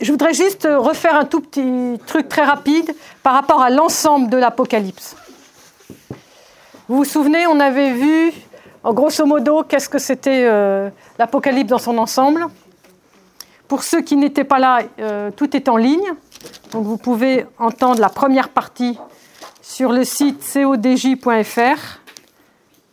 Je 0.00 0.10
voudrais 0.10 0.34
juste 0.34 0.68
refaire 0.70 1.16
un 1.16 1.24
tout 1.24 1.40
petit 1.40 1.98
truc 2.06 2.28
très 2.28 2.42
rapide 2.42 2.94
par 3.22 3.34
rapport 3.34 3.62
à 3.62 3.70
l'ensemble 3.70 4.30
de 4.30 4.36
l'Apocalypse. 4.36 5.16
Vous 6.88 6.96
vous 6.98 7.04
souvenez, 7.04 7.46
on 7.46 7.60
avait 7.60 7.92
vu, 7.92 8.32
en 8.84 8.92
grosso 8.92 9.24
modo, 9.24 9.62
qu'est-ce 9.62 9.88
que 9.88 9.98
c'était 9.98 10.44
euh, 10.46 10.90
l'Apocalypse 11.18 11.70
dans 11.70 11.78
son 11.78 11.96
ensemble. 11.98 12.46
Pour 13.68 13.82
ceux 13.82 14.02
qui 14.02 14.16
n'étaient 14.16 14.44
pas 14.44 14.58
là, 14.58 14.80
euh, 14.98 15.30
tout 15.30 15.56
est 15.56 15.68
en 15.68 15.76
ligne. 15.76 16.12
Donc 16.72 16.84
vous 16.84 16.98
pouvez 16.98 17.46
entendre 17.58 18.00
la 18.00 18.08
première 18.08 18.48
partie 18.48 18.98
sur 19.62 19.92
le 19.92 20.04
site 20.04 20.42
codj.fr. 20.52 22.00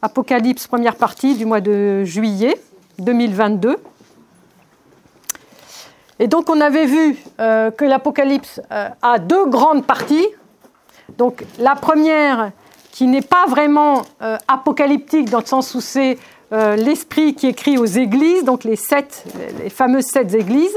Apocalypse, 0.01 0.67
première 0.67 0.95
partie 0.95 1.35
du 1.35 1.45
mois 1.45 1.59
de 1.59 2.03
juillet 2.05 2.57
2022. 2.99 3.77
Et 6.19 6.27
donc 6.27 6.49
on 6.49 6.59
avait 6.59 6.85
vu 6.85 7.17
euh, 7.39 7.71
que 7.71 7.85
l'Apocalypse 7.85 8.61
euh, 8.71 8.89
a 9.01 9.19
deux 9.19 9.45
grandes 9.45 9.85
parties. 9.85 10.27
Donc 11.17 11.43
la 11.57 11.75
première 11.75 12.51
qui 12.91 13.07
n'est 13.07 13.21
pas 13.21 13.45
vraiment 13.47 14.03
euh, 14.21 14.37
apocalyptique 14.47 15.29
dans 15.29 15.39
le 15.39 15.45
sens 15.45 15.73
où 15.73 15.81
c'est 15.81 16.17
l'esprit 16.51 17.35
qui 17.35 17.45
écrit 17.45 17.77
aux 17.77 17.85
églises, 17.85 18.43
donc 18.43 18.63
les, 18.63 18.75
sept, 18.75 19.23
les 19.61 19.69
fameuses 19.69 20.07
sept 20.07 20.33
églises, 20.33 20.75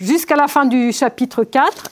jusqu'à 0.00 0.36
la 0.36 0.48
fin 0.48 0.64
du 0.64 0.90
chapitre 0.90 1.44
4 1.44 1.90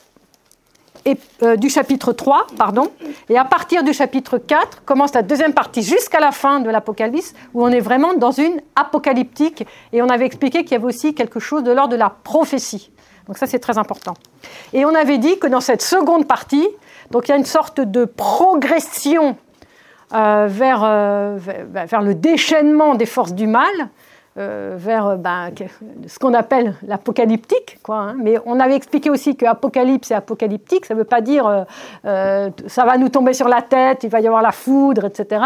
euh, 1.42 1.56
du 1.56 1.70
chapitre 1.70 2.12
3, 2.12 2.46
pardon. 2.56 2.90
Et 3.28 3.38
à 3.38 3.44
partir 3.44 3.82
du 3.82 3.92
chapitre 3.92 4.38
4 4.38 4.84
commence 4.84 5.14
la 5.14 5.22
deuxième 5.22 5.54
partie 5.54 5.82
jusqu'à 5.82 6.20
la 6.20 6.32
fin 6.32 6.60
de 6.60 6.70
l'Apocalypse, 6.70 7.34
où 7.54 7.64
on 7.64 7.68
est 7.68 7.80
vraiment 7.80 8.14
dans 8.14 8.32
une 8.32 8.60
apocalyptique. 8.76 9.66
Et 9.92 10.02
on 10.02 10.08
avait 10.08 10.26
expliqué 10.26 10.62
qu'il 10.62 10.72
y 10.72 10.74
avait 10.76 10.84
aussi 10.84 11.14
quelque 11.14 11.40
chose 11.40 11.62
de 11.62 11.72
l'ordre 11.72 11.92
de 11.92 11.96
la 11.96 12.10
prophétie. 12.10 12.90
Donc 13.26 13.38
ça, 13.38 13.46
c'est 13.46 13.58
très 13.58 13.78
important. 13.78 14.14
Et 14.72 14.84
on 14.84 14.94
avait 14.94 15.18
dit 15.18 15.38
que 15.38 15.46
dans 15.46 15.60
cette 15.60 15.82
seconde 15.82 16.26
partie, 16.26 16.66
donc 17.10 17.28
il 17.28 17.30
y 17.30 17.34
a 17.34 17.36
une 17.36 17.44
sorte 17.44 17.80
de 17.80 18.04
progression 18.04 19.36
euh, 20.14 20.46
vers, 20.48 20.82
euh, 20.84 21.36
vers, 21.38 22.00
le 22.00 22.14
déchaînement 22.14 22.94
des 22.94 23.04
forces 23.04 23.34
du 23.34 23.46
mal, 23.46 23.90
euh, 24.38 24.76
vers 24.78 25.06
euh, 25.06 25.16
ben, 25.16 25.50
ce 26.06 26.18
qu'on 26.20 26.32
appelle 26.32 26.74
l'apocalyptique. 26.86 27.78
Quoi, 27.82 27.96
hein. 27.96 28.16
Mais 28.18 28.36
on 28.46 28.60
avait 28.60 28.76
expliqué 28.76 29.10
aussi 29.10 29.34
que 29.34 29.44
apocalypse 29.44 30.12
et 30.12 30.14
apocalyptique, 30.14 30.86
ça 30.86 30.94
ne 30.94 31.00
veut 31.00 31.04
pas 31.04 31.20
dire 31.20 31.66
euh, 32.04 32.50
ça 32.68 32.84
va 32.84 32.98
nous 32.98 33.08
tomber 33.08 33.32
sur 33.32 33.48
la 33.48 33.62
tête, 33.62 34.04
il 34.04 34.10
va 34.10 34.20
y 34.20 34.28
avoir 34.28 34.42
la 34.42 34.52
foudre, 34.52 35.06
etc. 35.06 35.44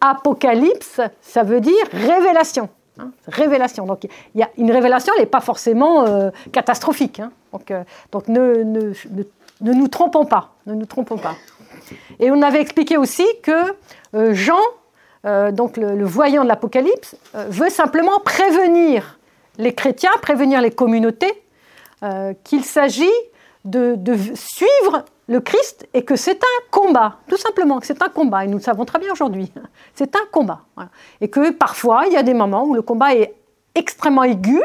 Apocalypse, 0.00 1.00
ça 1.20 1.42
veut 1.42 1.60
dire 1.60 1.84
révélation. 1.92 2.70
Hein. 2.98 3.10
révélation. 3.26 3.84
Donc, 3.84 4.06
y 4.34 4.42
a 4.42 4.48
une 4.56 4.70
révélation, 4.70 5.12
elle 5.16 5.24
n'est 5.24 5.30
pas 5.30 5.40
forcément 5.40 6.30
catastrophique. 6.52 7.20
Hein. 7.20 7.32
Donc, 7.52 7.72
donc 8.12 8.28
ne, 8.28 8.62
ne, 8.62 8.92
ne, 9.60 9.72
nous 9.72 9.88
trompons 9.88 10.24
pas. 10.24 10.52
Ne 10.66 10.74
nous 10.74 10.86
trompons 10.86 11.18
pas. 11.18 11.34
Et 12.18 12.30
on 12.30 12.40
avait 12.40 12.60
expliqué 12.60 12.96
aussi 12.96 13.26
que 13.42 14.32
Jean 14.32 14.60
donc 15.24 15.76
le, 15.76 16.04
voyant 16.04 16.42
de 16.42 16.48
l'Apocalypse, 16.48 17.16
euh, 17.34 17.46
veut 17.48 17.70
simplement 17.70 18.18
prévenir 18.20 19.18
les 19.58 19.74
chrétiens, 19.74 20.10
prévenir 20.20 20.60
les 20.60 20.70
communautés 20.70 21.42
euh, 22.02 22.34
qu'il 22.44 22.64
s'agit 22.64 23.04
de, 23.64 23.96
suivre 24.34 25.04
le 25.28 25.40
Christ 25.40 25.86
et 25.94 26.04
que 26.04 26.16
c'est 26.16 26.42
un 26.42 26.62
combat, 26.72 27.18
tout 27.28 27.36
simplement, 27.36 27.78
que 27.78 27.86
c'est 27.86 28.02
un 28.02 28.08
combat, 28.08 28.44
et 28.44 28.48
nous 28.48 28.58
le 28.58 28.62
savons 28.62 28.84
très 28.84 28.98
bien 28.98 29.12
aujourd'hui. 29.12 29.52
C'est 29.94 30.16
un 30.16 30.26
combat. 30.32 30.62
Et 31.20 31.28
que 31.28 31.50
parfois, 31.50 32.04
il 32.06 32.14
y 32.14 32.16
a 32.16 32.22
des 32.22 32.34
moments 32.34 32.64
où 32.64 32.74
le 32.74 32.82
combat 32.82 33.14
est 33.14 33.34
extrêmement 33.74 34.24
aigu, 34.24 34.60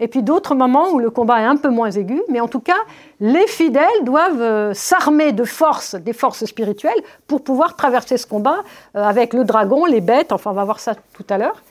et 0.00 0.08
puis 0.08 0.22
d'autres 0.22 0.54
moments 0.54 0.90
où 0.90 0.98
le 0.98 1.10
combat 1.10 1.40
est 1.40 1.44
un 1.44 1.56
peu 1.56 1.68
moins 1.68 1.90
aigu, 1.90 2.22
mais 2.28 2.40
en 2.40 2.48
tout 2.48 2.60
cas, 2.60 2.78
les 3.20 3.46
fidèles 3.46 4.04
doivent 4.04 4.40
euh, 4.40 4.74
s'armer 4.74 5.32
de 5.32 5.44
forces, 5.44 5.94
des 5.94 6.12
forces 6.12 6.44
spirituelles, 6.44 7.00
pour 7.26 7.42
pouvoir 7.42 7.76
traverser 7.76 8.16
ce 8.16 8.26
combat 8.26 8.58
euh, 8.96 9.02
avec 9.02 9.34
le 9.34 9.44
dragon, 9.44 9.84
les 9.86 10.00
bêtes, 10.00 10.32
enfin 10.32 10.50
on 10.50 10.54
va 10.54 10.64
voir 10.64 10.80
ça 10.80 10.94
tout 10.94 11.26
à 11.28 11.38
l'heure, 11.38 11.62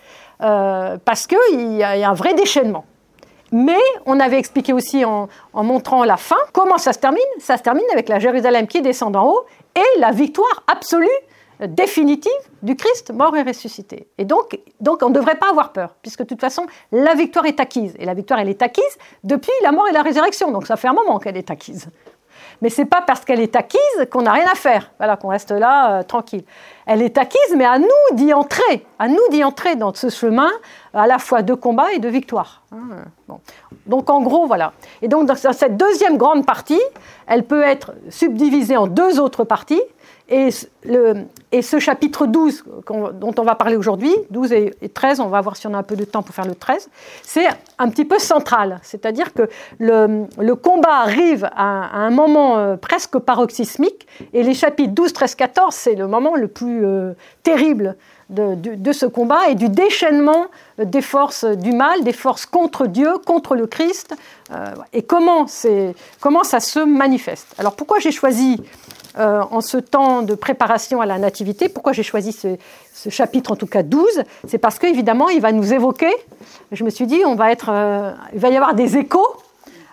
euh, 0.42 0.98
parce 1.04 1.28
qu'il 1.28 1.74
y, 1.76 1.84
a 1.84 2.10
un 2.10 2.14
vrai 2.14 2.34
déchaînement. 2.34 2.86
Mais 3.54 3.80
on 4.06 4.20
avait 4.20 4.38
expliqué 4.38 4.74
aussi 4.74 5.06
en, 5.06 5.30
en 5.54 5.64
montrant 5.64 6.04
la 6.04 6.18
fin, 6.18 6.36
comment 6.52 6.78
ça 6.78 6.92
se 6.92 7.00
termine 7.00 7.22
Ça 7.40 7.56
se 7.56 7.64
termine 7.64 7.86
avec 7.94 8.10
la 8.10 8.20
Jérusalem 8.20 8.68
qui 8.68 8.82
descend 8.82 9.14
d'en 9.14 9.26
haut 9.26 9.46
et 9.74 10.00
la 10.00 10.12
victoire 10.12 10.64
absolue 10.68 11.08
définitive 11.60 12.32
du 12.62 12.76
Christ 12.76 13.12
mort 13.12 13.36
et 13.36 13.44
ressuscité. 13.44 14.08
Et 14.18 14.26
donc, 14.26 14.60
donc 14.80 15.02
on 15.02 15.10
ne 15.10 15.14
devrait 15.14 15.38
pas 15.38 15.50
avoir 15.50 15.72
peur, 15.72 15.96
puisque 16.02 16.22
de 16.22 16.28
toute 16.28 16.42
façon, 16.42 16.68
la 16.92 17.16
victoire 17.16 17.46
est 17.46 17.60
acquise. 17.60 17.96
Et 18.00 18.06
la 18.06 18.14
victoire, 18.14 18.40
elle 18.40 18.50
est 18.50 18.62
acquise 18.62 18.98
depuis 19.24 19.52
la 19.64 19.72
mort 19.72 19.88
et 19.88 19.92
la 19.92 20.02
résurrection. 20.02 20.52
Donc 20.52 20.68
ça 20.68 20.76
fait 20.76 20.88
un 20.88 20.94
moment 20.94 21.20
qu'elle 21.20 21.38
est 21.38 21.50
acquise. 21.50 21.90
Mais 22.62 22.70
ce 22.70 22.82
n'est 22.82 22.88
pas 22.88 23.02
parce 23.02 23.24
qu'elle 23.24 23.40
est 23.40 23.56
acquise 23.56 23.80
qu'on 24.12 24.24
n'a 24.24 24.32
rien 24.32 24.48
à 24.52 24.56
faire, 24.56 24.92
voilà, 24.98 25.16
qu'on 25.16 25.28
reste 25.28 25.52
là 25.52 26.00
euh, 26.00 26.04
tranquille. 26.04 26.44
Elle 26.86 27.02
est 27.02 27.18
acquise, 27.18 27.56
mais 27.56 27.66
à 27.66 27.78
nous 27.78 27.88
d'y 28.14 28.34
entrer, 28.34 28.86
à 28.98 29.08
nous 29.08 29.28
d'y 29.30 29.44
entrer 29.44 29.76
dans 29.76 29.94
ce 29.94 30.10
chemin 30.10 30.50
à 30.94 31.06
la 31.06 31.20
fois 31.20 31.44
de 31.44 31.54
combat 31.54 31.94
et 31.94 32.00
de 32.00 32.10
victoire. 32.10 32.64
Hein, 32.72 33.38
donc 33.86 34.10
en 34.10 34.22
gros, 34.22 34.48
voilà. 34.48 34.74
Et 35.02 35.08
donc 35.08 35.28
dans 35.28 35.36
cette 35.36 35.78
deuxième 35.78 36.18
grande 36.18 36.46
partie, 36.46 36.82
elle 37.28 37.44
peut 37.44 37.62
être 37.62 37.94
subdivisée 38.10 38.78
en 38.78 38.88
deux 38.88 39.20
autres 39.20 39.44
parties. 39.44 39.82
Et, 40.30 40.50
le, 40.84 41.26
et, 41.54 41.62
ce 41.62 41.80
chapitre 41.80 42.28
12 42.28 42.66
dont 43.14 43.34
on 43.38 43.44
va 43.44 43.56
parler 43.56 43.78
aujourd'hui, 43.78 44.14
12 44.30 44.52
et, 44.52 44.74
13, 44.94 45.22
on 45.22 45.28
va 45.28 45.40
voir 45.40 45.56
si 45.56 45.68
on 45.68 45.74
a 45.74 45.78
un 45.78 45.84
peu 45.84 45.96
de 45.96 46.04
temps 46.04 46.22
pour 46.22 46.36
faire 46.36 46.46
le 46.46 46.56
13, 46.56 46.90
c'est 47.24 47.46
un 47.78 47.90
petit 47.90 48.04
peu 48.04 48.20
central. 48.20 48.80
C'est-à-dire 48.84 49.34
que 49.34 49.50
le, 49.80 50.26
le, 50.38 50.56
combat 50.56 50.98
arrive 50.98 51.50
à, 51.56 51.98
un 51.98 52.10
moment 52.10 52.58
euh, 52.58 52.76
presque 52.76 53.18
paroxysmique 53.20 54.06
et 54.34 54.44
les 54.44 54.54
chapitres 54.54 54.94
12, 54.94 55.14
13, 55.14 55.36
14, 55.36 55.74
c'est 55.74 55.96
le 55.96 56.08
moment 56.08 56.36
le 56.36 56.50
plus 56.50 56.86
euh, 56.86 57.14
terrible 57.44 57.96
de, 58.30 58.56
de, 58.56 58.92
ce 58.92 59.06
combat 59.06 59.48
et 59.50 59.56
du 59.56 59.70
déchaînement 59.70 60.48
des 60.78 61.02
forces 61.02 61.46
du 61.46 61.72
mal, 61.72 62.04
des 62.04 62.12
forces 62.12 62.46
contre 62.46 62.88
Dieu, 62.88 63.18
contre 63.26 63.56
le 63.56 63.68
Christ, 63.68 64.16
euh, 64.52 64.74
et 64.92 65.04
comment, 65.04 65.46
comment 66.20 66.44
ça 66.44 66.60
se 66.60 66.80
manifeste? 66.80 67.56
Alors 67.58 67.76
pourquoi 67.76 68.00
j'ai 68.00 68.12
choisi 68.12 68.62
euh, 69.20 69.42
en 69.52 69.62
ce 69.62 69.78
temps 69.78 70.22
de 70.22 70.36
préparation 70.36 71.02
à 71.02 71.06
la 71.06 71.18
nativité. 71.18 71.70
Pourquoi 71.70 71.94
j'ai 71.94 72.04
choisi 72.04 72.32
ce, 72.32 72.58
chapitre, 73.10 73.52
en 73.52 73.56
tout 73.56 73.68
cas 73.68 73.84
12 73.84 74.24
C'est 74.48 74.58
parce 74.58 74.80
qu'évidemment, 74.80 75.30
il 75.30 75.42
va 75.42 75.52
nous 75.52 75.74
évoquer, 75.74 76.12
je 76.72 76.84
me 76.84 76.90
suis 76.90 77.08
dit, 77.08 77.22
on 77.26 77.36
va 77.36 77.52
être, 77.52 77.70
euh, 77.70 78.12
il 78.34 78.40
va 78.40 78.50
y 78.50 78.56
avoir 78.56 78.74
des 78.74 78.98
échos 78.98 79.28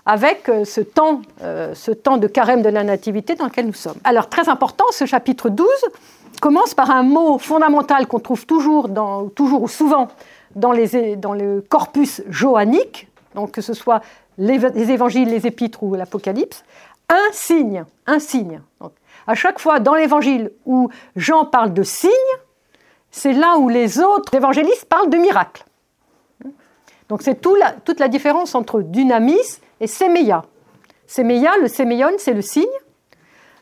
avec 0.07 0.49
euh, 0.49 0.65
ce 0.65 0.81
temps, 0.81 1.23
ce 1.41 1.91
temps 1.91 2.19
de 2.19 2.27
carême 2.27 2.63
de 2.63 2.69
la 2.69 2.85
nativité 2.85 3.35
dans 3.35 3.47
lequel 3.47 3.67
nous 3.67 3.73
sommes. 3.73 3.97
Alors, 4.05 4.29
très 4.29 4.49
important, 4.49 4.85
ce 4.91 5.07
chapitre 5.07 5.49
12 5.49 5.69
commence 6.41 6.75
par 6.75 6.91
un 6.91 7.03
mot 7.03 7.39
fondamental 7.39 8.07
qu'on 8.07 8.21
trouve 8.21 8.47
toujours, 8.47 8.89
toujours 9.35 9.63
ou 9.63 9.69
souvent 9.69 10.09
dans, 10.55 10.73
le 10.73 11.61
corpus 11.61 12.23
joannique, 12.29 13.09
donc 13.35 13.53
que 13.53 13.61
ce 13.61 13.75
soit 13.75 14.01
les, 14.39 14.65
évangiles, 14.91 15.29
les 15.29 15.47
épîtres 15.47 15.83
ou 15.83 15.95
l'Apocalypse, 15.95 16.65
un 17.09 17.33
signe, 17.33 17.85
un 18.07 18.19
signe. 18.19 18.61
À 19.27 19.35
chaque 19.35 19.59
fois 19.59 19.81
dans 19.81 19.95
l'évangile 19.95 20.51
où 20.67 20.89
Jean 21.17 21.45
parle 21.45 21.73
de 21.73 21.83
signes, 21.83 22.11
c'est 23.11 23.33
là 23.33 23.59
où 23.59 23.69
les 23.69 24.01
autres 24.01 24.35
évangélistes 24.35 24.87
parlent 24.87 25.11
de 25.11 25.19
miracles. 25.19 25.65
Donc 27.09 27.23
c'est 27.23 27.41
toute 27.41 28.01
la 28.01 28.09
différence 28.09 28.55
entre 28.55 28.81
dynamis 28.83 29.61
et 29.81 29.87
séméia. 29.87 30.45
Séméia, 31.07 31.53
le 31.61 31.69
séméon, 31.69 32.13
c'est 32.19 32.33
le 32.33 32.43
signe. 32.43 32.65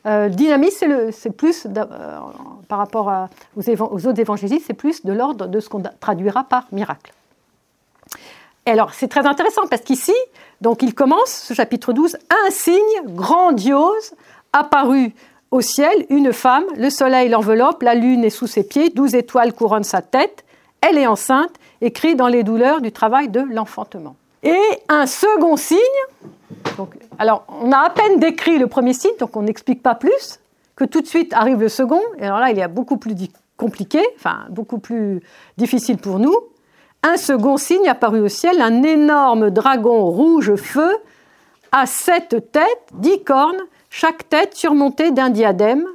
Euh, 0.07 0.29
dynamis, 0.29 0.71
c'est 0.71 1.37
plus, 1.37 1.67
euh, 1.67 1.85
par 2.69 2.79
rapport 2.79 3.29
aux, 3.57 3.63
aux, 3.63 4.07
autres 4.07 4.21
évangélistes, 4.21 4.67
c'est 4.67 4.75
plus 4.75 5.05
de 5.05 5.13
l'ordre 5.13 5.47
de 5.47 5.61
ce 5.61 5.69
qu'on 5.69 5.83
traduira 6.01 6.45
par 6.45 6.67
miracle. 6.73 7.13
Et 8.67 8.71
alors, 8.71 8.95
c'est 8.95 9.09
très 9.09 9.27
intéressant 9.27 9.67
parce 9.69 9.83
qu'ici, 9.83 10.15
donc 10.61 10.83
il 10.83 10.95
commence, 10.95 11.31
ce 11.31 11.55
chapitre 11.55 11.93
12, 11.93 12.17
un 12.31 12.51
signe 12.51 13.05
grandiose 13.07 14.15
apparu 14.53 15.15
au 15.53 15.61
ciel, 15.61 16.07
une 16.09 16.33
femme, 16.33 16.65
le 16.77 16.91
soleil 16.91 17.29
l'enveloppe, 17.29 17.83
la 17.83 17.95
lune 17.95 18.25
est 18.25 18.31
sous 18.31 18.47
ses 18.47 18.65
pieds, 18.65 18.89
douze 18.89 19.15
étoiles 19.15 19.53
couronnent 19.53 19.85
sa 19.85 20.01
tête, 20.01 20.45
elle 20.81 20.97
est 20.97 21.07
enceinte 21.07 21.53
et 21.83 21.93
crie 21.93 22.17
dans 22.17 22.27
les 22.27 22.43
douleurs 22.43 22.81
du 22.81 22.91
travail 22.91 23.29
de 23.29 23.41
l'enfantement. 23.41 24.17
Et 24.43 24.59
un 24.89 25.07
second 25.07 25.57
signe, 25.57 25.79
alors 27.19 27.45
on 27.63 27.71
a 27.71 27.77
à 27.77 27.91
peine 27.91 28.19
décrit 28.19 28.59
le 28.59 28.67
premier 28.67 28.95
signe, 28.95 29.13
donc 29.21 29.37
on 29.37 29.43
n'explique 29.43 29.83
pas 29.83 29.95
plus, 29.95 30.41
que 30.75 30.85
tout 30.85 31.03
de 31.03 31.07
suite 31.07 31.35
arrive 31.35 31.61
le 31.61 31.69
second, 31.69 32.01
et 32.19 32.25
alors 32.25 32.41
là 32.41 32.51
il 32.51 32.59
est 32.59 32.67
beaucoup 32.67 32.97
plus 32.97 33.15
compliqué, 33.59 34.01
enfin 34.17 34.47
beaucoup 34.49 34.79
plus 34.79 35.23
difficile 35.59 35.99
pour 35.99 36.19
nous. 36.19 36.35
Un 37.03 37.19
second 37.19 37.59
signe 37.59 37.89
apparu 37.89 38.21
au 38.21 38.29
ciel, 38.29 38.63
un 38.63 38.83
énorme 38.83 39.51
dragon 39.51 40.07
rouge 40.07 40.55
feu 40.55 40.97
à 41.73 41.85
sept 41.85 42.53
têtes, 42.53 42.89
dix 42.95 43.23
cornes, 43.23 43.61
chaque 43.93 44.27
tête 44.31 44.57
surmontée 44.57 45.11
d'un 45.11 45.29
diadème. 45.29 45.87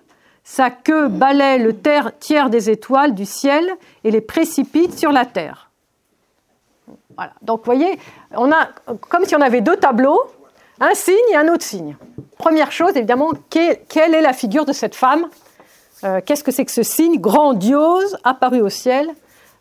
Sa 0.43 0.69
queue 0.69 1.07
balaie 1.07 1.57
le 1.57 1.73
tiers 2.19 2.49
des 2.51 2.69
étoiles 2.69 3.15
du 3.15 3.25
ciel 3.25 3.67
et 4.03 4.11
les 4.11 4.21
précipite 4.21 4.97
sur 4.97 5.11
la 5.11 5.25
terre. 5.25 5.71
Voilà. 7.17 7.33
Donc, 7.41 7.61
vous 7.61 7.65
voyez, 7.65 7.97
on 8.35 8.51
a 8.51 8.69
comme 9.09 9.25
si 9.25 9.35
on 9.35 9.41
avait 9.41 9.61
deux 9.61 9.75
tableaux. 9.77 10.21
un 10.79 10.93
signe 10.93 11.15
et 11.33 11.35
un 11.35 11.51
autre 11.51 11.63
signe. 11.63 11.97
Première 12.37 12.71
chose, 12.71 12.95
évidemment, 12.95 13.31
quelle 13.49 14.13
est 14.13 14.21
la 14.21 14.33
figure 14.33 14.65
de 14.65 14.73
cette 14.73 14.93
femme? 14.93 15.25
Euh, 16.03 16.21
Qu'est-ce 16.23 16.43
que 16.43 16.51
c'est 16.51 16.65
que 16.65 16.71
ce 16.71 16.83
signe 16.83 17.19
grandiose 17.19 18.15
apparu 18.23 18.61
au 18.61 18.69
ciel? 18.69 19.09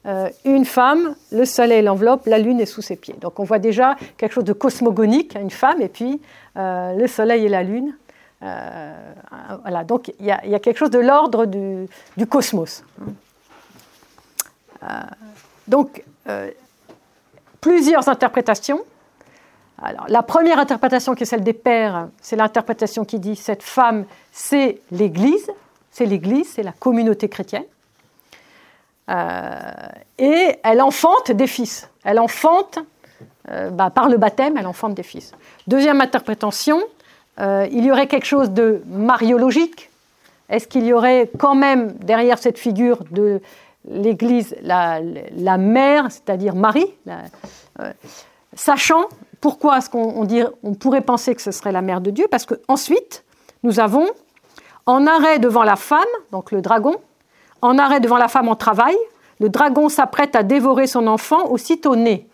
Euh, 0.05 0.29
Une 0.45 0.67
femme, 0.67 1.17
le 1.33 1.47
soleil 1.47 1.83
l'enveloppe, 1.83 2.27
la 2.27 2.39
lune 2.39 2.61
est 2.61 2.67
sous 2.67 2.83
ses 2.83 2.97
pieds. 2.97 3.17
Donc 3.19 3.41
on 3.41 3.45
voit 3.45 3.59
déjà 3.59 3.97
quelque 4.19 4.35
chose 4.35 4.45
de 4.45 4.53
cosmogonique, 4.53 5.35
une 5.41 5.51
femme, 5.51 5.81
et 5.81 5.89
puis 5.89 6.21
euh, 6.59 6.93
le 6.93 7.07
soleil 7.07 7.47
et 7.47 7.49
la 7.49 7.63
lune. 7.63 7.97
Voilà, 8.41 9.85
donc 9.85 10.13
il 10.21 10.27
y, 10.27 10.31
a 10.31 10.59
quelque 10.59 10.79
chose 10.79 10.91
de 10.91 10.99
l'ordre 10.99 11.47
du, 11.47 12.27
cosmos. 12.27 12.85
donc 15.67 16.05
plusieurs 17.61 18.09
interprétations. 18.09 18.81
Alors, 19.83 20.07
la 20.09 20.23
première 20.23 20.59
interprétation 20.59 21.15
qui 21.15 21.25
est 21.25 21.27
celle 21.27 21.43
des 21.43 21.53
pères, 21.53 22.09
c'est 22.21 22.37
l'interprétation 22.37 23.05
qui 23.05 23.19
dit 23.19 23.37
cette 23.37 23.63
femme, 23.63 24.07
c'est 24.33 24.81
l'Église, 24.91 25.51
c'est 25.91 26.07
l'Église, 26.07 26.49
c'est 26.55 26.63
la 26.63 26.73
communauté 26.73 27.29
chrétienne. 27.29 27.65
Euh, 29.11 29.61
et 30.19 30.59
elle 30.63 30.81
enfante 30.81 31.31
des 31.31 31.47
fils. 31.47 31.91
Elle 32.05 32.19
enfante, 32.19 32.79
euh, 33.51 33.71
bah, 33.71 33.91
par 33.91 34.09
le 34.09 34.17
baptême, 34.17 34.57
elle 34.57 34.67
enfante 34.67 34.95
des 34.95 35.03
fils. 35.03 35.33
Deuxième 35.67 36.01
interprétation, 36.01 36.83
euh, 37.41 37.67
il 37.71 37.85
y 37.85 37.91
aurait 37.91 38.07
quelque 38.07 38.27
chose 38.27 38.51
de 38.51 38.83
mariologique. 38.87 39.91
Est-ce 40.49 40.67
qu'il 40.67 40.87
y 40.87 40.93
aurait 40.93 41.31
quand 41.39 41.55
même 41.55 41.93
derrière 41.93 42.39
cette 42.39 42.59
figure 42.59 43.05
de 43.11 43.41
l'Église 43.89 44.57
la, 44.63 45.01
mère, 45.59 46.11
c'est-à-dire 46.11 46.55
Marie, 46.55 46.93
sachant 48.55 49.07
pourquoi 49.41 49.79
est-ce 49.79 49.91
qu'on 49.91 50.27
on 50.63 50.75
pourrait 50.75 51.03
penser 51.03 51.35
que 51.35 51.43
ce 51.43 51.51
serait 51.51 51.73
la 51.73 51.83
mère 51.83 52.01
de 52.01 52.11
Dieu? 52.11 52.27
Parce 52.31 52.47
qu'ensuite, 52.47 53.25
nous 53.63 53.81
avons, 53.81 54.07
en 54.87 55.07
arrêt 55.07 55.39
devant 55.39 55.65
la 55.65 55.77
femme, 55.77 56.05
donc 56.33 56.53
le 56.53 56.63
dragon, 56.63 56.97
en 57.63 57.79
arrêt 57.79 58.01
devant 58.01 58.19
la 58.19 58.29
femme 58.29 58.49
en 58.49 58.57
travail, 58.57 58.97
le 59.41 59.49
dragon 59.49 59.89
s'apprête 59.89 60.37
à 60.37 60.43
dévorer 60.43 60.87
son 60.87 61.07
enfant 61.07 61.51
aussitôt 61.51 61.97
né. 61.97 62.29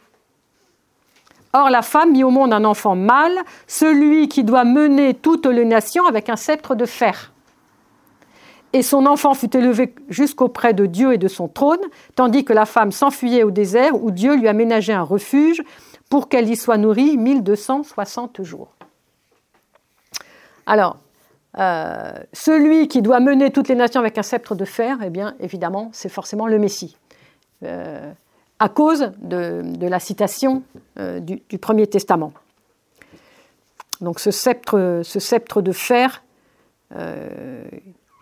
Or, 1.53 1.69
la 1.69 1.83
femme 1.83 2.13
mit 2.13 2.25
au 2.25 2.31
monde 2.31 2.53
un 2.53 2.65
enfant 2.65 2.97
mâle, 2.97 3.39
celui 3.67 4.29
qui 4.29 4.43
doit 4.43 4.65
mener 4.65 5.15
toutes 5.15 5.47
les 5.47 5.65
nations 5.65 6.07
avec 6.07 6.29
un 6.29 6.37
sceptre 6.37 6.75
de 6.75 6.87
fer. 6.87 7.33
Et 8.73 8.83
son 8.83 9.05
enfant 9.05 9.35
fut 9.35 9.55
élevé 9.55 9.95
jusqu'auprès 10.09 10.73
de 10.73 10.87
Dieu 10.87 11.13
et 11.13 11.19
de 11.19 11.29
son 11.29 11.49
trône, 11.49 11.81
tandis 12.15 12.45
que 12.45 12.55
la 12.55 12.65
femme 12.65 12.91
s'enfuyait 12.91 13.43
au 13.43 13.51
désert 13.51 14.03
où 14.03 14.11
Dieu 14.11 14.35
lui 14.35 14.49
aménageait 14.49 14.95
un 14.95 15.03
refuge 15.03 15.63
pour 16.09 16.29
qu'elle 16.29 16.49
y 16.49 16.57
soit 16.57 16.79
nourrie 16.79 17.19
1260 17.19 18.43
jours. 18.43 18.75
Alors, 20.65 20.97
euh, 21.59 22.13
celui 22.33 22.89
qui 22.89 23.03
doit 23.03 23.21
mener 23.21 23.51
toutes 23.51 23.69
les 23.69 23.75
nations 23.75 24.01
avec 24.01 24.17
un 24.17 24.23
sceptre 24.23 24.55
de 24.55 24.65
fer, 24.65 24.99
eh 25.05 25.11
bien, 25.11 25.35
évidemment, 25.39 25.91
c'est 25.93 26.09
forcément 26.09 26.47
le 26.47 26.59
Messie, 26.59 26.97
euh, 27.63 28.11
à 28.63 28.69
cause 28.69 29.11
de, 29.19 29.87
la 29.87 29.99
citation 29.99 30.63
euh, 30.99 31.19
du, 31.19 31.59
Premier 31.59 31.89
Testament. 31.89 32.33
Donc, 34.01 34.21
ce 34.21 34.31
sceptre, 34.31 35.01
ce 35.05 35.19
sceptre 35.19 35.63
de 35.63 35.73
fer, 35.73 36.23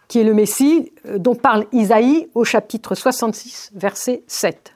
qui 0.08 0.20
est 0.20 0.24
le 0.24 0.34
Messie, 0.34 0.92
dont 1.16 1.34
parle 1.34 1.66
Isaïe 1.72 2.28
au 2.34 2.44
chapitre 2.44 2.94
66, 2.94 3.72
verset 3.74 4.22
7 4.28 4.74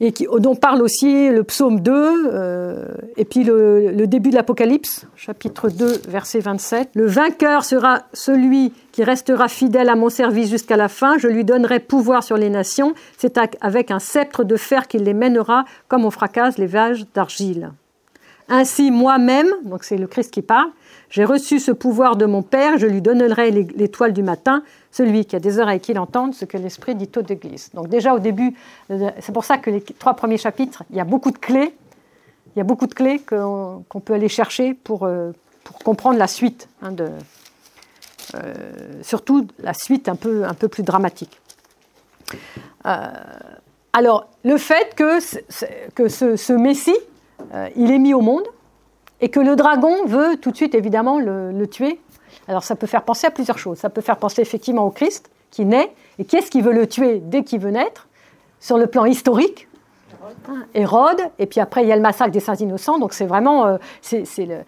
et 0.00 0.12
dont 0.38 0.54
parle 0.54 0.82
aussi 0.82 1.30
le 1.30 1.42
psaume 1.42 1.80
2, 1.80 1.92
euh, 1.94 2.84
et 3.16 3.24
puis 3.24 3.44
le, 3.44 4.06
début 4.06 4.28
de 4.28 4.34
l'Apocalypse, 4.34 5.06
chapitre 5.16 5.70
2, 5.70 6.02
verset 6.08 6.40
27. 6.40 6.90
Le 6.94 7.06
vainqueur 7.06 7.64
sera 7.64 8.02
celui 8.12 8.74
qui 8.92 9.04
restera 9.04 9.48
fidèle 9.48 9.88
à 9.88 9.96
mon 9.96 10.10
service 10.10 10.50
jusqu'à 10.50 10.76
la 10.76 10.88
fin, 10.88 11.16
je 11.16 11.28
lui 11.28 11.44
donnerai 11.44 11.80
pouvoir 11.80 12.22
sur 12.22 12.36
les 12.36 12.50
nations, 12.50 12.92
c'est 13.16 13.38
avec 13.62 13.90
un 13.90 13.98
sceptre 13.98 14.44
de 14.44 14.56
fer 14.56 14.86
qu'il 14.86 15.02
les 15.04 15.14
mènera 15.14 15.64
comme 15.88 16.04
on 16.04 16.10
fracasse 16.10 16.58
les 16.58 16.66
vages 16.66 17.06
d'argile. 17.14 17.72
Ainsi 18.48 18.90
moi-même, 18.90 19.48
donc 19.64 19.82
c'est 19.82 19.96
le 19.96 20.06
Christ 20.06 20.30
qui 20.30 20.42
parle, 20.42 20.68
j'ai 21.10 21.24
reçu 21.24 21.60
ce 21.60 21.70
pouvoir 21.70 22.16
de 22.16 22.26
mon 22.26 22.42
Père, 22.42 22.78
je 22.78 22.86
lui 22.86 23.00
donnerai 23.00 23.50
l'étoile 23.50 24.12
du 24.12 24.22
matin, 24.22 24.62
celui 24.90 25.24
qui 25.24 25.36
a 25.36 25.40
des 25.40 25.58
oreilles 25.58 25.80
qu'il 25.80 25.98
entende 25.98 26.34
ce 26.34 26.44
que 26.44 26.56
l'Esprit 26.56 26.94
dit 26.94 27.10
aux 27.16 27.22
églises. 27.22 27.70
Donc 27.74 27.88
déjà 27.88 28.14
au 28.14 28.18
début, 28.18 28.54
euh, 28.90 29.10
c'est 29.20 29.32
pour 29.32 29.44
ça 29.44 29.58
que 29.58 29.70
les 29.70 29.80
trois 29.80 30.14
premiers 30.14 30.38
chapitres, 30.38 30.82
il 30.90 30.96
y 30.96 31.00
a 31.00 31.04
beaucoup 31.04 31.30
de 31.30 31.38
clés, 31.38 31.74
il 32.54 32.58
y 32.58 32.60
a 32.60 32.64
beaucoup 32.64 32.86
de 32.86 32.94
clés 32.94 33.20
qu'on 33.20 34.00
peut 34.04 34.14
aller 34.14 34.28
chercher 34.28 34.74
pour, 34.74 35.04
euh, 35.04 35.32
comprendre 35.84 36.18
la 36.18 36.26
suite, 36.26 36.68
hein, 36.82 36.94
euh, 38.34 39.02
surtout 39.02 39.46
la 39.58 39.74
suite 39.74 40.08
un 40.08 40.16
peu, 40.16 40.68
plus 40.68 40.82
dramatique. 40.82 41.40
alors, 43.92 44.28
le 44.44 44.58
fait 44.58 44.94
que, 44.94 45.18
que 45.90 46.08
ce 46.08 46.52
Messie, 46.52 46.96
il 47.76 47.90
est 47.90 47.98
mis 47.98 48.14
au 48.14 48.20
monde, 48.20 48.44
et 49.20 49.28
que 49.28 49.40
le 49.40 49.56
dragon 49.56 50.04
veut 50.06 50.36
tout 50.36 50.50
de 50.50 50.56
suite 50.56 50.74
évidemment 50.74 51.18
le, 51.18 51.66
tuer. 51.66 52.00
Alors 52.48 52.64
ça 52.64 52.76
peut 52.76 52.86
faire 52.86 53.02
penser 53.02 53.26
à 53.26 53.30
plusieurs 53.30 53.58
choses. 53.58 53.78
Ça 53.78 53.90
peut 53.90 54.00
faire 54.00 54.18
penser 54.18 54.42
effectivement 54.42 54.84
au 54.84 54.90
Christ 54.90 55.30
qui 55.50 55.64
naît, 55.64 55.92
et 56.18 56.24
qui 56.24 56.36
est-ce 56.36 56.50
qui 56.50 56.60
veut 56.60 56.72
le 56.72 56.86
tuer 56.86 57.20
dès 57.22 57.44
qu'il 57.44 57.60
veut 57.60 57.70
naître? 57.70 58.08
Sur 58.60 58.78
le 58.78 58.86
plan 58.86 59.04
historique, 59.04 59.68
Hérode, 60.74 61.20
et 61.38 61.46
puis 61.46 61.60
après 61.60 61.82
il 61.82 61.88
y 61.88 61.92
a 61.92 61.96
le 61.96 62.02
massacre 62.02 62.32
des 62.32 62.40
saints 62.40 62.56
innocents, 62.56 62.98
donc 62.98 63.12
c'est 63.12 63.26
vraiment, 63.26 63.66
euh, 63.66 63.76
c'est, 64.00 64.24
le, 64.38 64.58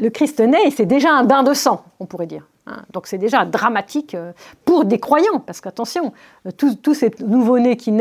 le 0.00 0.10
Christ 0.10 0.40
naît 0.40 0.66
et 0.66 0.70
c'est 0.70 0.86
déjà 0.86 1.12
un 1.12 1.24
bain 1.24 1.42
de 1.42 1.54
sang, 1.54 1.84
on 2.00 2.06
pourrait 2.06 2.26
dire. 2.26 2.46
Hein. 2.68 2.82
Donc 2.92 3.06
c'est 3.06 3.18
déjà 3.18 3.44
dramatique 3.44 4.14
euh, 4.14 4.32
pour 4.64 4.84
des 4.84 4.98
croyants, 4.98 5.40
parce 5.40 5.60
qu'attention, 5.60 6.12
euh, 6.46 6.50
tous, 6.52 6.94
ces 6.94 7.10
nouveaux-nés 7.20 7.76
qui, 7.76 7.94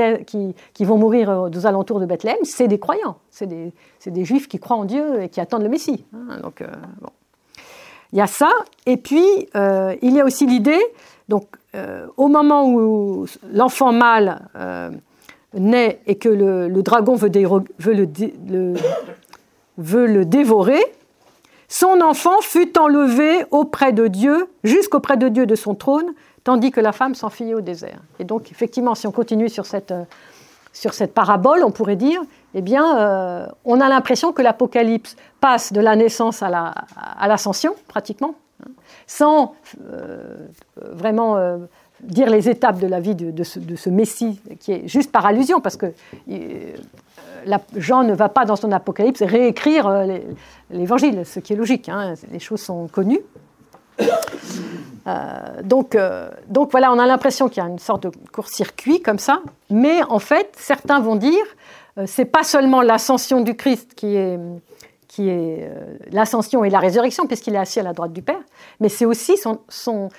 vont 0.80 0.98
mourir 0.98 1.30
aux 1.30 1.66
alentours 1.66 2.00
de 2.00 2.06
Bethléem, 2.06 2.38
c'est 2.44 2.68
des 2.68 2.80
croyants, 2.80 3.18
c'est 3.30 3.48
des, 3.48 4.26
juifs 4.26 4.48
qui 4.48 4.60
croient 4.60 4.78
en 4.78 4.86
Dieu 4.86 5.24
et 5.24 5.30
qui 5.30 5.40
attendent 5.40 5.64
le 5.64 5.70
Messie. 5.70 6.06
Hein. 6.14 6.40
Donc 6.42 6.62
euh, 6.62 6.68
il 8.14 8.20
y 8.20 8.22
a 8.22 8.28
ça, 8.28 8.50
et 8.86 8.98
puis 8.98 9.26
il 9.54 10.14
y 10.14 10.20
a 10.20 10.26
aussi 10.26 10.46
l'idée, 10.46 10.80
donc 11.28 11.46
au 12.16 12.28
moment 12.30 12.70
où 12.70 13.26
l'enfant 13.52 13.92
mâle 13.92 14.48
naît 15.54 16.00
et 16.08 16.16
que 16.16 16.30
le, 16.30 16.82
dragon 16.82 17.16
veut, 17.16 17.30
veut 19.78 20.08
le 20.08 20.26
dévorer, 20.26 20.80
son 21.68 22.00
enfant 22.02 22.40
fut 22.42 22.78
enlevé 22.78 23.46
auprès 23.52 23.92
de 23.92 24.08
Dieu, 24.08 24.48
jusqu'auprès 24.64 25.18
de 25.18 25.28
Dieu 25.28 25.46
de 25.46 25.56
son 25.56 25.76
trône, 25.76 26.14
tandis 26.44 26.72
que 26.72 26.80
la 26.80 26.94
femme 26.94 27.14
s'enfuyait 27.14 27.56
au 27.56 27.62
désert. 27.62 28.00
Et 28.20 28.24
donc, 28.24 28.52
effectivement, 28.52 28.96
si 28.96 29.06
on 29.06 29.12
continue 29.12 29.50
sur 29.50 29.66
cette, 29.66 29.92
euh, 29.92 31.08
parabole, 31.14 31.64
on 31.66 31.72
pourrait 31.72 31.98
dire, 31.98 32.22
eh 32.54 32.62
bien, 32.62 32.98
euh, 32.98 33.48
on 33.66 33.82
a 33.82 33.90
l'impression 33.90 34.32
que 34.32 34.42
l'Apocalypse 34.42 35.18
passe 35.42 35.74
de 35.74 35.82
la 35.82 35.98
naissance 35.98 36.42
à 36.42 37.28
l'ascension, 37.28 37.76
pratiquement, 37.90 38.36
hein, 38.66 38.72
sans 39.06 39.54
euh, 39.92 40.48
vraiment 40.94 41.36
dire 42.00 42.30
les 42.30 42.48
étapes 42.48 42.80
de 42.80 42.88
la 42.88 43.02
vie 43.02 43.16
de, 43.16 43.44
ce, 43.44 43.90
Messie, 43.90 44.40
qui 44.62 44.72
est 44.72 44.88
juste 44.88 45.12
par 45.12 45.26
allusion, 45.26 45.60
parce 45.60 45.76
que 45.76 45.88
Jean 47.76 48.04
ne 48.04 48.14
va 48.14 48.30
pas 48.30 48.46
dans 48.46 48.56
son 48.56 48.72
Apocalypse 48.72 49.22
réécrire 49.22 49.88
euh, 49.88 50.18
l'Évangile, 50.70 51.26
ce 51.26 51.40
qui 51.40 51.54
est 51.54 51.56
logique, 51.56 51.90
hein, 51.90 52.14
les 52.32 52.40
choses 52.40 52.62
sont 52.62 52.88
connues. 52.88 53.22
Euh, 55.08 55.62
donc, 55.64 55.96
euh, 55.96 56.30
donc 56.50 56.72
voilà, 56.72 56.92
on 56.92 57.00
a 57.00 57.06
l'impression 57.08 57.48
qu'il 57.48 57.64
y 57.64 57.66
a 57.66 57.70
une 57.70 57.80
sorte 57.80 58.04
de 58.04 58.12
court-circuit 58.34 59.02
comme 59.02 59.20
ça, 59.20 59.40
mais 59.70 60.04
en 60.04 60.20
fait, 60.20 60.52
certains 60.58 61.00
vont 61.00 61.16
dire, 61.16 61.46
c'est 62.06 62.26
pas 62.26 62.44
seulement 62.44 62.82
l'ascension 62.82 63.40
du 63.40 63.56
Christ 63.56 63.94
qui 63.96 64.18
est, 64.18 64.38
qui 65.08 65.30
est 65.30 65.72
l'ascension 66.12 66.66
et 66.66 66.70
la 66.70 66.80
résurrection, 66.80 67.26
puisqu'il 67.26 67.56
est 67.56 67.60
assis 67.60 67.80
à 67.80 67.84
la 67.84 67.94
droite 67.94 68.12
du 68.12 68.22
Père, 68.22 68.42
mais 68.82 68.90
c'est 68.90 69.06
aussi 69.06 69.38
son, 69.38 70.10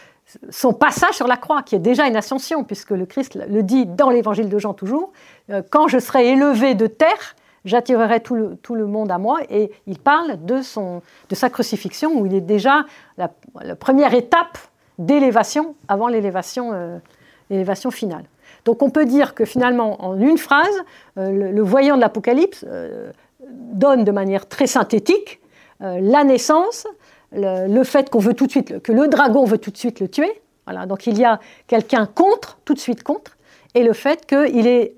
son 0.50 0.72
passage 0.72 1.14
sur 1.14 1.26
la 1.26 1.36
croix, 1.36 1.62
qui 1.62 1.74
est 1.74 1.80
déjà 1.80 2.06
une 2.06 2.16
ascension, 2.16 2.64
puisque 2.64 2.90
le 2.90 3.06
Christ 3.06 3.38
le 3.48 3.62
dit 3.62 3.86
dans 3.86 4.10
l'évangile 4.10 4.48
de 4.48 4.58
Jean 4.58 4.74
toujours, 4.74 5.12
euh, 5.50 5.62
quand 5.70 5.88
je 5.88 5.98
serai 5.98 6.28
élevé 6.28 6.74
de 6.74 6.86
terre, 6.86 7.36
j'attirerai 7.64 8.20
tout 8.20 8.34
le, 8.34 8.86
monde 8.86 9.10
à 9.10 9.18
moi, 9.18 9.40
et 9.50 9.70
il 9.86 9.98
parle 9.98 10.44
de, 10.44 10.62
son, 10.62 11.02
de 11.28 11.34
sa 11.34 11.50
crucifixion, 11.50 12.18
où 12.18 12.26
il 12.26 12.34
est 12.34 12.40
déjà 12.42 12.84
la, 13.16 13.30
première 13.76 14.14
étape 14.14 14.58
d'élévation 14.98 15.74
avant 15.88 16.08
l'élévation 16.08 16.72
euh, 16.72 17.90
finale. 17.90 18.24
Donc 18.64 18.82
on 18.82 18.90
peut 18.90 19.06
dire 19.06 19.34
que 19.34 19.44
finalement, 19.44 20.04
en 20.04 20.18
une 20.18 20.38
phrase, 20.38 20.66
euh, 21.18 21.52
le, 21.52 21.62
voyant 21.62 21.96
de 21.96 22.00
l'Apocalypse 22.00 22.64
donne 23.50 24.04
de 24.04 24.12
manière 24.12 24.46
très 24.46 24.66
synthétique 24.66 25.40
la 25.80 26.24
naissance, 26.24 26.88
le, 27.32 27.84
fait 27.84 28.10
qu'on 28.10 28.18
veut 28.18 28.34
tout 28.34 28.46
de 28.46 28.50
suite, 28.50 28.82
que 28.82 28.92
le 28.92 29.08
dragon 29.08 29.44
veut 29.44 29.58
tout 29.58 29.70
de 29.70 29.76
suite 29.76 30.00
le 30.00 30.08
tuer. 30.08 30.40
Voilà, 30.66 30.86
donc 30.86 31.06
il 31.06 31.18
y 31.18 31.24
a 31.24 31.40
quelqu'un 31.66 32.06
contre, 32.06 32.58
tout 32.64 32.74
de 32.74 32.78
suite 32.78 33.02
contre, 33.02 33.36
et 33.74 33.82
le 33.82 33.92
fait 33.92 34.30
est, 34.32 34.96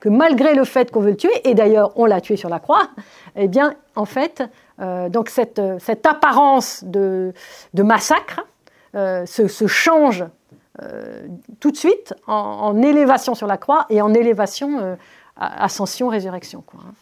que 0.00 0.08
malgré 0.08 0.54
le 0.54 0.64
fait 0.64 0.90
qu'on 0.90 1.00
veut 1.00 1.10
le 1.10 1.16
tuer, 1.16 1.32
et 1.44 1.54
d'ailleurs 1.54 1.92
on 1.96 2.06
l'a 2.06 2.20
tué 2.20 2.36
sur 2.36 2.48
la 2.48 2.58
croix, 2.58 2.88
eh 3.36 3.48
bien 3.48 3.74
en 3.96 4.06
fait, 4.06 4.42
donc 4.78 5.28
cette, 5.28 5.60
cette, 5.78 6.06
apparence 6.06 6.84
de, 6.84 7.32
de 7.74 7.82
massacre 7.82 8.46
se, 8.94 9.46
se, 9.46 9.66
change 9.66 10.24
tout 11.60 11.70
de 11.70 11.76
suite 11.76 12.14
en, 12.26 12.80
élévation 12.82 13.34
sur 13.34 13.46
la 13.46 13.58
croix 13.58 13.86
et 13.90 14.00
en 14.00 14.14
élévation, 14.14 14.96
ascension, 15.36 16.08
résurrection. 16.08 16.62
Quoi, 16.66 16.80
hein. 16.88 16.92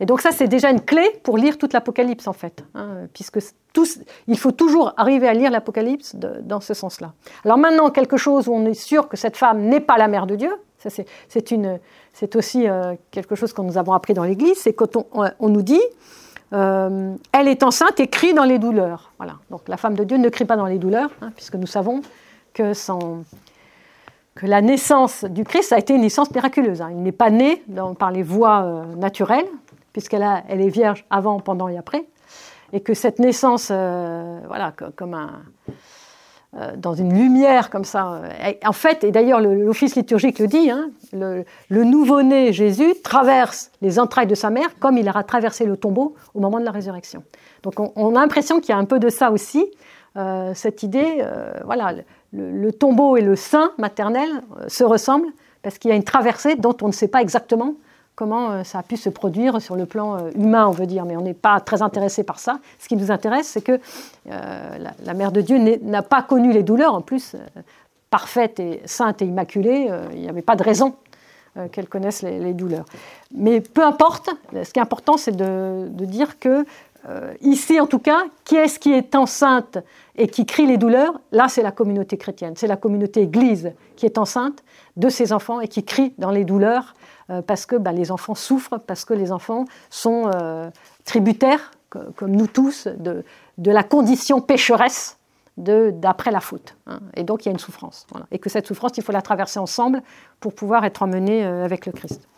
Et 0.00 0.06
donc 0.06 0.20
ça, 0.20 0.30
c'est 0.30 0.48
déjà 0.48 0.70
une 0.70 0.80
clé 0.80 1.04
pour 1.22 1.36
lire 1.38 1.58
toute 1.58 1.72
l'Apocalypse, 1.72 2.28
en 2.28 2.32
fait, 2.32 2.64
hein, 2.74 3.06
puisque 3.12 3.38
il 4.26 4.38
faut 4.38 4.52
toujours 4.52 4.92
arriver 4.96 5.28
à 5.28 5.34
lire 5.34 5.50
l'Apocalypse 5.50 6.16
dans 6.16 6.60
ce 6.60 6.74
sens-là. 6.74 7.12
Alors 7.44 7.58
maintenant, 7.58 7.90
quelque 7.90 8.16
chose 8.16 8.48
où 8.48 8.52
on 8.52 8.64
est 8.66 8.74
sûr 8.74 9.08
que 9.08 9.16
cette 9.16 9.36
femme 9.36 9.62
n'est 9.62 9.80
pas 9.80 9.98
la 9.98 10.08
mère 10.08 10.26
de 10.26 10.36
Dieu, 10.36 10.52
c'est 10.78 12.36
aussi 12.36 12.68
euh, 12.68 12.94
quelque 13.10 13.34
chose 13.34 13.52
que 13.52 13.62
nous 13.62 13.78
avons 13.78 13.92
appris 13.92 14.14
dans 14.14 14.24
l'Église, 14.24 14.58
c'est 14.58 14.72
quand 14.72 14.96
on, 14.96 15.48
nous 15.48 15.62
dit, 15.62 15.80
euh, 16.52 17.14
elle 17.32 17.48
est 17.48 17.62
enceinte 17.62 17.98
et 18.00 18.06
crie 18.06 18.32
dans 18.32 18.44
les 18.44 18.58
douleurs. 18.58 19.12
Voilà. 19.18 19.34
Donc 19.50 19.68
la 19.68 19.76
femme 19.76 19.94
de 19.94 20.04
Dieu 20.04 20.18
ne 20.18 20.28
crie 20.28 20.44
pas 20.44 20.56
dans 20.56 20.66
les 20.66 20.78
douleurs, 20.78 21.10
hein, 21.20 21.32
puisque 21.34 21.56
nous 21.56 21.66
savons 21.66 22.02
que, 22.54 22.72
la 24.42 24.62
naissance 24.62 25.24
du 25.24 25.42
Christ 25.42 25.72
a 25.72 25.78
été 25.78 25.94
une 25.94 26.02
naissance 26.02 26.30
miraculeuse. 26.30 26.80
Hein. 26.80 26.90
Il 26.92 27.02
n'est 27.02 27.10
pas 27.10 27.30
né 27.30 27.64
par 27.98 28.12
les 28.12 28.22
voies 28.22 28.62
euh, 28.62 28.94
naturelles, 28.94 29.48
puisqu'elle 29.92 30.26
elle 30.48 30.60
est 30.60 30.68
vierge 30.68 31.04
avant, 31.10 31.40
pendant 31.40 31.68
et 31.68 31.78
après, 31.78 32.06
et 32.72 32.80
que 32.80 32.94
cette 32.94 33.18
naissance, 33.18 33.68
euh, 33.70 34.40
voilà, 34.46 34.72
comme 34.96 35.14
un, 35.14 35.42
euh, 36.56 36.76
dans 36.76 36.94
une 36.94 37.12
lumière 37.14 37.70
comme 37.70 37.84
ça, 37.84 38.14
euh, 38.14 38.52
en 38.64 38.72
fait, 38.72 39.04
et 39.04 39.10
d'ailleurs 39.10 39.40
l'office 39.40 39.96
liturgique 39.96 40.38
le 40.38 40.46
dit, 40.46 40.70
hein, 40.70 40.90
le, 41.12 41.44
nouveau-né 41.84 42.52
Jésus 42.52 42.94
traverse 43.02 43.70
les 43.80 43.98
entrailles 43.98 44.26
de 44.26 44.34
sa 44.34 44.50
mère 44.50 44.78
comme 44.78 44.98
il 44.98 45.08
aura 45.08 45.24
traversé 45.24 45.64
le 45.64 45.76
tombeau 45.76 46.14
au 46.34 46.40
moment 46.40 46.60
de 46.60 46.64
la 46.64 46.70
résurrection. 46.70 47.22
Donc 47.62 47.74
on, 47.78 48.16
a 48.16 48.20
l'impression 48.20 48.60
qu'il 48.60 48.70
y 48.70 48.72
a 48.72 48.78
un 48.78 48.84
peu 48.84 48.98
de 48.98 49.08
ça 49.08 49.30
aussi, 49.30 49.66
cette 50.54 50.82
idée, 50.82 51.24
voilà, 51.64 51.92
le, 52.32 52.50
le, 52.50 52.72
tombeau 52.72 53.16
et 53.16 53.20
le 53.20 53.36
sein 53.36 53.70
maternel 53.78 54.28
se 54.66 54.82
ressemblent 54.82 55.28
parce 55.62 55.78
qu'il 55.78 55.90
y 55.90 55.92
a 55.92 55.96
une 55.96 56.04
traversée 56.04 56.56
dont 56.56 56.76
on 56.82 56.88
ne 56.88 56.92
sait 56.92 57.06
pas 57.06 57.20
exactement 57.20 57.74
comment 58.18 58.50
euh, 58.50 58.64
ça 58.64 58.80
a 58.80 58.82
pu 58.82 58.96
se 58.96 59.08
produire 59.08 59.62
sur 59.62 59.76
le 59.76 59.86
plan 59.86 60.16
euh, 60.16 60.30
humain, 60.34 60.66
on 60.66 60.72
veut 60.72 60.86
dire, 60.86 61.04
mais 61.04 61.16
on 61.16 61.20
n'est 61.20 61.34
pas 61.34 61.60
très 61.60 61.82
intéressé 61.82 62.24
par 62.24 62.40
ça. 62.40 62.58
Ce 62.80 62.88
qui 62.88 62.96
nous 62.96 63.12
intéresse, 63.12 63.46
c'est 63.46 63.60
que 63.60 63.78
euh, 64.28 64.78
la, 65.04 65.14
Mère 65.14 65.30
de 65.30 65.40
Dieu 65.40 65.56
n'a 65.82 66.02
pas 66.02 66.22
connu 66.22 66.52
les 66.52 66.64
douleurs, 66.64 66.94
en 66.94 67.00
plus, 67.00 67.36
parfaite 68.10 68.58
et 68.58 68.82
sainte 68.86 69.22
et 69.22 69.24
immaculée, 69.24 69.88
il 70.14 70.20
n'y 70.20 70.28
avait 70.28 70.42
pas 70.42 70.56
de 70.56 70.64
raison 70.64 70.96
qu'elle 71.70 71.88
connaisse 71.88 72.22
les, 72.22 72.54
douleurs. 72.54 72.86
Mais 73.32 73.60
peu 73.60 73.84
importe, 73.84 74.30
ce 74.52 74.72
qui 74.72 74.78
est 74.78 74.82
important, 74.82 75.16
c'est 75.16 75.36
de, 75.36 75.88
dire 75.88 76.38
que 76.38 76.64
ici, 77.40 77.80
en 77.80 77.86
tout 77.86 77.98
cas, 77.98 78.24
qui 78.44 78.56
est-ce 78.56 78.78
qui 78.78 78.92
est 78.92 79.14
enceinte 79.14 79.78
et 80.18 80.28
qui 80.28 80.44
crie 80.44 80.66
les 80.66 80.76
douleurs 80.76 81.20
Là, 81.32 81.48
c'est 81.48 81.62
la 81.62 81.72
communauté 81.72 82.18
chrétienne, 82.18 82.54
c'est 82.56 82.66
la 82.66 82.76
communauté 82.76 83.22
Église 83.22 83.72
qui 83.96 84.04
est 84.04 84.18
enceinte 84.18 84.62
de 84.96 85.08
ses 85.08 85.32
enfants 85.32 85.60
et 85.60 85.68
qui 85.68 85.84
crie 85.84 86.12
dans 86.18 86.30
les 86.30 86.44
douleurs 86.44 86.94
euh, 87.30 87.40
parce 87.40 87.64
que 87.64 87.76
bah, 87.76 87.92
les 87.92 88.10
enfants 88.10 88.34
souffrent, 88.34 88.78
parce 88.78 89.04
que 89.04 89.14
les 89.14 89.32
enfants 89.32 89.64
sont 89.90 90.30
euh, 90.34 90.68
tributaires, 91.04 91.70
comme 92.16 92.32
nous 92.32 92.46
tous, 92.46 92.86
de, 92.86 93.24
la 93.58 93.82
condition 93.82 94.40
pécheresse 94.40 95.16
d'après 95.56 96.30
la 96.30 96.40
faute. 96.40 96.76
Hein. 96.86 97.00
Et 97.14 97.24
donc 97.24 97.44
il 97.44 97.48
y 97.48 97.50
a 97.50 97.52
une 97.52 97.58
souffrance. 97.58 98.06
Et 98.30 98.38
que 98.38 98.50
cette 98.50 98.66
souffrance, 98.66 98.92
il 98.96 99.02
faut 99.02 99.12
la 99.12 99.22
traverser 99.22 99.58
ensemble 99.58 100.02
pour 100.40 100.54
pouvoir 100.54 100.84
être 100.84 101.02
emmené 101.02 101.44
euh, 101.44 101.64
avec 101.64 101.86
le 101.86 101.92
Christ. 101.92 102.28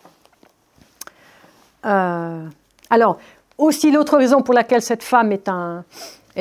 alors, 1.82 3.18
aussi 3.58 3.90
l'autre 3.90 4.16
raison 4.16 4.42
pour 4.42 4.54
laquelle 4.54 4.82
cette 4.82 5.02
femme 5.02 5.32
est, 5.32 5.48
un, 5.48 5.84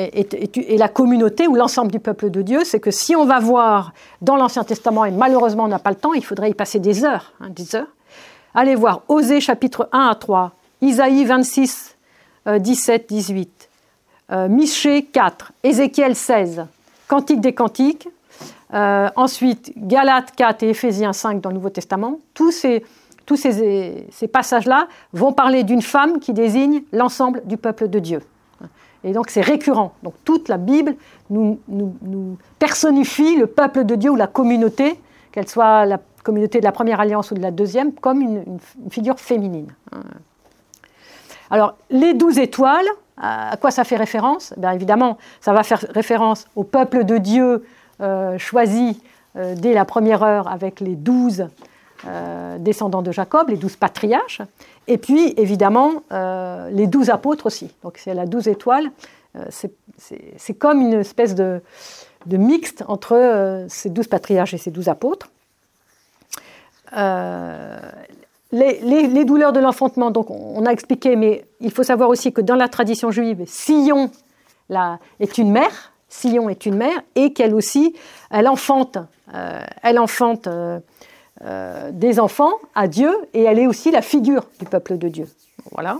est, 0.00 0.78
la 0.78 0.88
communauté 0.88 1.46
ou 1.48 1.54
l'ensemble 1.54 1.90
du 1.90 2.00
peuple 2.00 2.30
de 2.30 2.42
Dieu, 2.42 2.60
c'est 2.64 2.80
que 2.80 2.90
si 2.90 3.14
on 3.16 3.24
va 3.24 3.38
voir 3.38 3.92
dans 4.22 4.36
l'Ancien 4.36 4.64
Testament, 4.64 5.04
et 5.04 5.10
malheureusement 5.10 5.64
on 5.64 5.68
n'a 5.68 5.78
pas 5.78 5.90
le 5.90 5.96
temps, 5.96 6.14
il 6.14 6.24
faudrait 6.24 6.50
y 6.50 6.54
passer 6.54 6.78
des 6.78 7.04
heures, 7.04 7.32
hein, 7.40 7.48
des 7.50 7.74
heures, 7.74 7.88
Allez 8.52 8.74
voir 8.74 9.02
Osée 9.06 9.40
chapitre 9.40 9.88
1 9.92 10.08
à 10.08 10.14
3, 10.16 10.52
Isaïe 10.80 11.24
26, 11.24 11.96
17, 12.58 13.08
18, 13.08 13.70
Michée 14.48 15.04
4, 15.04 15.52
Ézéchiel 15.62 16.16
16, 16.16 16.66
Cantique 17.06 17.40
des 17.40 17.52
Cantiques, 17.52 18.08
euh, 18.72 19.08
ensuite 19.16 19.72
Galates 19.76 20.32
4 20.36 20.62
et 20.62 20.70
Éphésiens 20.70 21.12
5 21.12 21.40
dans 21.40 21.50
le 21.50 21.56
Nouveau 21.56 21.70
Testament. 21.70 22.18
Tous 22.34 22.50
ces, 22.52 22.84
passages-là 24.32 24.88
vont 25.12 25.32
parler 25.32 25.62
d'une 25.62 25.82
femme 25.82 26.18
qui 26.18 26.32
désigne 26.32 26.82
l'ensemble 26.92 27.42
du 27.46 27.56
peuple 27.56 27.88
de 27.88 27.98
Dieu. 27.98 28.20
Et 29.04 29.12
donc 29.12 29.30
c'est 29.30 29.40
récurrent. 29.40 29.94
Donc 30.02 30.14
toute 30.24 30.48
la 30.48 30.58
Bible 30.58 30.94
nous, 31.30 31.58
personnifie 32.58 33.36
le 33.36 33.46
peuple 33.46 33.84
de 33.84 33.94
Dieu 33.94 34.10
ou 34.10 34.16
la 34.16 34.26
communauté, 34.26 35.00
qu'elle 35.32 35.48
soit 35.48 35.86
la 35.86 35.98
communauté 36.22 36.58
de 36.60 36.64
la 36.64 36.72
première 36.72 37.00
alliance 37.00 37.30
ou 37.30 37.34
de 37.34 37.40
la 37.40 37.50
deuxième 37.50 37.92
comme 37.92 38.20
une, 38.20 38.58
figure 38.90 39.18
féminine. 39.18 39.72
Alors, 41.50 41.74
les 41.88 42.14
douze 42.14 42.38
étoiles, 42.38 42.86
à 43.16 43.56
quoi 43.60 43.70
ça 43.70 43.84
fait 43.84 43.96
référence? 43.96 44.54
Bien 44.56 44.72
évidemment, 44.72 45.18
ça 45.40 45.52
va 45.52 45.62
faire 45.62 45.84
référence 45.90 46.46
au 46.56 46.64
peuple 46.64 47.04
de 47.04 47.18
Dieu 47.18 47.64
euh, 48.00 48.38
choisi 48.38 49.02
euh, 49.36 49.54
dès 49.56 49.74
la 49.74 49.84
première 49.84 50.22
heure 50.22 50.48
avec 50.48 50.80
les 50.80 50.96
douze 50.96 51.46
euh, 52.06 52.58
descendants 52.58 53.02
de 53.02 53.12
Jacob, 53.12 53.48
les 53.48 53.56
douze 53.56 53.76
patriarches, 53.76 54.42
et 54.86 54.98
puis 54.98 55.34
évidemment 55.36 56.02
les 56.72 56.86
douze 56.86 57.10
apôtres 57.10 57.46
aussi. 57.46 57.70
Donc 57.82 57.98
c'est 57.98 58.14
la 58.14 58.26
douze 58.26 58.48
étoiles, 58.48 58.90
c'est 59.50 60.54
comme 60.58 60.80
une 60.80 60.94
espèce 60.94 61.34
de, 61.34 61.60
mixte 62.26 62.84
entre 62.88 63.66
ces 63.68 63.90
douze 63.90 64.08
patriarches 64.08 64.54
et 64.54 64.58
ces 64.58 64.70
douze 64.70 64.88
apôtres. 64.88 65.28
Euh, 66.96 67.78
les, 68.52 69.24
douleurs 69.24 69.52
de 69.52 69.60
l'enfantement, 69.60 70.10
donc 70.10 70.30
on 70.30 70.66
a 70.66 70.70
expliqué, 70.70 71.14
mais 71.14 71.44
il 71.60 71.70
faut 71.70 71.84
savoir 71.84 72.08
aussi 72.08 72.32
que 72.32 72.40
dans 72.40 72.56
la 72.56 72.68
tradition 72.68 73.10
juive, 73.10 73.44
Sion 73.46 74.10
est 75.20 75.38
une 75.38 75.52
mère, 75.52 75.92
Sion 76.08 76.48
est 76.48 76.66
une 76.66 76.74
mère, 76.74 77.00
et 77.14 77.32
qu'elle 77.32 77.54
aussi, 77.54 77.94
elle 78.30 78.48
enfante, 78.48 78.98
euh, 79.34 79.60
elle 79.82 80.00
enfante 80.00 80.48
euh, 81.44 81.90
des 81.92 82.20
enfants 82.20 82.52
à 82.74 82.88
Dieu, 82.88 83.10
et 83.34 83.42
elle 83.42 83.58
est 83.58 83.66
aussi 83.66 83.90
la 83.90 84.02
figure 84.02 84.46
du 84.58 84.66
peuple 84.66 84.98
de 84.98 85.08
Dieu. 85.08 85.26
Voilà. 85.72 85.98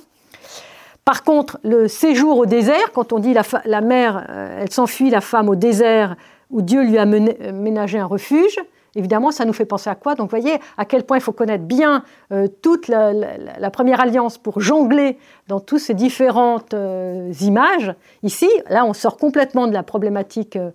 Par 1.05 1.25
contre, 1.25 1.59
le 1.65 1.89
séjour 1.89 2.39
au 2.39 2.47
désert, 2.47 2.93
quand 2.93 3.13
on 3.13 3.19
dit 3.19 3.35
la, 3.65 3.81
mère, 3.81 4.27
elle 4.59 4.71
s'enfuit, 4.71 5.11
la 5.11 5.21
femme 5.21 5.49
au 5.49 5.57
désert, 5.57 6.15
où 6.51 6.63
Dieu 6.63 6.83
lui 6.83 6.99
a 6.99 7.07
ménagé 7.07 7.99
un 7.99 8.07
refuge, 8.07 8.61
Évidemment, 8.97 9.31
ça 9.31 9.45
nous 9.45 9.53
fait 9.53 9.65
penser 9.65 9.89
à 9.89 9.95
quoi? 9.95 10.15
Donc, 10.15 10.31
voyez 10.31 10.59
à 10.77 10.85
quel 10.85 11.05
point 11.05 11.17
il 11.17 11.21
faut 11.21 11.33
connaître 11.33 11.65
bien 11.65 12.03
euh, 12.33 12.49
toute 12.63 12.89
la, 12.89 13.71
première 13.71 14.01
alliance 14.01 14.37
pour 14.37 14.61
jongler 14.61 15.19
dans 15.49 15.61
toutes 15.61 15.81
ces 15.81 15.95
différentes 15.95 16.75
euh, 16.75 17.33
images. 17.41 17.95
Ici, 18.23 18.49
là, 18.69 18.85
on 18.85 18.93
sort 18.93 19.17
complètement 19.17 19.69
de 19.69 19.73
la 19.73 19.83
problématique 19.83 20.57
euh, 20.57 20.71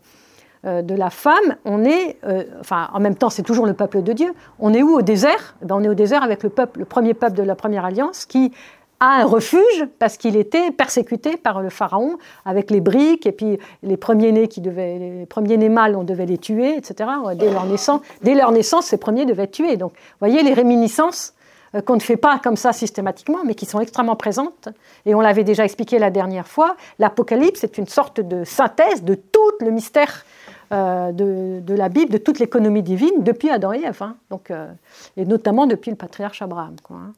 de 0.65 0.95
la 0.95 1.09
femme. 1.09 1.55
On 1.63 1.85
est, 1.85 2.17
enfin, 2.59 2.89
en 2.93 2.99
même 2.99 3.15
temps, 3.15 3.29
c'est 3.29 3.43
toujours 3.43 3.65
le 3.65 3.73
peuple 3.73 4.01
de 4.01 4.13
Dieu. 4.13 4.33
On 4.59 4.73
est 4.73 4.81
où 4.81 4.95
au 4.95 5.01
désert? 5.01 5.55
Eh 5.61 5.65
ben, 5.65 5.75
On 5.75 5.83
est 5.83 5.89
au 5.89 5.93
désert 5.93 6.23
avec 6.23 6.43
le 6.43 6.49
peuple, 6.49 6.79
le 6.79 6.85
premier 6.85 7.13
peuple 7.13 7.37
de 7.37 7.43
la 7.43 7.55
première 7.55 7.85
alliance, 7.85 8.25
qui 8.25 8.51
à 8.99 9.21
un 9.21 9.25
refuge 9.25 9.87
parce 9.99 10.17
qu'il 10.17 10.35
était 10.35 10.71
persécuté 10.71 11.37
par 11.37 11.61
le 11.61 11.69
pharaon 11.69 12.17
avec 12.45 12.71
les 12.71 12.81
briques 12.81 13.25
et 13.25 13.31
puis 13.31 13.59
les 13.83 13.97
premiers-nés 13.97 14.47
qui 14.47 14.61
devaient, 14.61 14.97
les 14.97 15.25
premiers-nés 15.25 15.69
mâles, 15.69 15.95
on 15.95 16.03
devait 16.03 16.25
les 16.25 16.37
tuer, 16.37 16.77
etc. 16.77 17.09
Dès 17.35 17.51
leur 17.51 17.65
naissance, 17.65 18.01
dès 18.21 18.35
leur 18.35 18.51
naissance, 18.51 18.85
ces 18.85 18.97
premiers 18.97 19.25
devaient 19.25 19.43
être 19.43 19.51
tués. 19.51 19.77
Donc, 19.77 19.93
voyez 20.19 20.43
les 20.43 20.53
réminiscences 20.53 21.33
euh, 21.75 21.81
qu'on 21.81 21.95
ne 21.95 22.01
fait 22.01 22.17
pas 22.17 22.39
comme 22.39 22.55
ça 22.55 22.71
systématiquement, 22.71 23.39
mais 23.45 23.55
qui 23.55 23.65
sont 23.65 23.79
extrêmement 23.79 24.15
présentes. 24.15 24.69
Et 25.05 25.13
on 25.13 25.21
l'avait 25.21 25.43
déjà 25.43 25.65
expliqué 25.65 25.99
la 25.99 26.09
dernière 26.09 26.47
fois, 26.47 26.75
l'Apocalypse 26.99 27.63
est 27.63 27.77
une 27.77 27.87
sorte 27.87 28.21
de 28.21 28.43
synthèse 28.43 29.03
de 29.03 29.15
tout 29.15 29.51
le 29.59 29.71
mystère 29.71 30.25
euh, 30.71 31.11
de, 31.11 31.73
la 31.75 31.89
Bible, 31.89 32.11
de 32.11 32.17
toute 32.17 32.39
l'économie 32.39 32.81
divine 32.81 33.23
depuis 33.23 33.49
Adam 33.49 33.71
et 33.71 33.85
hein. 33.85 34.15
donc, 34.31 34.49
euh, 34.49 34.67
et 35.15 35.25
notamment 35.25 35.67
depuis 35.67 35.91
le 35.91 35.97
patriarche 35.97 36.41
Abraham. 36.41 36.75
Hein. 36.89 37.13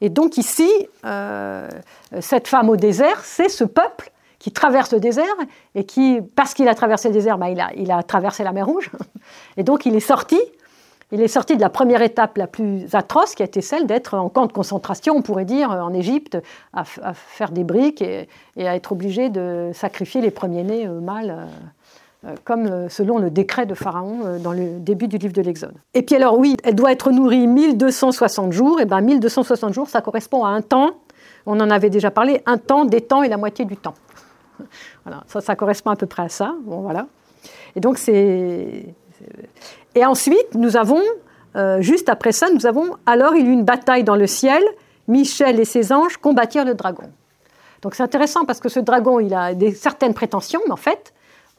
Et 0.00 0.08
donc 0.08 0.36
ici, 0.36 0.68
euh, 1.04 1.68
cette 2.20 2.48
femme 2.48 2.68
au 2.68 2.76
désert, 2.76 3.20
c'est 3.24 3.48
ce 3.48 3.62
peuple 3.62 4.10
qui 4.40 4.50
traverse 4.50 4.92
le 4.92 4.98
désert 4.98 5.24
et 5.76 5.84
qui, 5.84 6.20
parce 6.34 6.54
qu'il 6.54 6.66
a 6.66 6.74
traversé 6.74 7.08
le 7.08 7.14
désert, 7.14 7.38
bah, 7.38 7.50
il, 7.50 7.60
a, 7.60 7.70
il, 7.76 7.92
a, 7.92 8.02
traversé 8.02 8.42
la 8.42 8.50
mer 8.50 8.66
Rouge. 8.66 8.90
Et 9.56 9.62
donc 9.62 9.86
il 9.86 9.94
est 9.94 10.00
sorti. 10.00 10.40
Il 11.12 11.20
est 11.20 11.28
sorti 11.28 11.56
de 11.56 11.60
la 11.60 11.68
première 11.68 12.02
étape 12.02 12.38
la 12.38 12.46
plus 12.46 12.92
atroce, 12.94 13.34
qui 13.34 13.42
a 13.42 13.44
été 13.44 13.60
celle 13.60 13.86
d'être 13.86 14.14
en 14.14 14.30
camp 14.30 14.46
de 14.46 14.52
concentration, 14.52 15.14
on 15.14 15.22
pourrait 15.22 15.44
dire, 15.44 15.70
en 15.70 15.92
Égypte, 15.92 16.38
à, 16.72 16.84
faire 16.84 17.50
des 17.52 17.64
briques 17.64 18.00
et, 18.00 18.28
à 18.56 18.74
être 18.74 18.92
obligé 18.92 19.28
de 19.28 19.70
sacrifier 19.74 20.22
les 20.22 20.30
premiers-nés 20.30 20.88
mâles 20.88 21.48
comme 22.44 22.88
selon 22.88 23.18
le 23.18 23.30
décret 23.30 23.66
de 23.66 23.74
Pharaon 23.74 24.38
dans 24.38 24.52
le 24.52 24.78
début 24.78 25.08
du 25.08 25.18
livre 25.18 25.32
de 25.32 25.42
l'Exode. 25.42 25.74
Et 25.94 26.02
puis 26.02 26.14
alors 26.14 26.38
oui, 26.38 26.56
elle 26.62 26.74
doit 26.74 26.92
être 26.92 27.10
nourrie 27.10 27.46
1260 27.46 28.52
jours, 28.52 28.80
et 28.80 28.84
bien 28.84 29.00
1260 29.00 29.74
jours, 29.74 29.88
ça 29.88 30.00
correspond 30.02 30.44
à 30.44 30.50
un 30.50 30.62
temps, 30.62 30.92
on 31.46 31.58
en 31.58 31.70
avait 31.70 31.90
déjà 31.90 32.10
parlé, 32.10 32.40
un 32.46 32.58
temps, 32.58 32.84
des 32.84 33.00
temps 33.00 33.22
et 33.22 33.28
la 33.28 33.36
moitié 33.36 33.64
du 33.64 33.76
temps. 33.76 33.94
Voilà, 35.04 35.24
ça, 35.26 35.56
correspond 35.56 35.90
à 35.90 35.96
peu 35.96 36.06
près 36.06 36.22
à 36.22 36.28
ça. 36.28 36.54
Bon, 36.62 36.82
voilà. 36.82 37.08
Et 37.74 37.80
donc 37.80 37.98
c'est... 37.98 38.94
Et 39.96 40.04
ensuite, 40.04 40.54
nous 40.54 40.76
avons, 40.76 41.02
juste 41.80 42.08
après 42.08 42.30
ça, 42.30 42.48
nous 42.50 42.66
avons 42.66 42.96
alors 43.04 43.34
il 43.34 43.44
y 43.44 43.48
a 43.48 43.50
eu 43.50 43.52
une 43.52 43.64
bataille 43.64 44.04
dans 44.04 44.14
le 44.14 44.28
ciel, 44.28 44.62
Michel 45.08 45.58
et 45.58 45.64
ses 45.64 45.92
anges 45.92 46.16
combattirent 46.16 46.64
le 46.64 46.74
dragon. 46.74 47.10
Donc 47.82 47.96
c'est 47.96 48.02
intéressant 48.02 48.44
parce 48.44 48.60
que 48.60 48.68
ce 48.68 48.78
dragon, 48.78 49.18
il 49.18 49.34
a 49.34 49.54
des, 49.54 49.72
certaines 49.72 50.14
prétentions, 50.14 50.60
mais 50.66 50.72
en 50.72 50.76
fait, 50.76 51.12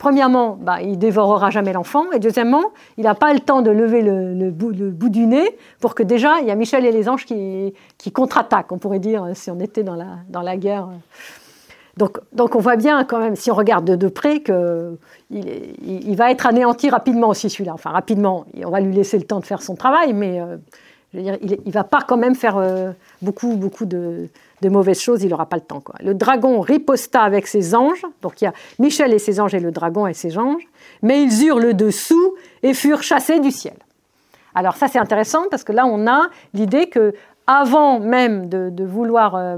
premièrement, 0.04 0.58
bah, 0.60 0.82
il 0.82 0.98
dévorera 0.98 1.50
jamais 1.50 1.72
l'enfant, 1.72 2.12
et 2.12 2.20
deuxièmement, 2.20 2.74
il 2.98 3.06
n'a 3.06 3.16
pas 3.16 3.34
le 3.34 3.40
temps 3.40 3.62
de 3.62 3.72
lever 3.72 4.02
le, 4.02 4.52
bout, 4.52 4.74
du 4.74 5.26
nez 5.26 5.58
pour 5.80 5.96
que 5.96 6.04
déjà, 6.04 6.42
il 6.42 6.48
y 6.48 6.52
a 6.52 6.56
Michel 6.56 6.86
et 6.86 6.92
les 6.92 7.08
anges 7.08 7.26
qui, 7.26 7.74
contre-attaquent, 8.12 8.74
on 8.74 8.80
pourrait 8.80 9.00
dire, 9.00 9.30
si 9.34 9.50
on 9.50 9.62
était 9.62 9.82
dans 9.84 9.96
la, 9.96 10.58
guerre. 10.58 10.90
Donc, 11.96 12.20
on 12.38 12.60
voit 12.60 12.76
bien 12.76 13.06
quand 13.06 13.20
même, 13.20 13.38
si 13.38 13.50
on 13.50 13.56
regarde 13.56 13.86
de, 13.86 14.08
près, 14.10 14.44
qu'il 14.44 14.98
il, 15.32 16.16
va 16.18 16.32
être 16.32 16.48
anéanti 16.48 16.90
rapidement 16.90 17.30
aussi 17.30 17.50
celui-là. 17.50 17.72
Enfin 17.74 17.92
rapidement, 17.92 18.46
on 18.62 18.72
va 18.72 18.82
lui 18.82 18.94
laisser 18.94 19.18
le 19.18 19.24
temps 19.24 19.40
de 19.40 19.46
faire 19.46 19.62
son 19.62 19.76
travail, 19.76 20.12
mais 20.12 20.42
euh, 20.42 20.58
il 21.14 21.60
ne 21.66 21.72
va 21.72 21.86
pas 21.86 22.02
quand 22.02 22.18
même 22.18 22.36
faire 22.36 22.58
euh, 22.58 22.92
beaucoup, 23.22 23.56
beaucoup 23.56 23.86
de, 23.86 24.28
de 24.64 24.70
mauvaises 24.70 25.00
choses, 25.00 25.24
il 25.24 25.30
n'aura 25.30 25.46
pas 25.46 25.58
le 25.58 25.62
temps. 25.62 25.84
Le 26.00 26.14
dragon 26.14 26.62
riposta 26.62 27.22
avec 27.22 27.48
ses 27.48 27.76
anges, 27.76 28.06
donc 28.22 28.42
il 28.42 28.46
y 28.46 28.48
a 28.48 28.54
Michel 28.80 29.14
et 29.14 29.20
ses 29.20 29.40
anges 29.40 29.54
et 29.54 29.60
le 29.60 29.72
dragon 29.72 30.08
et 30.08 30.14
ses 30.14 30.38
anges, 30.38 30.64
mais 31.02 31.22
ils 31.22 31.46
eurent 31.46 31.60
le 31.60 31.74
dessous 31.74 32.36
et 32.64 32.74
furent 32.74 33.04
chassés 33.04 33.40
du 33.40 33.52
ciel. 33.52 33.76
Alors 34.56 34.76
ça 34.76 34.88
c'est 34.88 35.00
intéressant 35.00 35.44
parce 35.52 35.64
que 35.64 35.72
là 35.72 35.86
on 35.86 36.08
a 36.08 36.30
l'idée 36.54 36.88
que 36.88 37.14
avant 37.46 38.00
même 38.00 38.48
de, 38.48 38.86
vouloir 38.86 39.36
euh, 39.36 39.58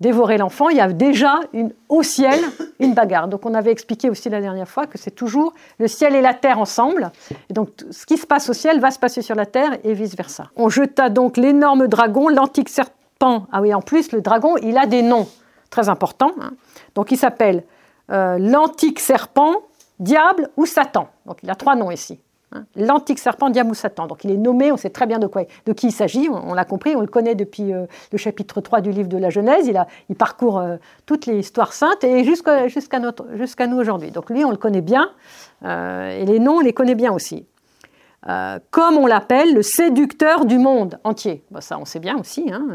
dévorer 0.00 0.38
l'enfant, 0.38 0.68
il 0.68 0.76
y 0.76 0.80
a 0.80 0.92
déjà 0.92 1.40
une, 1.52 1.72
au 1.88 2.02
ciel 2.02 2.38
une 2.78 2.94
bagarre. 2.94 3.26
Donc 3.26 3.44
on 3.46 3.54
avait 3.54 3.72
expliqué 3.72 4.10
aussi 4.10 4.28
la 4.30 4.40
dernière 4.40 4.68
fois 4.68 4.86
que 4.86 4.98
c'est 4.98 5.10
toujours 5.10 5.52
le 5.78 5.88
ciel 5.88 6.14
et 6.14 6.20
la 6.20 6.34
terre 6.34 6.60
ensemble. 6.60 7.10
Et 7.50 7.54
donc 7.54 7.70
ce 7.90 8.06
qui 8.06 8.18
se 8.18 8.26
passe 8.26 8.48
au 8.48 8.52
ciel 8.52 8.78
va 8.80 8.92
se 8.92 8.98
passer 8.98 9.22
sur 9.22 9.34
la 9.34 9.46
terre 9.46 9.72
et 9.82 9.94
vice-versa. 9.94 10.50
On 10.56 10.68
jeta 10.68 11.08
donc 11.08 11.36
l'énorme 11.36 11.88
dragon, 11.88 12.28
l'antique 12.28 12.68
serpent 12.68 12.94
ah 13.52 13.60
oui, 13.60 13.74
en 13.74 13.82
plus, 13.82 14.12
le 14.12 14.20
dragon, 14.20 14.56
il 14.62 14.78
a 14.78 14.86
des 14.86 15.02
noms 15.02 15.26
très 15.70 15.88
importants. 15.88 16.32
Hein. 16.40 16.52
Donc, 16.94 17.10
il 17.10 17.18
s'appelle 17.18 17.64
euh, 18.10 18.38
l'antique 18.38 19.00
serpent, 19.00 19.54
diable 19.98 20.50
ou 20.56 20.66
Satan. 20.66 21.08
Donc, 21.26 21.38
il 21.42 21.50
a 21.50 21.54
trois 21.54 21.74
noms 21.74 21.90
ici. 21.90 22.20
Hein. 22.52 22.64
L'antique 22.76 23.18
serpent, 23.18 23.50
diable 23.50 23.70
ou 23.70 23.74
Satan. 23.74 24.06
Donc, 24.06 24.24
il 24.24 24.30
est 24.30 24.36
nommé, 24.36 24.70
on 24.70 24.76
sait 24.76 24.90
très 24.90 25.06
bien 25.06 25.18
de, 25.18 25.26
quoi, 25.26 25.42
de 25.66 25.72
qui 25.72 25.88
il 25.88 25.92
s'agit, 25.92 26.28
on, 26.30 26.54
l'a 26.54 26.64
compris, 26.64 26.94
on 26.94 27.00
le 27.00 27.06
connaît 27.06 27.34
depuis 27.34 27.72
euh, 27.72 27.86
le 28.12 28.18
chapitre 28.18 28.60
3 28.60 28.82
du 28.82 28.92
livre 28.92 29.08
de 29.08 29.18
la 29.18 29.30
Genèse. 29.30 29.68
Il, 30.08 30.16
parcourt 30.16 30.58
euh, 30.58 30.76
toutes 31.06 31.26
les 31.26 31.38
histoires 31.38 31.72
saintes 31.72 32.04
et 32.04 32.24
jusqu'à 32.24 32.98
nous 33.66 33.76
aujourd'hui. 33.76 34.10
Donc, 34.10 34.30
lui, 34.30 34.44
on 34.44 34.50
le 34.50 34.56
connaît 34.56 34.82
bien 34.82 35.10
et 35.64 36.24
les 36.26 36.38
noms, 36.38 36.56
on 36.56 36.60
les 36.60 36.74
connaît 36.74 36.94
bien 36.94 37.10
aussi. 37.10 37.46
comme 38.22 38.98
on 38.98 39.06
l'appelle, 39.06 39.54
le 39.54 39.62
séducteur 39.62 40.44
du 40.44 40.58
monde 40.58 40.98
entier. 41.04 41.42
ça, 41.60 41.78
on 41.78 41.86
sait 41.86 42.00
bien 42.00 42.18
aussi. 42.18 42.52
Hein, 42.52 42.66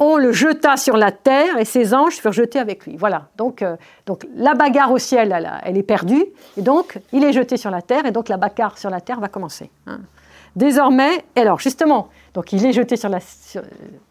on 0.00 0.16
le 0.16 0.32
jeta 0.32 0.78
sur 0.78 0.96
la 0.96 1.12
terre 1.12 1.58
et 1.58 1.66
ses 1.66 1.94
anges 1.94 2.14
furent 2.14 2.32
jetés 2.32 2.58
avec 2.58 2.86
lui. 2.86 2.96
Voilà, 2.96 3.28
donc, 3.36 3.60
euh, 3.60 3.76
donc 4.06 4.26
la 4.34 4.54
bagarre 4.54 4.90
au 4.90 4.98
ciel, 4.98 5.36
elle, 5.62 5.76
est 5.76 5.82
perdue, 5.82 6.24
et 6.56 6.62
donc 6.62 6.98
il 7.12 7.22
est 7.22 7.34
jeté 7.34 7.58
sur 7.58 7.70
la 7.70 7.82
terre, 7.82 8.06
et 8.06 8.10
donc 8.10 8.30
la 8.30 8.38
bagarre 8.38 8.78
sur 8.78 8.88
la 8.88 9.02
terre 9.02 9.20
va 9.20 9.28
commencer. 9.28 9.70
Hein. 9.86 10.00
Désormais, 10.56 11.24
alors 11.36 11.60
justement, 11.60 12.08
donc 12.32 12.52
il 12.54 12.64
est 12.64 12.72
jeté 12.72 12.96
euh, 13.04 13.60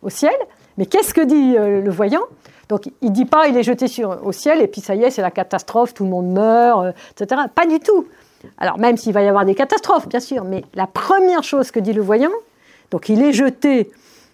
au 0.03 0.09
ciel, 0.09 0.35
mais 0.77 0.85
qu'est-ce 0.85 1.13
que 1.13 1.21
dit 1.21 1.57
euh, 1.57 1.81
le 1.81 1.89
voyant? 1.89 2.23
Donc 2.69 2.83
il 3.01 3.11
dit 3.11 3.25
pas 3.25 3.47
il 3.47 3.57
est 3.57 3.63
jeté 3.63 3.87
au 4.05 4.31
ciel, 4.31 4.61
et 4.61 4.67
puis 4.67 4.79
ça 4.79 4.93
y 4.93 5.03
est, 5.03 5.09
c'est 5.09 5.23
la 5.23 5.31
catastrophe, 5.31 5.95
tout 5.95 6.03
le 6.03 6.11
monde 6.11 6.31
meurt, 6.31 6.93
etc. 7.11 7.41
Pas 7.53 7.65
du 7.65 7.79
tout. 7.79 8.07
Alors 8.59 8.77
même 8.77 8.95
s'il 8.95 9.11
va 9.11 9.23
y 9.23 9.27
avoir 9.27 9.43
des 9.43 9.55
catastrophes, 9.55 10.07
bien 10.07 10.19
sûr, 10.19 10.43
mais 10.43 10.63
la 10.75 10.85
première 10.85 11.43
chose 11.43 11.71
que 11.71 11.79
dit 11.79 11.93
le 11.93 12.03
voyant, 12.03 12.29
donc 12.91 13.09
il 13.09 13.23
est 13.23 13.33
jeté 13.33 13.89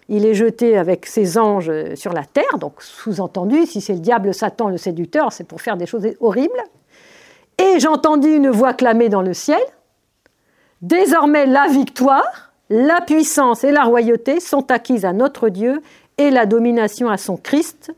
il 0.08 0.24
est 0.24 0.34
jeté 0.34 0.76
avec 0.76 1.06
ses 1.06 1.38
anges 1.38 1.72
sur 1.94 2.12
la 2.12 2.24
terre, 2.24 2.58
donc 2.58 2.80
sous-entendu, 2.80 3.66
si 3.66 3.80
c'est 3.80 3.94
le 3.94 4.00
diable 4.00 4.32
Satan 4.32 4.68
le 4.68 4.76
séducteur, 4.76 5.32
c'est 5.32 5.44
pour 5.44 5.60
faire 5.60 5.76
des 5.76 5.86
choses 5.86 6.06
horribles. 6.20 6.62
Et 7.58 7.80
j'entendis 7.80 8.28
une 8.28 8.50
voix 8.50 8.74
clamer 8.74 9.08
dans 9.08 9.22
le 9.22 9.34
ciel, 9.34 9.60
Désormais 10.82 11.46
la 11.46 11.68
victoire, 11.68 12.52
la 12.68 13.00
puissance 13.00 13.64
et 13.64 13.72
la 13.72 13.84
royauté 13.84 14.40
sont 14.40 14.70
acquises 14.70 15.04
à 15.04 15.12
notre 15.12 15.48
Dieu 15.48 15.82
et 16.18 16.30
la 16.30 16.46
domination 16.46 17.08
à 17.08 17.16
son 17.16 17.36
Christ, 17.36 17.92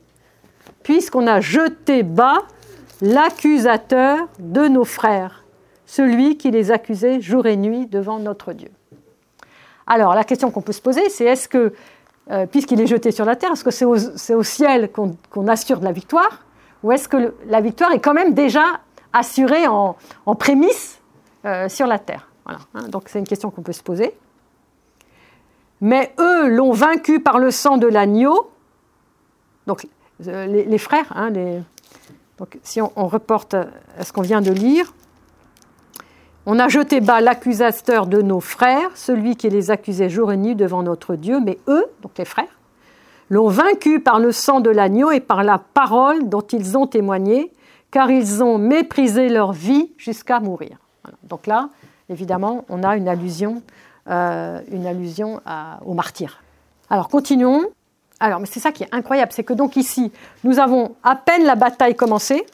puisqu'on 0.82 1.26
a 1.26 1.40
jeté 1.40 2.02
bas 2.02 2.42
l'accusateur 3.00 4.28
de 4.38 4.68
nos 4.68 4.84
frères, 4.84 5.44
celui 5.86 6.36
qui 6.36 6.50
les 6.50 6.70
accusait 6.70 7.20
jour 7.20 7.46
et 7.46 7.56
nuit 7.56 7.86
devant 7.86 8.18
notre 8.18 8.52
Dieu. 8.52 8.70
Alors 9.86 10.14
la 10.14 10.24
question 10.24 10.50
qu'on 10.50 10.62
peut 10.62 10.72
se 10.72 10.82
poser, 10.82 11.08
c'est 11.08 11.24
est-ce 11.24 11.48
que 11.48 11.72
euh, 12.30 12.46
puisqu'il 12.46 12.80
est 12.80 12.86
jeté 12.86 13.10
sur 13.10 13.24
la 13.24 13.36
terre 13.36 13.52
Est-ce 13.52 13.64
que 13.64 13.70
c'est 13.70 14.34
au, 14.34 14.42
ciel 14.42 14.90
qu'on 14.92 15.48
assure 15.48 15.80
de 15.80 15.84
la 15.84 15.92
victoire 15.92 16.44
Ou 16.82 16.92
est-ce 16.92 17.08
que 17.08 17.34
la 17.46 17.60
victoire 17.60 17.92
est 17.92 18.00
quand 18.00 18.12
même 18.12 18.34
déjà 18.34 18.80
assurée 19.12 19.66
en, 19.66 19.96
prémisse 20.38 21.00
euh, 21.46 21.68
sur 21.68 21.86
la 21.86 21.98
terre? 21.98 22.28
Voilà, 22.44 22.60
hein. 22.74 22.88
Donc 22.88 23.04
c'est 23.06 23.18
une 23.18 23.26
question 23.26 23.50
qu'on 23.50 23.62
peut 23.62 23.72
se 23.72 23.82
poser. 23.82 24.14
Mais 25.80 26.12
eux 26.18 26.48
l'ont 26.48 26.72
vaincu 26.72 27.20
par 27.20 27.38
le 27.38 27.50
sang 27.50 27.78
de 27.78 27.86
l'agneau. 27.86 28.50
Donc 29.66 29.86
euh, 30.26 30.46
les, 30.46 30.78
frères, 30.78 31.10
hein, 31.14 31.32
si 32.62 32.82
on, 32.82 32.92
on 32.96 33.06
reporte 33.06 33.54
à 33.54 34.04
ce 34.04 34.12
qu'on 34.12 34.22
vient 34.22 34.42
de 34.42 34.50
lire, 34.50 34.92
on 36.50 36.58
a 36.58 36.68
jeté 36.68 37.02
bas 37.02 37.20
l'accusateur 37.20 38.06
de 38.06 38.22
nos 38.22 38.40
frères, 38.40 38.88
celui 38.94 39.36
qui 39.36 39.50
les 39.50 39.70
accusait 39.70 40.08
jour 40.08 40.32
et 40.32 40.38
nuit 40.38 40.54
devant 40.54 40.82
notre 40.82 41.14
Dieu, 41.14 41.40
mais 41.40 41.58
eux, 41.68 41.84
donc 42.00 42.12
les 42.16 42.24
frères, 42.24 42.58
l'ont 43.28 43.48
vaincu 43.50 44.00
par 44.00 44.18
le 44.18 44.32
sang 44.32 44.60
de 44.60 44.70
l'agneau 44.70 45.10
et 45.10 45.20
par 45.20 45.44
la 45.44 45.58
parole 45.58 46.30
dont 46.30 46.40
ils 46.40 46.78
ont 46.78 46.86
témoigné, 46.86 47.52
car 47.90 48.10
ils 48.10 48.42
ont 48.42 48.56
méprisé 48.56 49.28
leur 49.28 49.52
vie 49.52 49.92
jusqu'à 49.98 50.40
mourir. 50.40 50.78
Donc 51.24 51.46
là, 51.46 51.68
évidemment, 52.08 52.64
on 52.70 52.82
a 52.82 52.96
une 52.96 53.08
allusion, 53.08 53.62
euh, 54.08 54.58
une 54.72 54.86
aux 55.84 55.94
martyrs. 55.94 56.42
Alors 56.88 57.10
continuons. 57.10 57.66
Alors, 58.20 58.40
mais 58.40 58.46
c'est 58.46 58.58
ça 58.58 58.72
qui 58.72 58.84
est 58.84 58.88
incroyable, 58.90 59.32
c'est 59.32 59.44
que 59.44 59.52
donc 59.52 59.76
ici, 59.76 60.10
nous 60.44 60.58
avons 60.58 60.96
à 61.04 61.14
peine 61.14 61.44
la 61.44 61.56
bataille 61.56 61.94
commencée, 61.94 62.46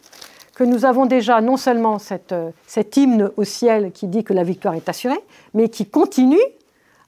que 0.54 0.64
nous 0.64 0.84
avons 0.84 1.06
déjà 1.06 1.40
non 1.40 1.56
seulement 1.56 1.98
euh, 2.32 2.50
cet 2.66 2.96
hymne 2.96 3.30
au 3.36 3.44
ciel 3.44 3.92
qui 3.92 4.06
dit 4.06 4.24
que 4.24 4.32
la 4.32 4.44
victoire 4.44 4.74
est 4.74 4.88
assurée, 4.88 5.20
mais 5.52 5.68
qui 5.68 5.86
continue 5.86 6.40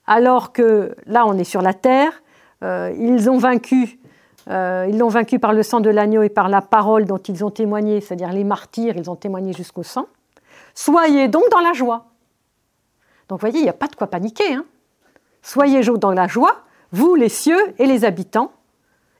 alors 0.06 0.52
que 0.52 0.94
là 1.06 1.24
on 1.26 1.36
est 1.38 1.44
sur 1.44 1.62
la 1.62 1.74
terre, 1.74 2.22
euh, 2.62 2.94
ils 2.98 3.28
ont 3.28 3.38
vaincu, 3.38 3.98
euh, 4.48 4.86
ils 4.88 4.98
l'ont 4.98 5.08
vaincu 5.08 5.38
par 5.38 5.52
le 5.52 5.62
sang 5.62 5.80
de 5.80 5.90
l'agneau 5.90 6.22
et 6.22 6.28
par 6.28 6.48
la 6.48 6.62
parole 6.62 7.04
dont 7.04 7.18
ils 7.18 7.44
ont 7.44 7.50
témoigné, 7.50 8.00
c'est-à-dire 8.00 8.32
les 8.32 8.44
martyrs, 8.44 8.96
ils 8.96 9.10
ont 9.10 9.16
témoigné 9.16 9.52
jusqu'au 9.52 9.82
sang. 9.82 10.06
Soyez 10.74 11.28
donc 11.28 11.44
dans 11.50 11.60
la 11.60 11.72
joie. 11.72 12.06
Donc 13.28 13.40
vous 13.40 13.46
voyez, 13.46 13.58
il 13.58 13.64
n'y 13.64 13.68
a 13.68 13.74
pas 13.74 13.88
de 13.88 13.96
quoi 13.96 14.06
paniquer. 14.06 14.54
Hein. 14.54 14.64
Soyez 15.42 15.82
dans 15.82 16.12
la 16.12 16.26
joie, 16.26 16.62
vous 16.92 17.14
les 17.14 17.28
cieux 17.28 17.74
et 17.78 17.86
les 17.86 18.04
habitants, 18.04 18.52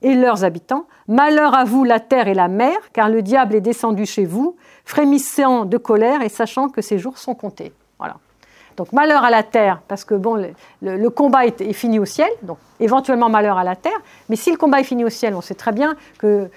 et 0.03 0.15
leurs 0.15 0.45
habitants. 0.45 0.87
Malheur 1.09 1.55
à 1.55 1.65
vous 1.65 1.85
la 1.85 2.01
terre 2.01 2.29
et 2.29 2.35
la 2.35 2.49
mer, 2.49 2.77
car 2.93 3.09
le 3.09 3.23
diable 3.23 3.55
est 3.55 3.61
descendu 3.61 4.07
chez 4.07 4.25
vous, 4.25 4.57
frémissant 4.85 5.65
de 5.65 5.77
colère 5.77 6.23
et 6.23 6.29
sachant 6.29 6.69
que 6.69 6.83
ses 6.83 6.99
jours 6.99 7.19
sont 7.19 7.35
comptés. 7.35 7.73
Voilà. 7.99 8.17
Donc 8.77 8.93
malheur 8.93 9.25
à 9.25 9.31
la 9.31 9.43
terre, 9.43 9.81
parce 9.89 10.05
que 10.05 10.15
bon, 10.15 10.37
le, 10.83 11.09
combat 11.09 11.47
est, 11.47 11.73
fini 11.73 11.99
au 11.99 12.05
ciel, 12.05 12.29
donc 12.43 12.59
éventuellement 12.79 13.31
malheur 13.31 13.57
à 13.57 13.65
la 13.65 13.75
terre, 13.75 13.99
mais 14.29 14.37
si 14.37 14.51
le 14.51 14.59
combat 14.59 14.81
est 14.81 14.85
fini 14.85 15.05
au 15.05 15.09
ciel, 15.09 15.35
on 15.35 15.41
sait 15.41 15.55
très 15.55 15.73
bien 15.73 15.97
que 16.19 16.51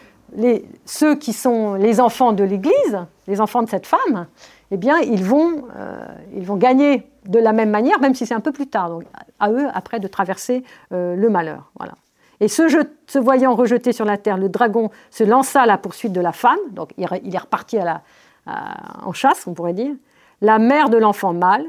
ceux 0.85 1.15
qui 1.15 1.33
sont 1.33 1.75
les 1.75 2.01
enfants 2.01 2.33
de 2.33 2.43
l'Église, 2.43 2.99
les 3.27 3.41
enfants 3.41 3.63
de 3.63 3.69
cette 3.69 3.87
femme, 3.87 4.27
eh 4.71 4.77
bien, 4.77 4.99
ils 4.99 5.23
vont, 5.23 5.63
euh, 5.75 6.05
ils 6.35 6.45
vont 6.45 6.57
gagner 6.57 7.07
de 7.25 7.39
la 7.39 7.53
même 7.53 7.69
manière, 7.69 7.99
même 7.99 8.13
si 8.13 8.25
c'est 8.25 8.35
un 8.35 8.39
peu 8.39 8.51
plus 8.51 8.67
tard. 8.67 8.89
Donc, 8.89 9.03
à 9.39 9.49
eux, 9.51 9.67
après, 9.73 9.99
de 9.99 10.07
traverser 10.07 10.63
euh, 10.91 11.15
le 11.15 11.29
malheur. 11.29 11.71
Voilà. 11.77 11.93
Et 12.41 12.47
se, 12.47 13.19
voyant 13.19 13.55
rejeté 13.55 13.91
sur 13.91 14.05
la 14.05 14.17
terre, 14.17 14.37
le 14.37 14.49
dragon 14.49 14.89
se 15.11 15.23
lança 15.23 15.61
à 15.61 15.65
la 15.65 15.77
poursuite 15.77 16.13
de 16.13 16.21
la 16.21 16.31
femme, 16.31 16.59
donc 16.71 16.91
il, 16.97 17.03
est 17.03 17.37
reparti 17.37 17.77
en 18.47 19.13
chasse, 19.13 19.45
on 19.45 19.53
pourrait 19.53 19.73
dire, 19.73 19.93
la 20.41 20.57
mère 20.57 20.89
de 20.89 20.97
l'enfant 20.97 21.33
mâle, 21.33 21.65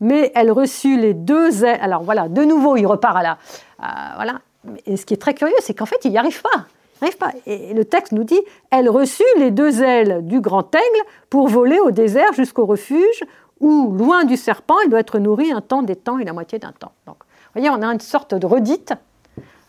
mais 0.00 0.32
elle 0.34 0.50
reçut 0.50 0.98
les 0.98 1.14
deux 1.14 1.64
Alors 1.64 2.02
voilà, 2.02 2.28
de 2.28 2.44
nouveau, 2.44 2.76
il 2.76 2.86
repart 2.86 3.16
à 3.16 3.22
la. 3.22 3.38
voilà. 4.16 4.40
Et 4.86 4.96
ce 4.96 5.04
qui 5.06 5.14
est 5.14 5.18
très 5.18 5.34
curieux, 5.34 5.54
c'est 5.60 5.74
qu'en 5.74 5.86
fait, 5.86 6.04
il 6.04 6.10
n'y 6.10 6.18
arrive 6.18 6.42
pas. 6.42 6.66
n'arrive 7.00 7.18
pas. 7.18 7.32
Et 7.46 7.74
le 7.74 7.84
texte 7.84 8.12
nous 8.12 8.24
dit 8.24 8.40
Elle 8.70 8.88
reçut 8.88 9.24
les 9.36 9.50
deux 9.50 9.82
ailes 9.82 10.26
du 10.26 10.40
grand 10.40 10.74
aigle 10.74 11.08
pour 11.30 11.48
voler 11.48 11.78
au 11.80 11.90
désert 11.90 12.32
jusqu'au 12.32 12.66
refuge 12.66 13.24
où, 13.60 13.92
loin 13.92 14.24
du 14.24 14.36
serpent, 14.36 14.76
elle 14.84 14.90
doit 14.90 15.00
être 15.00 15.18
nourrie 15.18 15.52
un 15.52 15.60
temps, 15.60 15.82
des 15.82 15.96
temps 15.96 16.18
et 16.18 16.24
la 16.24 16.32
moitié 16.32 16.58
d'un 16.58 16.72
temps. 16.72 16.92
Donc, 17.06 17.16
vous 17.18 17.60
voyez, 17.60 17.70
on 17.70 17.82
a 17.82 17.86
une 17.86 18.00
sorte 18.00 18.34
de 18.34 18.46
redite 18.46 18.92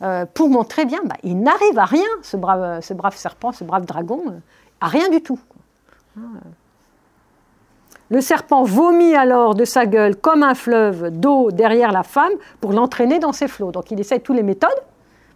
euh, 0.02 0.26
pour 0.34 0.50
montrer 0.50 0.86
bien, 0.86 1.00
bah, 1.06 1.16
il 1.24 1.40
n'arrive 1.40 1.80
à 1.80 1.86
rien, 1.86 2.08
ce 2.22 2.36
brave, 2.38 2.82
serpent, 3.16 3.52
ce 3.52 3.64
brave 3.64 3.86
dragon, 3.86 4.22
euh, 4.28 4.40
à 4.82 4.88
rien 4.88 5.10
du 5.10 5.22
tout. 5.22 5.40
Le 8.10 8.22
serpent 8.22 8.64
vomit 8.64 9.16
alors 9.16 9.56
de 9.56 9.66
sa 9.66 9.86
gueule 9.86 10.16
comme 10.16 10.44
un 10.44 10.54
fleuve 10.54 11.10
d'eau 11.10 11.52
derrière 11.52 11.92
la 11.92 12.04
femme 12.04 12.34
pour 12.62 12.72
l'entraîner 12.74 13.20
dans 13.20 13.34
ses 13.34 13.48
flots. 13.48 13.72
Donc 13.72 13.90
il 13.90 14.00
essaie 14.00 14.20
toutes 14.20 14.36
les 14.36 14.44
méthodes 14.44 14.70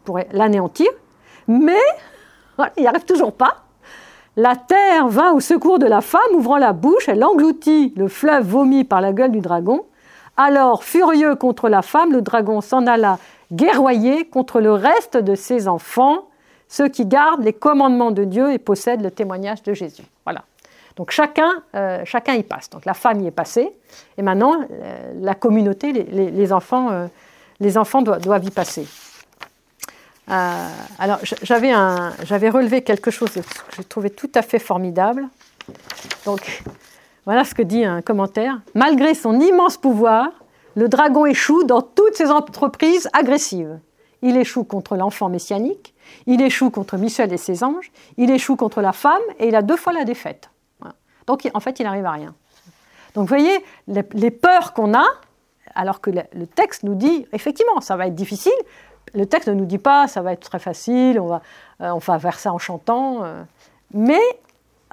pour 0.04 0.20
l'anéantir, 0.32 0.88
mais 1.48 1.82
il 2.78 2.82
n'y 2.82 2.88
arrive 2.88 3.06
toujours 3.06 3.34
pas. 3.34 3.64
La 4.36 4.56
terre 4.56 5.08
vint 5.08 5.34
au 5.34 5.40
secours 5.40 5.80
de 5.80 5.88
la 5.88 6.02
femme, 6.02 6.22
ouvrant 6.34 6.58
la 6.58 6.72
bouche, 6.72 7.10
elle 7.10 7.24
engloutit 7.24 7.94
le 7.98 8.08
fleuve 8.08 8.46
vomi 8.46 8.84
par 8.84 9.02
la 9.02 9.12
gueule 9.12 9.32
du 9.32 9.42
dragon. 9.42 9.86
Alors, 10.38 10.84
furieux 10.84 11.36
contre 11.36 11.68
la 11.68 11.82
femme, 11.82 12.14
le 12.14 12.22
dragon 12.22 12.62
s'en 12.62 12.88
alla 12.88 13.18
guerroyer 13.52 14.26
contre 14.26 14.62
le 14.62 14.72
reste 14.72 15.18
de 15.18 15.36
ses 15.36 15.68
enfants, 15.68 16.28
ceux 16.68 16.88
qui 16.88 17.06
gardent 17.06 17.44
les 17.44 17.54
commandements 17.54 18.12
de 18.12 18.24
Dieu 18.24 18.52
et 18.52 18.60
possèdent 18.60 19.02
le 19.02 19.12
témoignage 19.12 19.64
de 19.64 19.74
Jésus. 19.74 20.04
Voilà. 20.24 20.44
Donc 20.96 21.12
chacun, 21.12 21.64
euh, 21.76 22.02
chacun 22.06 22.34
y 22.34 22.44
passe. 22.44 22.70
Donc 22.70 22.86
la 22.86 22.94
femme 22.94 23.22
y 23.22 23.28
est 23.28 23.32
passée, 23.32 23.72
et 24.18 24.22
maintenant 24.22 24.56
euh, 24.60 25.14
la 25.20 25.34
communauté, 25.34 25.94
les, 25.94 26.54
enfants, 26.54 26.90
euh, 26.92 27.08
les 27.60 27.78
enfants 27.78 28.02
doivent, 28.02 28.44
y 28.44 28.52
passer. 28.52 28.86
alors 30.28 31.20
j'avais, 31.42 31.72
j'avais 32.24 32.50
relevé 32.50 32.84
quelque 32.84 33.12
chose 33.12 33.32
que 33.32 33.40
j'ai 33.78 33.84
trouvé 33.84 34.10
tout 34.10 34.30
à 34.36 34.42
fait 34.42 34.60
formidable. 34.60 35.28
Donc 36.26 36.62
voilà 37.26 37.44
ce 37.46 37.56
que 37.56 37.62
dit 37.62 37.86
un 37.86 38.02
commentaire. 38.02 38.60
Malgré 38.76 39.14
son 39.14 39.40
immense 39.40 39.78
pouvoir, 39.78 40.30
le 40.80 40.88
dragon 40.88 41.26
échoue 41.26 41.66
dans 41.66 41.82
toutes 41.82 42.16
ses 42.16 42.32
entreprises 42.32 43.10
agressives. 43.12 43.80
Il 44.22 44.38
échoue 44.38 44.64
contre 44.64 44.96
l'enfant 44.96 45.28
messianique, 45.28 45.94
il 46.26 46.42
échoue 46.42 46.70
contre 46.70 46.98
Michel 46.98 47.34
et 47.34 47.38
ses 47.38 47.64
anges, 47.66 47.92
il 48.18 48.32
échoue 48.32 48.56
contre 48.56 48.82
la 48.82 48.94
femme 48.94 49.22
et 49.40 49.50
il 49.50 49.56
a 49.56 49.62
deux 49.62 49.76
fois 49.76 49.92
la 49.92 50.06
défaite. 50.06 50.50
Donc 51.28 51.50
en 51.54 51.60
fait, 51.60 51.80
il 51.80 51.84
n'arrive 51.84 52.06
à 52.06 52.12
rien. 52.12 52.34
Donc 53.14 53.24
vous 53.24 53.36
voyez, 53.36 53.64
les, 53.88 54.32
peurs 54.32 54.74
qu'on 54.74 54.94
a, 54.94 55.06
alors 55.76 56.00
que 56.00 56.12
le, 56.12 56.48
texte 56.48 56.84
nous 56.84 56.96
dit, 56.96 57.28
effectivement, 57.34 57.82
ça 57.82 57.98
va 57.98 58.08
être 58.08 58.16
difficile. 58.16 58.52
Le 59.14 59.26
texte 59.26 59.50
ne 59.50 59.56
nous 59.56 59.66
dit 59.66 59.80
pas, 59.80 60.08
ça 60.08 60.22
va 60.22 60.32
être 60.32 60.48
très 60.48 60.60
facile, 60.60 61.20
on 61.20 61.28
va, 61.28 61.42
euh, 61.82 62.00
faire 62.00 62.40
ça 62.40 62.54
en 62.54 62.58
chantant. 62.58 63.24
Euh. 63.24 63.44
mais 63.94 64.22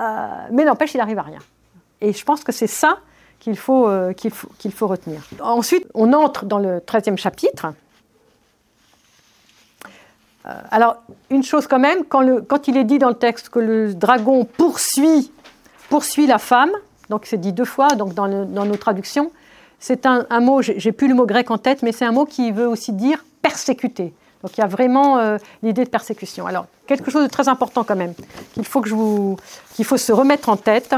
euh, 0.00 0.28
mais 0.50 0.64
n'empêche, 0.64 0.94
il 0.94 0.98
n'arrive 0.98 1.18
à 1.18 1.22
rien. 1.22 1.38
Et 2.00 2.12
je 2.12 2.24
pense 2.24 2.42
que 2.44 2.52
c'est 2.52 2.66
ça 2.66 2.98
qu'il 3.46 3.56
faut, 3.56 3.88
qu'il 4.16 4.32
faut, 4.32 4.48
faut 4.70 4.88
retenir. 4.88 5.20
Ensuite, 5.40 5.86
on 5.94 6.12
entre 6.12 6.46
dans 6.46 6.58
le 6.58 6.78
13e 6.78 7.16
chapitre. 7.16 7.68
alors, 10.44 10.96
une 11.30 11.44
chose 11.44 11.68
quand 11.68 11.78
même, 11.78 12.04
quand, 12.04 12.66
il 12.66 12.76
est 12.76 12.82
dit 12.82 12.98
dans 12.98 13.08
le 13.08 13.14
texte 13.14 13.50
que 13.50 13.60
le 13.60 13.94
dragon 13.94 14.44
poursuit 14.44 15.30
poursuit 15.88 16.26
la 16.26 16.38
femme, 16.38 16.72
donc 17.08 17.26
c'est 17.26 17.36
dit 17.36 17.52
deux 17.52 17.64
fois 17.64 17.86
donc 17.90 18.14
dans, 18.14 18.26
nos 18.26 18.76
traductions. 18.76 19.30
C'est 19.78 20.06
un, 20.06 20.40
mot, 20.40 20.60
j'ai 20.60 20.90
plus 20.90 21.06
le 21.06 21.14
mot 21.14 21.24
grec 21.24 21.52
en 21.52 21.58
tête, 21.58 21.82
mais 21.82 21.92
c'est 21.92 22.04
un 22.04 22.10
mot 22.10 22.24
qui 22.24 22.50
veut 22.50 22.66
aussi 22.66 22.92
dire 22.92 23.24
persécuter. 23.42 24.12
Donc 24.42 24.58
il 24.58 24.60
y 24.60 24.64
a 24.64 24.66
vraiment 24.66 25.18
euh, 25.18 25.38
l'idée 25.62 25.84
de 25.84 25.88
persécution. 25.88 26.48
Alors 26.48 26.66
quelque 26.88 27.12
chose 27.12 27.22
de 27.22 27.30
très 27.30 27.48
important 27.48 27.84
quand 27.84 27.94
même 27.94 28.14
qu'il 28.54 28.66
faut 28.66 28.80
qu'il 28.80 29.84
faut 29.84 29.96
se 29.96 30.12
remettre 30.12 30.48
en 30.48 30.56
tête, 30.56 30.96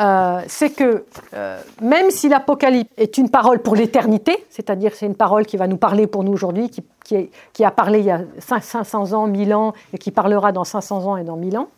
euh, 0.00 0.42
c'est 0.48 0.70
que 0.70 1.04
euh, 1.34 1.60
même 1.80 2.10
si 2.10 2.28
l'Apocalypse 2.28 2.90
est 2.96 3.16
une 3.16 3.30
parole 3.30 3.60
pour 3.60 3.76
l'éternité, 3.76 4.44
c'est-à-dire 4.50 4.92
c'est 4.94 5.06
une 5.06 5.14
parole 5.14 5.46
qui 5.46 5.56
va 5.56 5.68
nous 5.68 5.76
parler 5.76 6.08
pour 6.08 6.24
nous 6.24 6.32
aujourd'hui, 6.32 6.68
qui, 6.68 7.64
a 7.64 7.70
parlé 7.70 8.00
il 8.00 8.06
y 8.06 8.10
a 8.10 8.22
500 8.40 9.12
ans, 9.12 9.28
1000 9.28 9.54
ans, 9.54 9.72
et 9.92 9.98
qui 9.98 10.10
parlera 10.10 10.50
dans 10.50 10.64
500 10.64 11.06
ans 11.06 11.16
et 11.16 11.22
dans 11.22 11.36
1000 11.36 11.58
ans, 11.58 11.68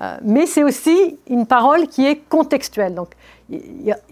euh, 0.00 0.16
mais 0.22 0.46
c'est 0.46 0.62
aussi 0.62 1.18
une 1.28 1.46
parole 1.46 1.88
qui 1.88 2.06
est 2.06 2.16
contextuelle. 2.28 2.94
Donc, 2.94 3.08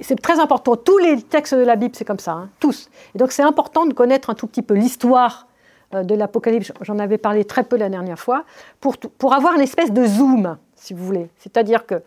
c'est 0.01 0.21
très 0.21 0.40
important. 0.40 0.75
Tous 0.75 0.99
les 0.99 1.23
textes 1.23 1.55
de 1.55 1.62
la 1.62 1.77
Bible, 1.77 1.95
c'est 1.95 2.05
comme 2.05 2.19
ça, 2.19 2.33
hein, 2.33 2.49
tous. 2.59 2.90
Et 3.14 3.19
donc, 3.19 3.31
c'est 3.31 3.45
important 3.45 3.87
de 3.87 3.95
connaître 3.95 4.31
un 4.31 4.35
tout 4.35 4.49
petit 4.49 4.62
peu 4.62 4.75
l'histoire 4.75 5.47
de 5.93 6.14
l'Apocalypse. 6.14 6.73
J'en 6.83 6.99
avais 6.99 7.19
parlé 7.19 7.45
très 7.45 7.62
peu 7.62 7.77
la 7.77 7.88
dernière 7.88 8.19
fois, 8.19 8.45
pour, 8.81 8.97
pour 8.97 9.35
avoir 9.35 9.55
une 9.55 9.62
espèce 9.62 9.93
de 9.93 10.05
zoom, 10.05 10.57
si 10.75 10.95
vous 10.95 11.05
voulez. 11.05 11.29
C'est-à-dire 11.38 11.87
que 11.87 12.03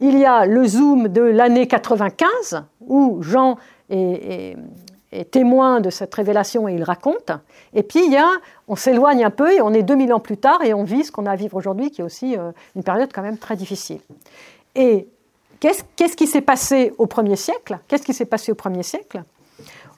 il 0.00 0.18
y 0.18 0.24
a 0.24 0.46
le 0.46 0.64
zoom 0.66 1.08
de 1.08 1.22
l'année 1.22 1.66
95, 1.66 2.64
où 2.86 3.22
Jean 3.22 3.56
est, 3.90 4.56
témoin 5.30 5.80
de 5.80 5.88
cette 5.88 6.14
révélation 6.14 6.68
et 6.68 6.74
il 6.74 6.82
raconte. 6.82 7.30
Et 7.72 7.82
puis, 7.82 8.02
on 8.68 8.76
s'éloigne 8.76 9.24
un 9.24 9.30
peu 9.30 9.50
et 9.52 9.62
on 9.62 9.72
est 9.72 9.82
2000 9.82 10.12
ans 10.12 10.20
plus 10.20 10.36
tard 10.36 10.62
et 10.62 10.74
on 10.74 10.84
vit 10.84 11.04
ce 11.04 11.12
qu'on 11.12 11.24
a 11.24 11.30
à 11.30 11.36
vivre 11.36 11.56
aujourd'hui, 11.56 11.90
qui 11.90 12.02
est 12.02 12.04
aussi 12.04 12.36
euh, 12.36 12.52
une 12.74 12.82
période 12.82 13.10
quand 13.14 13.22
même 13.22 13.38
très 13.38 13.56
difficile. 13.56 14.00
Et 14.74 15.08
qu'est-ce 15.60 16.16
qui 16.16 16.26
s'est 16.26 16.42
passé 16.42 16.92
au 16.98 17.06
premier 17.06 17.36
siècle? 17.36 17.78
Qu'est-ce 17.88 18.02
qui 18.02 18.12
s'est 18.12 18.26
passé 18.26 18.52
au 18.52 18.54
premier 18.54 18.82
siècle? 18.82 19.22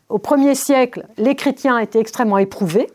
Au 0.09 0.19
premier 0.19 0.55
siècle, 0.55 1.05
les 1.17 1.35
chrétiens 1.35 1.79
étaient 1.79 2.01
extrêmement 2.01 2.39
éprouvés. 2.39 2.89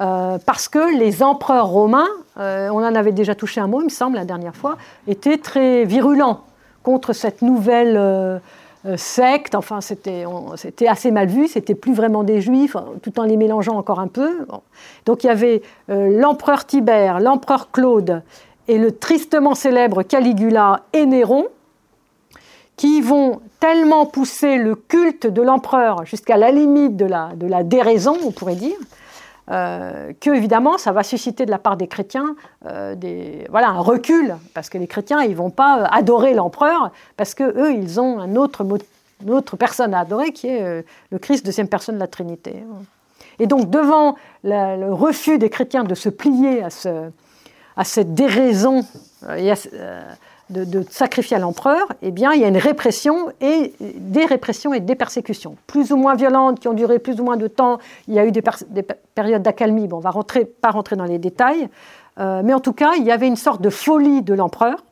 Euh, 0.00 0.38
parce 0.46 0.68
que 0.68 0.96
les 0.96 1.22
empereurs 1.22 1.68
romains, 1.68 2.08
euh, 2.38 2.70
on 2.70 2.78
en 2.78 2.94
avait 2.94 3.12
déjà 3.12 3.34
touché 3.34 3.60
un 3.60 3.66
mot, 3.66 3.80
il 3.80 3.84
me 3.84 3.90
semble, 3.90 4.16
la 4.16 4.24
dernière 4.24 4.56
fois, 4.56 4.78
étaient 5.06 5.36
très 5.36 5.84
virulents 5.84 6.40
contre 6.82 7.12
cette 7.12 7.42
nouvelle 7.42 7.96
euh, 7.96 8.38
secte, 8.96 9.54
enfin 9.54 9.80
c'était 9.80 10.24
assez 10.88 11.10
mal 11.12 11.28
vu, 11.28 11.46
c'était 11.46 11.74
plus 11.76 11.92
vraiment 11.92 12.24
des 12.24 12.40
juifs, 12.40 12.76
tout 13.02 13.20
en 13.20 13.24
les 13.24 13.36
mélangeant 13.36 13.76
encore 13.76 14.00
un 14.00 14.08
peu. 14.08 14.46
Donc 15.06 15.22
il 15.22 15.28
y 15.28 15.30
avait 15.30 15.62
l'empereur 15.86 16.64
Tibère, 16.64 17.20
l'empereur 17.20 17.70
Claude 17.70 18.22
et 18.66 18.78
le 18.78 18.90
tristement 18.90 19.54
célèbre 19.54 20.02
Caligula 20.02 20.80
et 20.92 21.06
Néron, 21.06 21.46
qui 22.76 23.02
vont 23.02 23.40
tellement 23.60 24.04
pousser 24.04 24.56
le 24.56 24.74
culte 24.74 25.28
de 25.28 25.42
l'empereur 25.42 26.04
jusqu'à 26.04 26.36
la 26.36 26.50
limite 26.50 26.96
de 26.96 27.06
la 27.06 27.62
déraison, 27.62 28.16
on 28.26 28.32
pourrait 28.32 28.56
dire, 28.56 28.78
euh, 29.50 30.12
que 30.20 30.30
évidemment 30.30 30.78
ça 30.78 30.92
va 30.92 31.02
susciter 31.02 31.44
de 31.46 31.50
la 31.50 31.58
part 31.58 31.76
des 31.76 31.88
chrétiens 31.88 32.36
euh, 32.66 32.94
des, 32.94 33.44
voilà, 33.50 33.70
un 33.70 33.80
recul, 33.80 34.36
parce 34.54 34.68
que 34.68 34.78
les 34.78 34.86
chrétiens 34.86 35.20
ils 35.22 35.34
vont 35.34 35.50
pas 35.50 35.80
euh, 35.80 35.86
adorer 35.90 36.32
l'empereur, 36.32 36.92
parce 37.16 37.34
que 37.34 37.42
eux 37.42 37.74
ils 37.74 38.00
ont 38.00 38.20
un 38.20 38.36
autre, 38.36 38.64
une 39.22 39.30
autre 39.30 39.56
personne 39.56 39.94
à 39.94 40.00
adorer 40.00 40.32
qui 40.32 40.46
est 40.46 40.84
le 41.10 41.18
Christ, 41.18 41.44
deuxième 41.44 41.68
personne 41.68 41.96
de 41.96 42.00
la 42.00 42.06
Trinité. 42.06 42.62
Et 43.40 43.48
donc 43.48 43.68
devant 43.68 44.14
le 44.44 44.92
refus 44.92 45.38
des 45.38 45.50
chrétiens 45.50 45.82
de 45.82 45.94
se 45.94 46.08
plier 46.08 46.62
à, 46.62 46.70
ce, 46.70 47.10
à 47.76 47.84
cette 47.84 48.14
déraison 48.14 48.84
de, 50.52 50.84
sacrifier 50.90 51.36
à 51.36 51.40
l'empereur, 51.40 51.86
eh 52.02 52.10
bien, 52.10 52.32
il 52.32 52.40
y 52.40 52.44
a 52.44 52.48
une 52.48 52.58
répression 52.58 53.32
et 53.40 53.72
des 53.80 54.24
répressions 54.24 54.74
et 54.74 54.80
des 54.80 54.94
persécutions, 54.94 55.56
plus 55.66 55.92
ou 55.92 55.96
moins 55.96 56.14
violentes, 56.14 56.60
qui 56.60 56.68
ont 56.68 56.74
duré 56.74 56.98
plus 56.98 57.20
ou 57.20 57.24
moins 57.24 57.36
de 57.36 57.48
temps. 57.48 57.78
Il 58.08 58.14
y 58.14 58.18
a 58.18 58.26
eu 58.26 58.32
des, 58.32 58.42
périodes 59.14 59.42
d'accalmie. 59.42 59.88
Bon, 59.88 59.96
on 59.96 60.00
va 60.00 60.12
pas 60.60 60.70
rentrer 60.70 60.96
dans 60.96 61.04
les 61.04 61.18
détails, 61.18 61.68
euh, 62.20 62.42
mais 62.44 62.54
en 62.54 62.60
tout 62.60 62.72
cas, 62.72 62.92
il 62.96 63.04
y 63.04 63.10
avait 63.10 63.26
une 63.26 63.36
sorte 63.36 63.60
de 63.62 63.70
folie 63.70 64.22
de 64.22 64.34
l'empereur. 64.34 64.84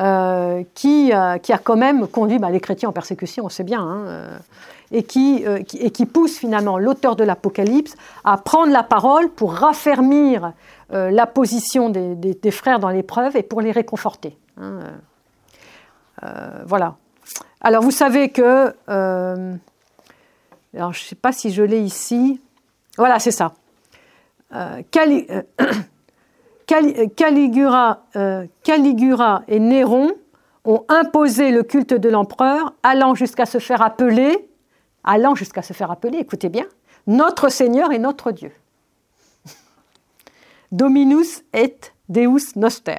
Euh, 0.00 0.62
qui, 0.74 1.12
euh, 1.12 1.38
qui, 1.38 1.52
a 1.52 1.58
quand 1.58 1.74
même 1.74 2.06
conduit 2.06 2.38
bah, 2.38 2.50
les 2.50 2.60
chrétiens 2.60 2.90
en 2.90 2.92
persécution, 2.92 3.46
on 3.46 3.48
sait 3.48 3.64
bien, 3.64 3.80
hein, 3.80 4.28
et, 4.92 5.02
qui, 5.02 5.44
et, 5.44 5.90
qui, 5.90 6.06
pousse 6.06 6.38
finalement 6.38 6.78
l'auteur 6.78 7.16
de 7.16 7.24
l'Apocalypse 7.24 7.96
à 8.22 8.36
prendre 8.36 8.72
la 8.72 8.84
parole 8.84 9.28
pour 9.28 9.54
raffermir 9.54 10.52
euh, 10.92 11.10
la 11.10 11.26
position 11.26 11.90
des, 11.90 12.50
frères 12.50 12.78
dans 12.78 12.88
l'épreuve 12.88 13.36
et 13.36 13.42
pour 13.42 13.60
les 13.60 13.72
réconforter. 13.72 14.38
Hein, 14.56 14.80
euh, 14.80 14.96
euh, 16.24 16.62
voilà. 16.64 16.96
Alors 17.60 17.82
vous 17.82 17.90
savez 17.90 18.30
que, 18.30 18.74
alors 18.88 20.92
je 20.92 21.02
ne 21.02 21.08
sais 21.08 21.14
pas 21.14 21.32
si 21.32 21.52
je 21.52 21.62
l'ai 21.62 21.80
ici, 21.80 22.40
voilà 22.96 23.18
c'est 23.18 23.32
ça. 23.32 23.52
Caligula, 24.90 25.44
Caligula 28.62 29.42
et 29.46 29.60
Néron 29.60 30.12
ont 30.64 30.84
imposé 30.88 31.50
le 31.50 31.64
culte 31.64 31.92
de 31.92 32.08
l'empereur, 32.08 32.72
allant 32.82 33.14
jusqu'à 33.14 33.44
se 33.44 33.58
faire 33.58 33.82
appeler, 33.82 34.48
allant 35.04 35.34
jusqu'à 35.34 35.60
se 35.60 35.74
faire 35.74 35.90
appeler, 35.90 36.16
écoutez 36.18 36.48
bien, 36.48 36.64
notre 37.06 37.50
Seigneur 37.50 37.92
et 37.92 37.98
notre 37.98 38.32
Dieu. 38.32 38.52
Dominus 40.72 41.42
et 41.52 41.76
Deus 42.08 42.56
Noster. 42.56 42.98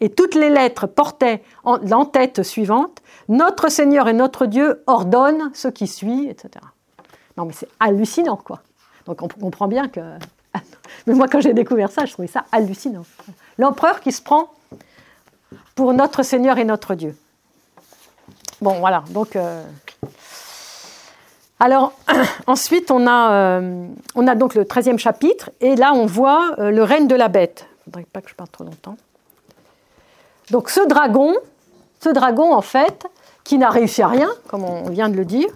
Et 0.00 0.10
toutes 0.10 0.34
les 0.34 0.50
lettres 0.50 0.86
portaient 0.86 1.42
l'entête 1.64 2.42
suivante 2.42 3.02
Notre 3.28 3.70
Seigneur 3.70 4.08
et 4.08 4.12
notre 4.12 4.46
Dieu 4.46 4.82
ordonnent 4.86 5.50
ce 5.54 5.68
qui 5.68 5.86
suit, 5.86 6.28
etc. 6.28 6.50
Non, 7.36 7.46
mais 7.46 7.52
c'est 7.52 7.68
hallucinant, 7.80 8.36
quoi. 8.36 8.60
Donc 9.06 9.22
on 9.22 9.28
comprend 9.28 9.68
bien 9.68 9.88
que 9.88 10.00
Mais 11.06 11.14
moi, 11.14 11.28
quand 11.28 11.40
j'ai 11.40 11.54
découvert 11.54 11.90
ça, 11.90 12.04
je 12.04 12.12
trouvais 12.12 12.28
ça 12.28 12.44
hallucinant. 12.52 13.04
L'empereur 13.58 14.00
qui 14.00 14.12
se 14.12 14.22
prend 14.22 14.50
pour 15.74 15.92
notre 15.92 16.22
Seigneur 16.22 16.58
et 16.58 16.64
notre 16.64 16.94
Dieu. 16.94 17.16
Bon, 18.60 18.78
voilà. 18.80 19.04
Donc, 19.10 19.36
euh, 19.36 19.64
alors, 21.58 21.92
ensuite, 22.46 22.90
on 22.90 23.06
a, 23.06 23.32
euh, 23.32 23.86
on 24.14 24.26
a 24.26 24.34
donc 24.34 24.54
le 24.54 24.64
13e 24.64 24.98
chapitre, 24.98 25.50
et 25.60 25.76
là, 25.76 25.92
on 25.94 26.06
voit 26.06 26.54
euh, 26.58 26.70
le 26.70 26.82
règne 26.82 27.06
de 27.06 27.14
la 27.14 27.28
bête. 27.28 27.66
Il 27.68 27.90
ne 27.90 27.92
faudrait 27.92 28.06
pas 28.12 28.20
que 28.20 28.30
je 28.30 28.34
parle 28.34 28.50
trop 28.50 28.64
longtemps. 28.64 28.96
Donc, 30.50 30.70
ce 30.70 30.86
dragon, 30.86 31.34
ce 32.00 32.10
dragon, 32.10 32.52
en 32.52 32.62
fait, 32.62 33.06
qui 33.44 33.58
n'a 33.58 33.70
réussi 33.70 34.02
à 34.02 34.08
rien, 34.08 34.28
comme 34.48 34.64
on 34.64 34.90
vient 34.90 35.08
de 35.08 35.16
le 35.16 35.24
dire, 35.24 35.48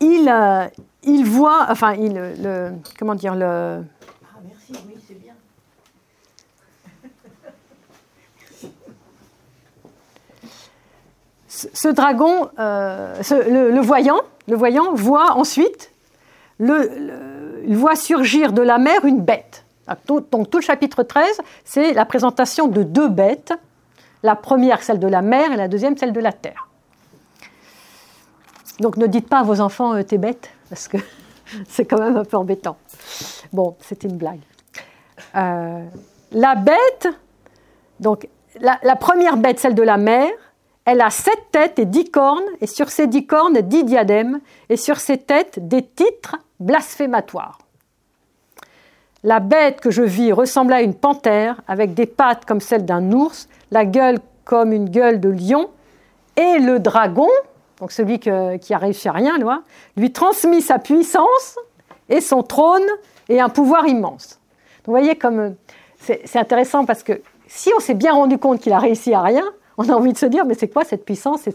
il, 0.00 0.70
il 1.04 1.24
voit, 1.24 1.66
enfin, 1.70 1.94
il, 1.94 2.14
le, 2.14 2.72
comment 2.98 3.14
dire, 3.14 3.34
le, 3.34 3.82
ce 11.72 11.88
dragon, 11.88 12.50
euh, 12.58 13.20
le, 13.48 13.80
voyant, 13.80 14.20
le 14.48 14.56
voyant 14.56 14.94
voit 14.94 15.32
ensuite, 15.32 15.92
il 16.60 17.76
voit 17.76 17.96
surgir 17.96 18.52
de 18.52 18.62
la 18.62 18.78
mer 18.78 19.04
une 19.04 19.20
bête. 19.20 19.64
Donc 20.06 20.50
tout 20.50 20.58
le 20.58 20.62
chapitre 20.62 21.02
13, 21.02 21.40
c'est 21.64 21.92
la 21.92 22.04
présentation 22.04 22.68
de 22.68 22.82
deux 22.82 23.08
bêtes. 23.08 23.52
La 24.22 24.36
première, 24.36 24.82
celle 24.82 24.98
de 24.98 25.06
la 25.06 25.22
mer, 25.22 25.52
et 25.52 25.56
la 25.56 25.66
deuxième, 25.66 25.96
celle 25.96 26.12
de 26.12 26.20
la 26.20 26.32
terre. 26.32 26.68
Donc 28.78 28.96
ne 28.96 29.06
dites 29.06 29.28
pas 29.28 29.40
à 29.40 29.42
vos 29.42 29.60
enfants, 29.60 29.94
euh, 29.94 30.02
t'es 30.02 30.18
bête, 30.18 30.50
parce 30.68 30.88
que 30.88 30.98
c'est 31.68 31.84
quand 31.86 31.98
même 31.98 32.16
un 32.16 32.24
peu 32.24 32.36
embêtant. 32.36 32.76
Bon, 33.52 33.76
c'était 33.80 34.08
une 34.08 34.16
blague. 34.16 34.40
Euh, 35.36 35.84
la 36.32 36.54
bête, 36.54 37.08
donc 37.98 38.28
la 38.60 38.96
première 38.96 39.36
bête, 39.36 39.58
celle 39.58 39.74
de 39.74 39.82
la 39.82 39.96
mer, 39.96 40.28
elle 40.84 41.00
a 41.00 41.10
sept 41.10 41.38
têtes 41.52 41.78
et 41.78 41.84
dix 41.84 42.10
cornes, 42.10 42.42
et 42.60 42.66
sur 42.66 42.90
ces 42.90 43.06
dix 43.06 43.26
cornes, 43.26 43.60
dix 43.60 43.84
diadèmes, 43.84 44.40
et 44.68 44.76
sur 44.76 44.98
ces 44.98 45.18
têtes, 45.18 45.68
des 45.68 45.82
titres 45.84 46.36
blasphématoires. 46.58 47.58
La 49.22 49.40
bête 49.40 49.80
que 49.80 49.90
je 49.90 50.02
vis 50.02 50.32
ressemblait 50.32 50.76
à 50.76 50.82
une 50.82 50.94
panthère, 50.94 51.60
avec 51.68 51.94
des 51.94 52.06
pattes 52.06 52.46
comme 52.46 52.60
celles 52.60 52.86
d'un 52.86 53.12
ours, 53.12 53.48
la 53.70 53.84
gueule 53.84 54.18
comme 54.44 54.72
une 54.72 54.88
gueule 54.88 55.20
de 55.20 55.28
lion, 55.28 55.70
et 56.36 56.58
le 56.58 56.78
dragon, 56.78 57.28
donc 57.80 57.92
celui 57.92 58.18
qui 58.18 58.30
a 58.30 58.78
réussi 58.78 59.08
à 59.08 59.12
rien, 59.12 59.34
lui 59.96 60.12
transmit 60.12 60.62
sa 60.62 60.78
puissance 60.78 61.58
et 62.08 62.20
son 62.20 62.42
trône 62.42 62.86
et 63.28 63.40
un 63.40 63.48
pouvoir 63.48 63.86
immense. 63.86 64.40
vous 64.86 64.92
voyez 64.92 65.16
comme 65.16 65.54
c'est 65.98 66.36
intéressant 66.36 66.86
parce 66.86 67.02
que 67.02 67.20
si 67.46 67.70
on 67.76 67.80
s'est 67.80 67.94
bien 67.94 68.14
rendu 68.14 68.38
compte 68.38 68.60
qu'il 68.60 68.72
a 68.72 68.78
réussi 68.78 69.12
à 69.12 69.20
rien, 69.20 69.44
on 69.80 69.88
a 69.88 69.94
envie 69.94 70.12
de 70.12 70.18
se 70.18 70.26
dire, 70.26 70.44
mais 70.44 70.54
c'est 70.54 70.68
quoi 70.68 70.84
cette 70.84 71.06
puissance 71.06 71.48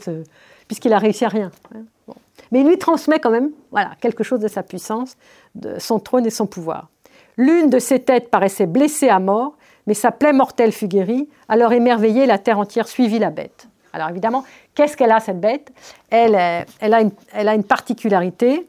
puisqu'il 0.67 0.93
a 0.93 0.97
réussi 0.97 1.25
à 1.25 1.29
rien 1.29 1.51
hein, 1.75 2.13
Mais 2.51 2.61
il 2.61 2.67
lui 2.67 2.79
transmet 2.79 3.19
quand 3.19 3.29
même 3.29 3.51
voilà, 3.71 3.91
quelque 4.01 4.23
chose 4.23 4.39
de 4.39 4.47
sa 4.47 4.63
puissance, 4.63 5.15
de 5.53 5.77
son 5.77 5.99
trône 5.99 6.25
et 6.25 6.31
son 6.31 6.47
pouvoir. 6.47 6.89
L'une 7.37 7.69
de 7.69 7.77
ses 7.77 7.99
têtes 7.99 8.31
paraissait 8.31 8.65
blessée 8.65 9.09
à 9.09 9.19
mort, 9.19 9.55
mais 9.85 9.93
sa 9.93 10.11
plaie 10.11 10.33
mortelle 10.33 10.71
fut 10.71 10.87
guérie. 10.87 11.29
Alors 11.49 11.71
émerveillée, 11.71 12.25
la 12.25 12.39
terre 12.39 12.57
entière 12.57 12.87
suivit 12.87 13.19
la 13.19 13.29
bête. 13.29 13.67
Alors 13.93 14.09
évidemment, 14.09 14.43
qu'est-ce 14.73 14.97
qu'elle 14.97 15.11
a 15.11 15.19
cette 15.19 15.39
bête? 15.39 15.71
Elle, 16.09 16.35
elle, 16.79 16.93
a 16.93 17.01
une, 17.01 17.11
elle, 17.31 17.47
a 17.47 17.53
une, 17.53 17.63
particularité, 17.63 18.67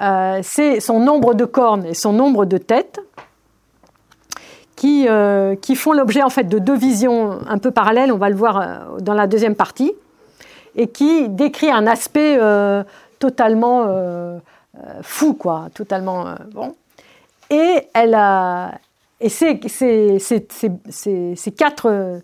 euh, 0.00 0.38
c'est 0.42 0.78
son 0.78 1.00
nombre 1.00 1.34
de 1.34 1.44
cornes 1.44 1.84
et 1.84 1.94
son 1.94 2.12
nombre 2.12 2.44
de 2.44 2.58
têtes. 2.58 3.00
Euh, 4.84 5.56
qui, 5.56 5.74
font 5.74 5.92
l'objet 5.92 6.22
en 6.22 6.30
fait 6.30 6.44
de 6.44 6.58
deux 6.58 6.76
visions 6.76 7.38
un 7.48 7.58
peu 7.58 7.70
parallèles, 7.70 8.12
on 8.12 8.18
va 8.18 8.28
le 8.28 8.36
voir 8.36 8.60
euh, 8.60 9.00
dans 9.00 9.14
la 9.14 9.26
deuxième 9.26 9.54
partie, 9.54 9.92
et 10.76 10.88
qui 10.88 11.28
décrit 11.28 11.70
un 11.70 11.86
aspect 11.86 12.38
euh, 12.40 12.84
totalement 13.18 13.86
fou, 15.02 15.34
quoi, 15.34 15.68
totalement 15.74 16.26
bon. 16.52 16.76
Et 17.50 17.88
elle 17.94 18.14
a, 18.14 18.78
et 19.20 19.28
ces, 19.28 19.58
quatre 21.56 22.20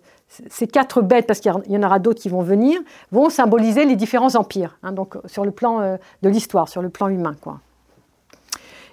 ces 0.49 0.67
quatre 0.67 1.01
bêtes, 1.01 1.27
parce 1.27 1.39
qu'il 1.39 1.51
y 1.67 1.77
en 1.77 1.83
aura 1.83 1.99
d'autres 1.99 2.21
qui 2.21 2.29
vont 2.29 2.41
venir, 2.41 2.79
vont 3.11 3.29
symboliser 3.29 3.83
les 3.83 3.97
différents 3.97 4.35
empires, 4.35 4.77
hein, 4.83 4.93
donc 4.93 5.17
sur 5.25 5.43
le 5.43 5.51
plan 5.51 5.97
de 6.21 6.29
l'histoire, 6.29 6.69
sur 6.69 6.81
le 6.81 6.89
plan 6.89 7.09
humain. 7.09 7.35
Quoi. 7.41 7.59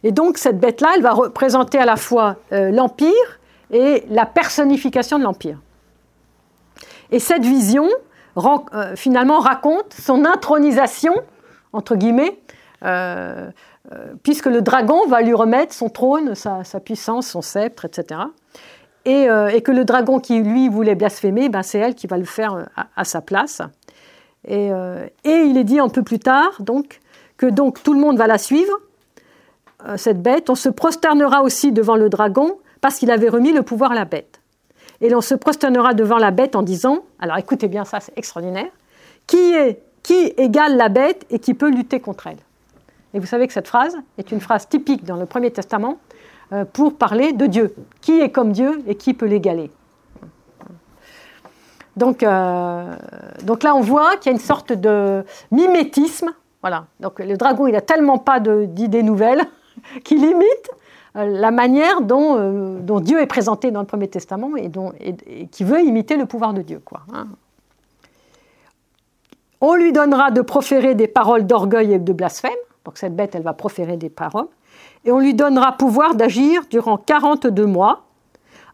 Et 0.03 0.11
donc 0.11 0.39
cette 0.39 0.59
bête-là, 0.59 0.95
elle 0.97 1.03
va 1.03 1.13
représenter 1.13 1.79
à 1.79 1.85
la 1.85 1.97
fois 1.97 2.37
l'empire 2.51 3.39
et 3.73 4.05
la 4.09 4.27
personnification 4.27 5.19
de 5.19 5.25
l'Empire. 5.25 5.59
Et 7.11 7.19
cette 7.19 7.45
vision, 7.45 7.89
euh, 8.37 8.97
finalement, 8.97 9.39
raconte 9.39 9.95
son 9.95 10.25
intronisation, 10.25 11.15
entre 11.73 11.97
guillemets, 11.97 12.39
euh, 12.85 13.51
euh, 13.93 14.15
puisque 14.23 14.47
le 14.47 14.63
dragon 14.63 15.07
va 15.09 15.23
lui 15.23 15.35
remettre 15.35 15.75
son 15.75 15.89
trône, 15.89 16.35
sa, 16.35 16.63
puissance, 16.81 17.29
son 17.29 17.43
sceptre, 17.43 17.87
etc. 17.87 18.21
Et, 19.05 19.27
que 19.63 19.73
le 19.73 19.85
dragon 19.85 20.21
qui, 20.21 20.41
lui, 20.41 20.69
voulait 20.69 20.95
blasphémer, 20.95 21.49
ben, 21.49 21.63
c'est 21.63 21.79
elle 21.79 21.95
qui 21.95 22.07
va 22.07 22.17
le 22.17 22.25
faire 22.25 22.69
à, 22.97 23.05
sa 23.05 23.21
place. 23.21 23.61
Et, 24.47 24.69
et, 25.25 25.43
il 25.43 25.59
est 25.59 25.65
dit 25.65 25.81
un 25.81 25.89
peu 25.89 26.03
plus 26.03 26.21
tard, 26.21 26.53
donc, 26.61 27.01
que 27.37 27.47
donc 27.47 27.83
tout 27.83 27.95
le 27.95 28.01
monde 28.01 28.17
va 28.17 28.29
la 28.29 28.39
suivre, 28.39 28.79
cette 29.97 30.23
bête. 30.23 30.51
On 30.51 30.55
se 30.55 30.69
prosternera 30.69 31.43
aussi 31.43 31.73
devant 31.73 31.97
le 31.97 32.09
dragon 32.09 32.59
parce 32.83 32.99
qu'il 32.99 33.11
avait 33.11 33.31
remis 33.31 33.53
le 33.53 33.63
pouvoir 33.63 33.93
à 33.93 33.95
la 33.95 34.05
bête. 34.05 34.43
Et 35.01 35.09
l'on 35.09 35.23
se 35.23 35.35
prosternera 35.35 35.95
devant 35.95 36.19
la 36.19 36.31
bête 36.31 36.55
en 36.55 36.63
disant, 36.63 37.05
alors 37.19 37.39
écoutez 37.39 37.69
bien 37.69 37.87
ça, 37.87 38.01
c'est 38.01 38.17
extraordinaire, 38.19 38.71
qui 39.27 39.55
est 39.55 39.81
qui 40.03 40.35
égale 40.37 40.77
la 40.77 40.89
bête 40.89 41.25
et 41.31 41.39
qui 41.39 41.55
peut 41.55 41.71
lutter 41.71 42.01
contre 42.01 42.27
elle? 42.27 42.39
Et 43.15 43.21
vous 43.21 43.27
savez 43.27 43.47
que 43.47 43.53
cette 43.53 43.69
phrase 43.69 43.97
est 44.19 44.33
une 44.33 44.41
phrase 44.41 44.69
typique 44.69 45.05
dans 45.05 45.17
le 45.17 45.27
Premier 45.27 45.51
Testament 45.51 45.99
euh, 46.53 46.65
pour 46.65 46.97
parler 46.97 47.33
de 47.33 47.47
Dieu. 47.47 47.75
Qui 48.01 48.21
est 48.21 48.31
comme 48.31 48.53
Dieu 48.53 48.83
et 48.87 48.97
qui 48.97 49.15
peut 49.15 49.27
l'égaler? 49.27 49.71
Donc, 51.97 52.23
euh, 52.23 52.97
donc 53.45 53.63
là, 53.63 53.75
on 53.75 53.81
voit 53.81 54.17
qu'il 54.17 54.33
y 54.33 54.35
a 54.35 54.37
une 54.37 54.45
sorte 54.45 54.73
de 54.73 55.25
mimétisme. 55.51 56.31
Voilà. 56.63 56.87
Donc 57.01 57.21
le 57.21 57.37
dragon, 57.37 57.67
il 57.67 57.73
n'a 57.73 57.81
tellement 57.81 58.19
pas 58.19 58.41
d'idées 58.41 59.03
nouvelles 59.03 59.43
qu'il 60.05 60.25
imite 60.25 60.71
la 61.15 61.51
manière 61.51 61.99
euh, 62.11 62.81
dont, 62.81 63.01
Dieu 63.01 63.21
est 63.21 63.27
présenté 63.27 63.71
dans 63.71 63.81
le 63.81 63.87
Premier 63.87 64.09
Testament 64.09 64.51
et, 64.57 65.47
qui 65.47 65.65
veut 65.65 65.83
imiter 65.83 66.17
le 66.17 66.27
pouvoir 66.27 66.55
de 66.55 66.63
Dieu. 66.63 66.81
Hein. 67.13 67.27
On 69.61 69.75
lui 69.75 69.93
donnera 69.93 70.31
de 70.31 70.41
proférer 70.41 70.95
des 70.95 71.09
paroles 71.09 71.47
d'orgueil 71.47 71.93
et 71.95 71.99
de 71.99 72.13
blasphème. 72.13 72.51
Donc 72.85 72.99
cette 72.99 73.15
bête, 73.15 73.35
elle 73.35 73.43
va 73.43 73.53
proférer 73.53 73.97
des 73.97 74.11
paroles. 74.11 74.49
Et 75.05 75.13
on 75.13 75.19
lui 75.19 75.35
donnera 75.35 75.73
pouvoir 75.73 76.15
d'agir 76.15 76.63
durant 76.71 76.97
42 76.97 77.67
mois. 77.67 78.05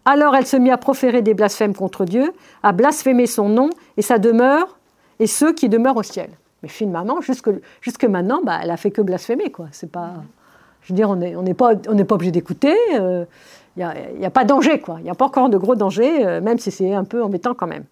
Alors 0.04 0.34
elle 0.36 0.46
se 0.46 0.56
mit 0.56 0.70
à 0.70 0.78
proférer 0.78 1.22
des 1.22 1.34
blasphèmes 1.34 1.74
contre 1.74 2.04
Dieu, 2.04 2.32
à 2.62 2.72
blasphémer 2.72 3.26
son 3.26 3.48
nom 3.48 3.68
et 3.96 4.02
sa 4.02 4.18
demeure 4.18 4.78
et 5.18 5.26
ceux 5.26 5.52
qui 5.52 5.68
demeurent 5.68 5.96
au 5.96 6.02
ciel. 6.02 6.30
Mais 6.62 6.68
finalement, 6.68 7.20
jusque, 7.20 8.04
maintenant, 8.04 8.40
bah, 8.42 8.60
elle 8.62 8.70
a 8.70 8.76
fait 8.76 8.90
que 8.90 9.02
blasphémer. 9.02 9.52
C'est 9.72 9.90
pas... 9.90 10.14
Je 10.88 10.94
veux 10.94 10.96
dire, 10.96 11.10
on 11.10 11.16
n'est 11.42 11.54
pas, 11.54 11.76
pas 11.76 12.14
obligé 12.14 12.30
d'écouter. 12.30 12.74
Il 12.92 12.98
euh, 12.98 13.24
n'y 13.76 13.84
a, 13.84 14.30
pas 14.30 14.44
de 14.44 14.48
danger. 14.48 14.82
Il 14.96 15.04
n'y 15.04 15.10
a 15.10 15.14
pas 15.14 15.26
encore 15.26 15.50
de 15.50 15.58
gros 15.58 15.74
danger, 15.74 16.26
euh, 16.26 16.40
même 16.40 16.58
si 16.58 16.70
c'est 16.70 16.94
un 16.94 17.04
peu 17.04 17.22
embêtant 17.22 17.52
quand 17.52 17.66
même. 17.66 17.84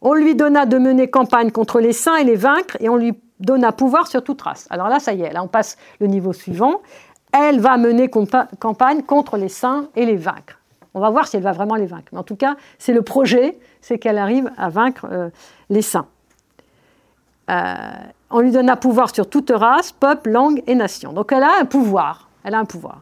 On 0.00 0.12
lui 0.14 0.34
donna 0.34 0.66
de 0.66 0.78
mener 0.78 1.08
campagne 1.08 1.52
contre 1.52 1.78
les 1.78 1.92
saints 1.92 2.16
et 2.16 2.24
les 2.24 2.34
vaincre, 2.34 2.76
et 2.80 2.88
on 2.88 2.96
lui 2.96 3.14
donna 3.38 3.70
pouvoir 3.70 4.08
sur 4.08 4.24
toute 4.24 4.42
race. 4.42 4.66
Alors 4.70 4.88
là, 4.88 4.98
ça 4.98 5.12
y 5.12 5.22
est, 5.22 5.32
là 5.32 5.44
on 5.44 5.46
passe 5.46 5.76
le 6.00 6.08
niveau 6.08 6.32
suivant. 6.32 6.80
Elle 7.32 7.60
va 7.60 7.76
mener 7.76 8.10
campagne 8.10 9.02
contre 9.02 9.36
les 9.36 9.48
saints 9.48 9.86
et 9.94 10.04
les 10.04 10.16
vaincre. 10.16 10.58
On 10.94 11.00
va 11.00 11.08
voir 11.10 11.28
si 11.28 11.36
elle 11.36 11.44
va 11.44 11.52
vraiment 11.52 11.76
les 11.76 11.86
vaincre. 11.86 12.08
Mais 12.10 12.18
en 12.18 12.24
tout 12.24 12.36
cas, 12.36 12.56
c'est 12.78 12.92
le 12.92 13.02
projet, 13.02 13.56
c'est 13.80 14.00
qu'elle 14.00 14.18
arrive 14.18 14.50
à 14.58 14.70
vaincre 14.70 15.06
euh, 15.08 15.30
les 15.70 15.82
saints. 15.82 16.06
On 17.48 18.40
lui 18.40 18.50
donna 18.50 18.76
pouvoir 18.76 19.14
sur 19.14 19.28
toute 19.28 19.50
race, 19.50 19.92
peuple, 19.92 20.30
langue 20.30 20.62
et 20.66 20.74
nation. 20.74 21.12
Donc 21.12 21.32
elle 21.32 21.42
a 21.42 21.60
un 21.60 21.64
pouvoir. 21.64 22.28
Elle 22.44 22.54
a 22.54 22.58
un 22.58 22.64
pouvoir. 22.64 23.00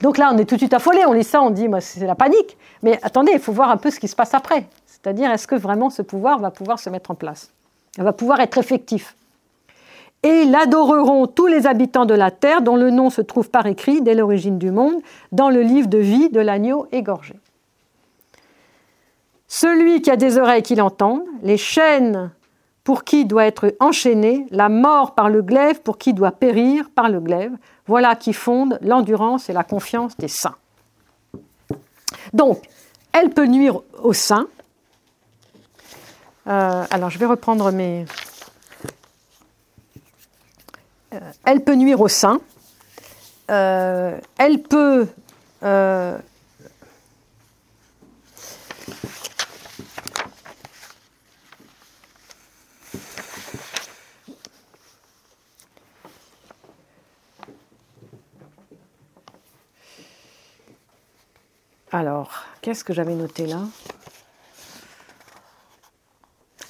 donc 0.00 0.18
là, 0.18 0.30
on 0.32 0.38
est 0.38 0.44
tout 0.44 0.56
de 0.56 0.60
suite 0.60 0.74
affolé. 0.74 1.04
On 1.06 1.12
lit 1.12 1.24
ça, 1.24 1.42
on 1.42 1.50
dit, 1.50 1.68
c'est 1.80 2.06
la 2.06 2.14
panique. 2.14 2.56
Mais 2.82 2.98
attendez, 3.02 3.32
il 3.32 3.40
faut 3.40 3.52
voir 3.52 3.70
un 3.70 3.76
peu 3.76 3.90
ce 3.90 3.98
qui 3.98 4.08
se 4.08 4.16
passe 4.16 4.34
après. 4.34 4.66
C'est-à-dire, 4.86 5.30
est-ce 5.30 5.46
que 5.46 5.54
vraiment 5.54 5.90
ce 5.90 6.02
pouvoir 6.02 6.38
va 6.38 6.50
pouvoir 6.50 6.78
se 6.78 6.90
mettre 6.90 7.10
en 7.10 7.14
place? 7.14 7.50
Elle 7.96 8.04
va 8.04 8.12
pouvoir 8.12 8.40
être 8.40 8.58
effectif. 8.58 9.16
Et 10.22 10.44
l'adoreront 10.44 11.26
tous 11.26 11.46
les 11.46 11.66
habitants 11.66 12.04
de 12.04 12.14
la 12.14 12.30
terre, 12.30 12.60
dont 12.60 12.76
le 12.76 12.90
nom 12.90 13.08
se 13.08 13.22
trouve 13.22 13.48
par 13.48 13.66
écrit 13.66 14.02
dès 14.02 14.14
l'origine 14.14 14.58
du 14.58 14.70
monde, 14.70 15.00
dans 15.32 15.48
le 15.48 15.62
livre 15.62 15.88
de 15.88 15.98
vie 15.98 16.28
de 16.28 16.40
l'agneau 16.40 16.86
égorgé. 16.92 17.34
Celui 19.48 20.02
qui 20.02 20.10
a 20.10 20.16
des 20.16 20.38
oreilles 20.38 20.62
qu'il 20.62 20.82
entende, 20.82 21.22
les 21.42 21.56
chaînes 21.56 22.30
pour 22.84 23.04
qui 23.04 23.24
doit 23.24 23.44
être 23.44 23.74
enchaîné, 23.80 24.46
la 24.50 24.68
mort 24.68 25.14
par 25.14 25.28
le 25.28 25.42
glaive 25.42 25.80
pour 25.82 25.98
qui 25.98 26.14
doit 26.14 26.32
périr 26.32 26.90
par 26.90 27.08
le 27.08 27.20
glaive. 27.20 27.52
Voilà 27.86 28.16
qui 28.16 28.32
fonde 28.32 28.78
l'endurance 28.82 29.50
et 29.50 29.52
la 29.52 29.64
confiance 29.64 30.16
des 30.16 30.28
saints. 30.28 30.56
Donc, 32.32 32.62
elle 33.12 33.30
peut 33.30 33.46
nuire 33.46 33.80
aux 34.02 34.12
saints. 34.12 34.46
Euh, 36.46 36.84
alors, 36.90 37.10
je 37.10 37.18
vais 37.18 37.26
reprendre 37.26 37.70
mes. 37.70 38.06
Euh, 41.12 41.18
elle 41.44 41.62
peut 41.62 41.74
nuire 41.74 42.00
aux 42.00 42.08
saints. 42.08 42.40
Euh, 43.50 44.18
elle 44.38 44.62
peut 44.62 45.08
Alors, 62.00 62.30
qu'est-ce 62.62 62.82
que 62.82 62.94
j'avais 62.94 63.12
noté 63.12 63.46
là? 63.46 63.58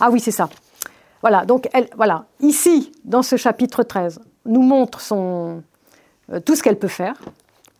Ah 0.00 0.10
oui, 0.10 0.18
c'est 0.18 0.32
ça. 0.32 0.48
Voilà, 1.20 1.44
donc 1.44 1.68
elle, 1.72 1.88
voilà, 1.94 2.24
ici, 2.40 2.90
dans 3.04 3.22
ce 3.22 3.36
chapitre 3.36 3.84
13, 3.84 4.18
nous 4.46 4.62
montre 4.62 5.00
euh, 5.12 5.60
tout 6.44 6.56
ce 6.56 6.64
qu'elle 6.64 6.80
peut 6.80 6.88
faire. 6.88 7.14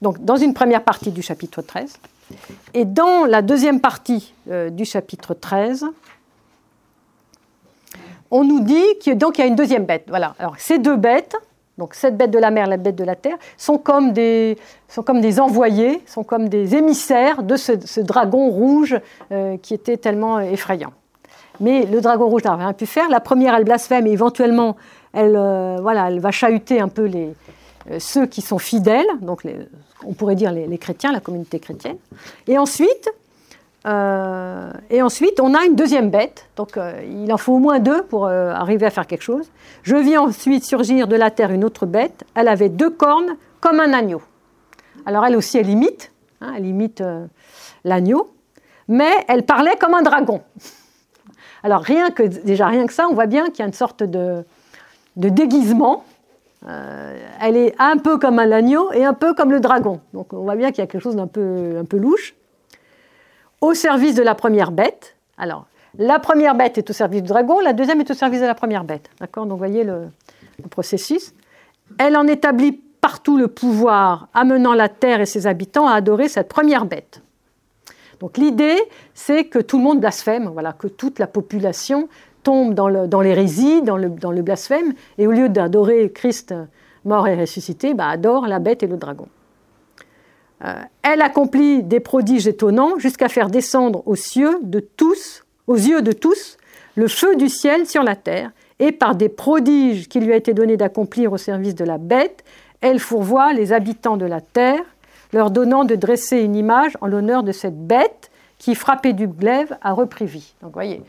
Donc, 0.00 0.24
dans 0.24 0.36
une 0.36 0.54
première 0.54 0.84
partie 0.84 1.10
du 1.10 1.22
chapitre 1.22 1.60
13. 1.60 1.98
Et 2.72 2.84
dans 2.84 3.24
la 3.24 3.42
deuxième 3.42 3.80
partie 3.80 4.32
euh, 4.48 4.70
du 4.70 4.84
chapitre 4.84 5.34
13, 5.34 5.86
on 8.30 8.44
nous 8.44 8.60
dit 8.60 8.98
qu'il 9.00 9.18
y 9.18 9.42
a 9.42 9.46
une 9.46 9.56
deuxième 9.56 9.86
bête. 9.86 10.04
Voilà. 10.06 10.36
Alors, 10.38 10.54
ces 10.58 10.78
deux 10.78 10.96
bêtes, 10.96 11.34
donc 11.80 11.94
cette 11.94 12.16
bête 12.16 12.30
de 12.30 12.38
la 12.38 12.50
mer, 12.50 12.66
la 12.66 12.76
bête 12.76 12.94
de 12.94 13.04
la 13.04 13.16
terre, 13.16 13.38
sont 13.56 13.78
comme 13.78 14.12
des, 14.12 14.56
envoyés, 15.40 16.02
sont 16.06 16.22
comme 16.22 16.50
des 16.50 16.76
émissaires 16.76 17.42
de 17.42 17.56
ce, 17.56 18.00
dragon 18.00 18.50
rouge 18.50 19.00
euh, 19.32 19.56
qui 19.56 19.72
était 19.72 19.96
tellement 19.96 20.40
effrayant. 20.40 20.92
Mais 21.58 21.86
le 21.86 22.02
dragon 22.02 22.28
rouge 22.28 22.44
n'a 22.44 22.54
rien 22.54 22.74
pu 22.74 22.84
faire. 22.84 23.08
La 23.08 23.20
première, 23.20 23.54
elle 23.54 23.64
blasphème 23.64 24.06
et 24.06 24.12
éventuellement, 24.12 24.76
elle, 25.14 25.36
euh, 25.36 25.78
voilà, 25.80 26.08
elle 26.08 26.20
va 26.20 26.30
chahuter 26.30 26.80
un 26.80 26.88
peu 26.88 27.06
les, 27.06 27.34
euh, 27.90 27.98
ceux 27.98 28.26
qui 28.26 28.42
sont 28.42 28.58
fidèles, 28.58 29.08
donc 29.22 29.46
on 30.04 30.12
pourrait 30.12 30.34
dire 30.34 30.52
les, 30.52 30.78
chrétiens, 30.78 31.12
la 31.12 31.20
communauté 31.20 31.60
chrétienne. 31.60 31.96
Et 32.46 32.58
ensuite, 32.58 33.08
euh, 33.86 34.70
et 34.90 35.00
ensuite, 35.00 35.40
on 35.40 35.54
a 35.54 35.64
une 35.64 35.74
deuxième 35.74 36.10
bête. 36.10 36.48
Donc, 36.56 36.76
euh, 36.76 37.02
il 37.04 37.32
en 37.32 37.38
faut 37.38 37.54
au 37.54 37.58
moins 37.58 37.78
deux 37.78 38.02
pour 38.02 38.26
euh, 38.26 38.52
arriver 38.52 38.86
à 38.86 38.90
faire 38.90 39.06
quelque 39.06 39.22
chose. 39.22 39.50
Je 39.82 39.96
vis 39.96 40.18
ensuite 40.18 40.64
surgir 40.64 41.08
de 41.08 41.16
la 41.16 41.30
terre 41.30 41.50
une 41.50 41.64
autre 41.64 41.86
bête. 41.86 42.24
Elle 42.34 42.48
avait 42.48 42.68
deux 42.68 42.90
cornes 42.90 43.36
comme 43.60 43.80
un 43.80 43.92
agneau. 43.92 44.22
Alors, 45.06 45.24
elle 45.24 45.36
aussi, 45.36 45.58
elle 45.58 45.70
imite. 45.70 46.12
Hein, 46.40 46.54
elle 46.56 46.66
imite 46.66 47.02
l'agneau. 47.84 48.30
Mais 48.88 49.12
elle 49.28 49.44
parlait 49.44 49.76
comme 49.78 49.94
un 49.94 50.02
dragon. 50.02 50.42
Alors, 51.62 51.80
rien 51.80 52.10
que, 52.10 52.22
déjà, 52.22 52.66
rien 52.66 52.86
que 52.86 52.92
ça, 52.92 53.06
on 53.08 53.14
voit 53.14 53.26
bien 53.26 53.46
qu'il 53.46 53.60
y 53.60 53.62
a 53.62 53.66
une 53.66 53.72
sorte 53.72 54.02
de, 54.02 54.44
déguisement. 55.16 56.04
elle 56.66 57.56
est 57.56 57.74
un 57.78 57.96
peu 57.96 58.18
comme 58.18 58.38
un 58.38 58.50
agneau 58.50 58.92
et 58.92 59.04
un 59.04 59.14
peu 59.14 59.32
comme 59.32 59.50
le 59.50 59.60
dragon. 59.60 60.00
Donc, 60.12 60.32
on 60.32 60.42
voit 60.42 60.56
bien 60.56 60.70
qu'il 60.70 60.78
y 60.78 60.82
a 60.82 60.86
quelque 60.86 61.02
chose 61.02 61.16
d'un 61.16 61.26
peu, 61.26 61.78
un 61.78 61.84
peu 61.84 61.98
louche 61.98 62.34
au 63.60 63.74
service 63.74 64.14
de 64.14 64.22
la 64.22 64.34
première 64.34 64.70
bête. 64.70 65.16
Alors, 65.38 65.66
la 65.98 66.18
première 66.18 66.54
bête 66.54 66.78
est 66.78 66.88
au 66.88 66.92
service 66.92 67.22
du 67.22 67.28
dragon, 67.28 67.60
la 67.60 67.72
deuxième 67.72 68.00
est 68.00 68.10
au 68.10 68.14
service 68.14 68.40
de 68.40 68.46
la 68.46 68.54
première 68.54 68.84
bête. 68.84 69.10
D'accord? 69.20 69.44
Donc, 69.44 69.52
vous 69.52 69.58
voyez 69.58 69.84
le, 69.84 70.08
processus. 70.70 71.34
Elle 71.98 72.16
en 72.16 72.26
établit 72.26 72.72
partout 73.00 73.38
le 73.38 73.48
pouvoir, 73.48 74.28
amenant 74.34 74.74
la 74.74 74.88
terre 74.88 75.20
et 75.20 75.26
ses 75.26 75.46
habitants 75.46 75.88
à 75.88 75.94
adorer 75.94 76.28
cette 76.28 76.48
première 76.48 76.84
bête. 76.84 77.22
Donc, 78.20 78.36
l'idée, 78.36 78.78
c'est 79.14 79.44
que 79.44 79.58
tout 79.58 79.78
le 79.78 79.84
monde 79.84 80.00
blasphème, 80.00 80.50
voilà, 80.52 80.74
que 80.74 80.86
toute 80.86 81.18
la 81.18 81.26
population 81.26 82.08
tombe 82.42 82.74
dans 82.74 83.20
l'hérésie, 83.20 83.82
dans, 83.82 83.96
le, 83.96 84.42
blasphème, 84.42 84.92
et 85.18 85.26
au 85.26 85.32
lieu 85.32 85.48
d'adorer 85.48 86.10
Christ 86.12 86.54
mort 87.04 87.26
et 87.26 87.34
ressuscité, 87.34 87.94
bah, 87.94 88.08
adore 88.08 88.46
la 88.46 88.58
bête 88.58 88.82
et 88.82 88.86
le 88.86 88.96
dragon. 88.96 89.26
Euh, 90.64 90.74
elle 91.02 91.22
accomplit 91.22 91.82
des 91.82 92.00
prodiges 92.00 92.46
étonnants 92.46 92.98
jusqu'à 92.98 93.28
faire 93.28 93.48
descendre 93.48 94.02
aux 94.06 94.16
cieux 94.16 94.58
de 94.62 94.80
tous, 94.80 95.44
aux 95.66 95.76
yeux 95.76 96.02
de 96.02 96.12
tous, 96.12 96.58
le 96.96 97.08
feu 97.08 97.36
du 97.36 97.48
ciel 97.48 97.86
sur 97.86 98.02
la 98.02 98.16
terre, 98.16 98.50
et 98.78 98.92
par 98.92 99.14
des 99.14 99.28
prodiges 99.28 100.08
qui 100.08 100.20
lui 100.20 100.32
a 100.32 100.36
été 100.36 100.54
donné 100.54 100.76
d'accomplir 100.76 101.32
au 101.32 101.36
service 101.36 101.74
de 101.74 101.84
la 101.84 101.98
bête, 101.98 102.44
elle 102.80 102.98
fourvoie 102.98 103.52
les 103.52 103.72
habitants 103.72 104.16
de 104.16 104.26
la 104.26 104.40
terre, 104.40 104.82
leur 105.32 105.50
donnant 105.50 105.84
de 105.84 105.94
dresser 105.94 106.38
une 106.38 106.56
image 106.56 106.96
en 107.00 107.06
l'honneur 107.06 107.42
de 107.42 107.52
cette 107.52 107.86
bête 107.86 108.30
qui, 108.58 108.74
frappée 108.74 109.12
du 109.12 109.28
glaive, 109.28 109.76
a 109.80 109.92
repris 109.92 110.26
vie. 110.26 110.54
Donc, 110.62 110.72
voyez. 110.72 111.02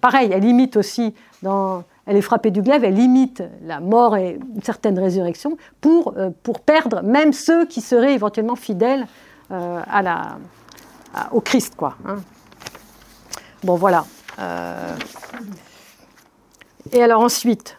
Pareil, 0.00 0.30
elle 0.32 0.44
imite 0.44 0.76
aussi 0.76 1.14
dans 1.42 1.84
elle 2.06 2.16
est 2.16 2.22
frappée 2.22 2.52
du 2.52 2.62
glaive, 2.62 2.84
elle 2.84 2.98
imite 2.98 3.42
la 3.62 3.80
mort 3.80 4.16
et 4.16 4.38
une 4.54 4.62
certaine 4.62 4.98
résurrection 4.98 5.56
pour, 5.80 6.14
euh, 6.16 6.30
perdre 6.64 7.02
même 7.02 7.32
ceux 7.32 7.66
qui 7.66 7.80
seraient 7.80 8.14
éventuellement 8.14 8.54
fidèles 8.56 9.06
euh, 9.50 9.80
au 11.32 11.40
Christ. 11.40 11.74
Quoi, 11.76 11.96
hein. 12.06 12.16
Bon, 13.64 13.74
voilà. 13.74 14.04
Euh, 14.38 14.96
et 16.92 17.02
alors 17.02 17.22
ensuite, 17.22 17.76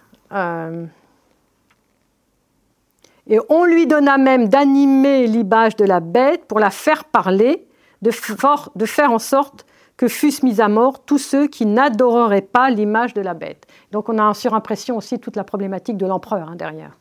et 3.29 3.39
on 3.49 3.63
lui 3.63 3.87
donna 3.87 4.17
même 4.17 4.49
d'animer 4.49 5.27
l'image 5.27 5.77
de 5.77 5.85
la 5.85 6.01
bête 6.01 6.45
pour 6.45 6.59
la 6.59 6.69
faire 6.69 7.05
parler, 7.05 7.65
de 8.01 8.11
faire 8.11 9.11
en 9.11 9.19
sorte 9.19 9.65
que 9.97 10.07
fussent 10.07 10.43
mis 10.43 10.61
à 10.61 10.69
mort 10.69 11.03
tous 11.03 11.17
ceux 11.17 11.47
qui 11.47 11.65
n'adoreraient 11.65 12.41
pas 12.41 12.69
l'image 12.69 13.13
de 13.13 13.21
la 13.21 13.33
bête. 13.33 13.65
Donc 13.91 14.09
on 14.09 14.17
a 14.19 14.23
en 14.23 14.33
surimpression 14.33 14.95
aussi 14.95 15.19
toute 15.19 15.35
la 15.35 15.43
problématique 15.43 15.97
de 15.97 16.05
l'empereur 16.05 16.49
hein, 16.49 16.55
derrière. 16.55 16.91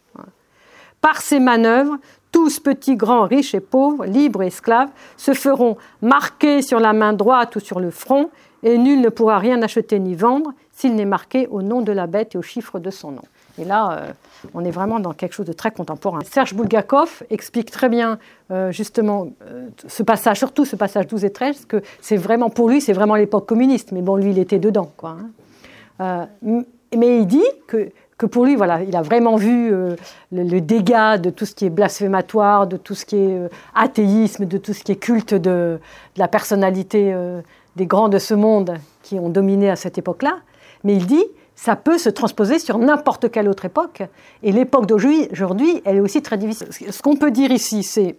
Par 1.02 1.20
ces 1.20 1.38
manœuvres, 1.38 1.98
tous 2.32 2.58
petits, 2.58 2.96
grands, 2.96 3.24
riches 3.24 3.54
et 3.54 3.60
pauvres, 3.60 4.06
libres 4.06 4.42
et 4.42 4.48
esclaves, 4.48 4.90
se 5.16 5.34
feront 5.34 5.76
marquer 6.02 6.62
sur 6.62 6.80
la 6.80 6.92
main 6.92 7.12
droite 7.12 7.54
ou 7.56 7.60
sur 7.60 7.80
le 7.80 7.90
front, 7.90 8.30
et 8.62 8.78
nul 8.78 9.00
ne 9.00 9.08
pourra 9.08 9.38
rien 9.38 9.62
acheter 9.62 9.98
ni 9.98 10.14
vendre 10.14 10.52
s'il 10.72 10.94
n'est 10.94 11.04
marqué 11.04 11.46
au 11.46 11.62
nom 11.62 11.82
de 11.82 11.92
la 11.92 12.06
bête 12.06 12.34
et 12.34 12.38
au 12.38 12.42
chiffre 12.42 12.78
de 12.78 12.90
son 12.90 13.12
nom. 13.12 13.22
Et 13.58 13.64
là, 13.64 13.92
euh, 13.92 14.12
on 14.54 14.64
est 14.64 14.70
vraiment 14.70 15.00
dans 15.00 15.12
quelque 15.12 15.32
chose 15.32 15.46
de 15.46 15.52
très 15.52 15.70
contemporain. 15.70 16.20
Serge 16.24 16.54
Bulgakov 16.54 17.22
explique 17.30 17.70
très 17.70 17.88
bien 17.88 18.18
euh, 18.50 18.72
justement 18.72 19.28
euh, 19.48 19.68
ce 19.86 20.02
passage, 20.02 20.38
surtout 20.38 20.64
ce 20.64 20.76
passage 20.76 21.06
12 21.06 21.24
et 21.24 21.30
13, 21.30 21.66
que 21.66 21.82
c'est 22.00 22.16
vraiment 22.16 22.50
pour 22.50 22.68
lui, 22.68 22.80
c'est 22.80 22.92
vraiment 22.92 23.16
l'époque 23.16 23.46
communiste. 23.46 23.92
Mais 23.92 24.02
bon, 24.02 24.16
lui, 24.16 24.30
il 24.30 24.38
était 24.38 24.58
dedans. 24.58 24.90
Quoi, 24.96 25.16
hein. 25.98 26.28
mais 26.96 27.18
il 27.20 27.26
dit 27.26 27.42
que, 27.66 27.90
que, 28.18 28.26
pour 28.26 28.44
lui, 28.44 28.56
voilà, 28.56 28.82
il 28.82 28.94
a 28.96 29.02
vraiment 29.02 29.36
vu 29.36 29.70
le, 30.32 30.60
dégât 30.60 31.18
de 31.18 31.30
tout 31.30 31.46
ce 31.46 31.54
qui 31.54 31.66
est 31.66 31.70
blasphématoire, 31.70 32.66
de 32.66 32.76
tout 32.76 32.94
ce 32.94 33.04
qui 33.04 33.16
est 33.16 33.48
athéisme, 33.74 34.46
de 34.46 34.58
tout 34.58 34.72
ce 34.72 34.82
qui 34.84 34.92
est 34.92 34.96
culte 34.96 35.34
de 35.34 35.78
la 36.16 36.28
personnalité 36.28 37.14
des 37.76 37.86
grands 37.86 38.08
de 38.08 38.18
ce 38.18 38.34
monde 38.34 38.78
qui 39.02 39.18
ont 39.18 39.28
dominé 39.28 39.70
à 39.70 39.76
cette 39.76 39.98
époque-là. 39.98 40.38
Mais 40.84 40.94
il 40.94 41.06
dit 41.06 41.24
ça 41.56 41.74
peut 41.74 41.98
se 41.98 42.10
transposer 42.10 42.58
sur 42.58 42.78
n'importe 42.78 43.30
quelle 43.30 43.48
autre 43.48 43.64
époque. 43.64 44.02
Et 44.42 44.52
l'époque 44.52 44.86
d'aujourd'hui, 44.86 45.82
elle 45.84 45.96
est 45.96 46.00
aussi 46.00 46.22
très 46.22 46.36
difficile. 46.36 46.68
Ce 46.70 47.02
qu'on 47.02 47.16
peut 47.16 47.30
dire 47.30 47.50
ici, 47.50 47.82
c'est, 47.82 48.16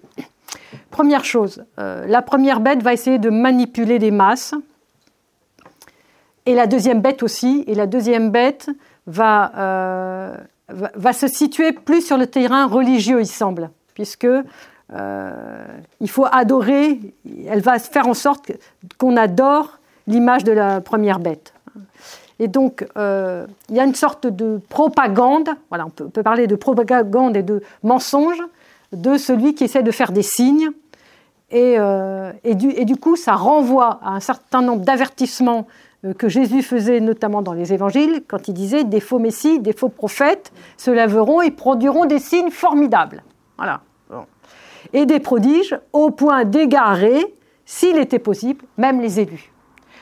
première 0.92 1.24
chose, 1.24 1.64
euh, 1.80 2.06
la 2.08 2.22
première 2.24 2.60
bête 2.60 2.82
va 2.82 2.94
essayer 2.94 3.20
de 3.20 3.30
manipuler 3.30 4.00
des 4.00 4.12
masses, 4.12 4.56
et 6.48 6.56
la 6.56 6.66
deuxième 6.66 7.02
bête 7.02 7.24
aussi, 7.24 7.64
et 7.68 7.76
la 7.76 7.88
deuxième 7.88 8.32
bête 8.32 8.70
va, 9.06 9.52
euh, 9.58 10.38
va, 10.70 11.14
se 11.14 11.28
situer 11.28 11.74
plus 11.74 12.02
sur 12.02 12.18
le 12.18 12.26
terrain 12.26 12.66
religieux, 12.66 13.20
il 13.20 13.28
semble, 13.28 13.70
puisque 13.94 14.26
euh, 14.26 15.66
il 16.00 16.10
faut 16.10 16.26
adorer, 16.32 17.00
elle 17.48 17.60
va 17.60 17.78
faire 17.80 18.08
en 18.08 18.14
sorte 18.14 18.54
qu'on 18.98 19.18
adore 19.18 19.80
l'image 20.08 20.46
de 20.46 20.54
la 20.54 20.80
première 20.80 21.20
bête. 21.20 21.54
Et 22.40 22.48
donc, 22.48 22.86
euh, 22.98 23.48
il 23.70 23.76
y 23.76 23.80
a 23.80 23.84
une 23.84 23.96
sorte 23.96 24.28
de 24.28 24.60
propagande, 24.70 25.50
voilà, 25.70 25.86
on 25.86 25.90
peut, 25.90 26.24
parler 26.24 26.48
de 26.48 26.56
propagande 26.56 27.36
et 27.36 27.44
de 27.44 27.62
mensonge 27.84 28.42
de 28.92 29.18
celui 29.18 29.56
qui 29.56 29.64
essaie 29.64 29.84
de 29.84 29.92
faire 29.92 30.12
des 30.12 30.22
signes. 30.22 30.70
Et, 31.50 31.76
euh, 31.78 32.32
du, 32.44 32.98
coup, 32.98 33.16
ça 33.16 33.34
renvoie 33.34 34.00
à 34.04 34.12
un 34.12 34.20
certain 34.20 34.62
nombre 34.62 34.84
d'avertissements 34.84 35.66
euh, 36.06 36.14
que 36.14 36.30
Jésus 36.30 36.62
faisait 36.62 37.00
notamment 37.00 37.42
dans 37.42 37.54
les 37.54 37.74
évangiles, 37.74 38.22
quand 38.28 38.48
il 38.48 38.54
disait 38.54 38.84
des 38.84 39.00
faux 39.00 39.20
messies, 39.20 39.60
des 39.60 39.74
faux 39.74 39.90
prophètes 39.90 40.52
se 40.78 40.92
lèveront 40.92 41.42
et 41.42 41.52
produiront 41.52 42.06
des 42.06 42.20
signes 42.20 42.52
formidables. 42.52 43.24
Voilà. 43.58 43.82
Et 44.94 45.06
des 45.06 45.20
prodiges 45.20 45.78
au 45.92 46.12
point 46.12 46.46
d'égarer, 46.46 47.36
s'il 47.66 47.98
était 47.98 48.20
possible, 48.20 48.64
même 48.78 49.02
les 49.02 49.20
élus. 49.20 49.52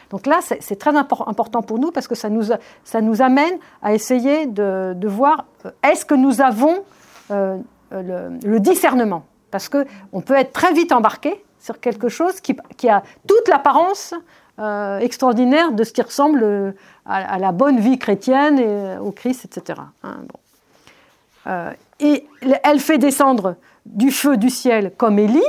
Donc 0.09 0.25
là, 0.27 0.39
c'est 0.41 0.75
très 0.77 0.95
important 0.95 1.61
pour 1.61 1.79
nous 1.79 1.91
parce 1.91 2.07
que 2.07 2.15
ça 2.15 2.29
nous, 2.29 2.43
ça 2.83 3.01
nous 3.01 3.21
amène 3.21 3.57
à 3.81 3.93
essayer 3.93 4.45
de, 4.45 5.07
voir 5.07 5.45
euh, 5.65 5.71
est-ce 5.83 6.05
que 6.05 6.15
nous 6.15 6.41
avons 6.41 6.83
euh, 7.31 7.57
le, 7.91 8.59
discernement? 8.59 9.25
Parce 9.51 9.69
qu'on 9.69 10.21
peut 10.21 10.35
être 10.35 10.53
très 10.53 10.73
vite 10.73 10.91
embarqué 10.91 11.43
sur 11.59 11.79
quelque 11.79 12.09
chose 12.09 12.39
qui, 12.41 12.89
a 12.89 13.03
toute 13.27 13.47
l'apparence 13.47 14.13
euh, 14.59 14.99
extraordinaire 14.99 15.71
de 15.71 15.83
ce 15.83 15.93
qui 15.93 16.01
ressemble 16.01 16.75
à, 17.05 17.39
la 17.39 17.51
bonne 17.51 17.79
vie 17.79 17.97
chrétienne 17.97 18.59
et 18.59 18.97
au 18.97 19.11
Christ, 19.11 19.45
etc. 19.45 19.81
Hein, 20.03 21.73
et 21.99 22.27
elle 22.63 22.79
fait 22.79 22.97
descendre 22.97 23.55
du 23.85 24.11
feu 24.11 24.37
du 24.37 24.49
ciel 24.49 24.91
comme 24.97 25.19
Élie, 25.19 25.43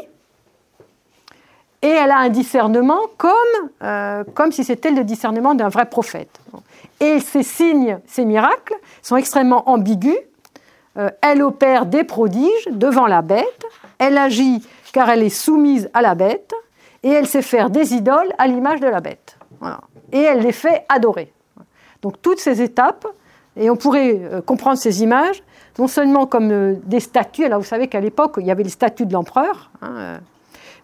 et 1.82 1.88
elle 1.88 2.10
a 2.10 2.18
un 2.18 2.28
discernement 2.28 3.00
comme, 3.16 3.32
euh, 3.82 4.24
comme 4.34 4.52
si 4.52 4.64
c'était 4.64 4.90
le 4.90 5.04
discernement 5.04 5.54
d'un 5.54 5.68
vrai 5.68 5.86
prophète. 5.86 6.40
Et 7.00 7.20
ces 7.20 7.42
signes, 7.42 7.98
ces 8.06 8.24
miracles 8.24 8.74
sont 9.02 9.16
extrêmement 9.16 9.68
ambigus. 9.68 10.16
Euh, 10.96 11.10
elle 11.20 11.42
opère 11.42 11.86
des 11.86 12.04
prodiges 12.04 12.68
devant 12.70 13.06
la 13.06 13.20
bête, 13.22 13.66
elle 13.98 14.16
agit 14.16 14.66
car 14.92 15.10
elle 15.10 15.22
est 15.22 15.28
soumise 15.28 15.90
à 15.92 16.00
la 16.00 16.14
bête, 16.14 16.54
et 17.02 17.10
elle 17.10 17.26
sait 17.26 17.42
faire 17.42 17.68
des 17.68 17.92
idoles 17.92 18.32
à 18.38 18.46
l'image 18.46 18.80
de 18.80 18.86
la 18.86 19.00
bête. 19.00 19.36
Et 20.10 20.22
elle 20.22 20.40
les 20.40 20.52
fait 20.52 20.86
adorer. 20.88 21.32
Donc 22.00 22.22
toutes 22.22 22.38
ces 22.38 22.62
étapes, 22.62 23.06
et 23.56 23.68
on 23.68 23.76
pourrait 23.76 24.18
euh, 24.22 24.40
comprendre 24.40 24.78
ces 24.78 25.02
images 25.02 25.42
non 25.78 25.88
seulement 25.88 26.26
comme 26.26 26.76
des 26.84 27.00
statues, 27.00 27.44
alors 27.44 27.60
vous 27.60 27.66
savez 27.66 27.88
qu'à 27.88 28.00
l'époque 28.00 28.36
il 28.38 28.46
y 28.46 28.50
avait 28.50 28.62
les 28.62 28.70
statues 28.70 29.04
de 29.04 29.12
l'empereur, 29.12 29.70
hein, 29.82 30.20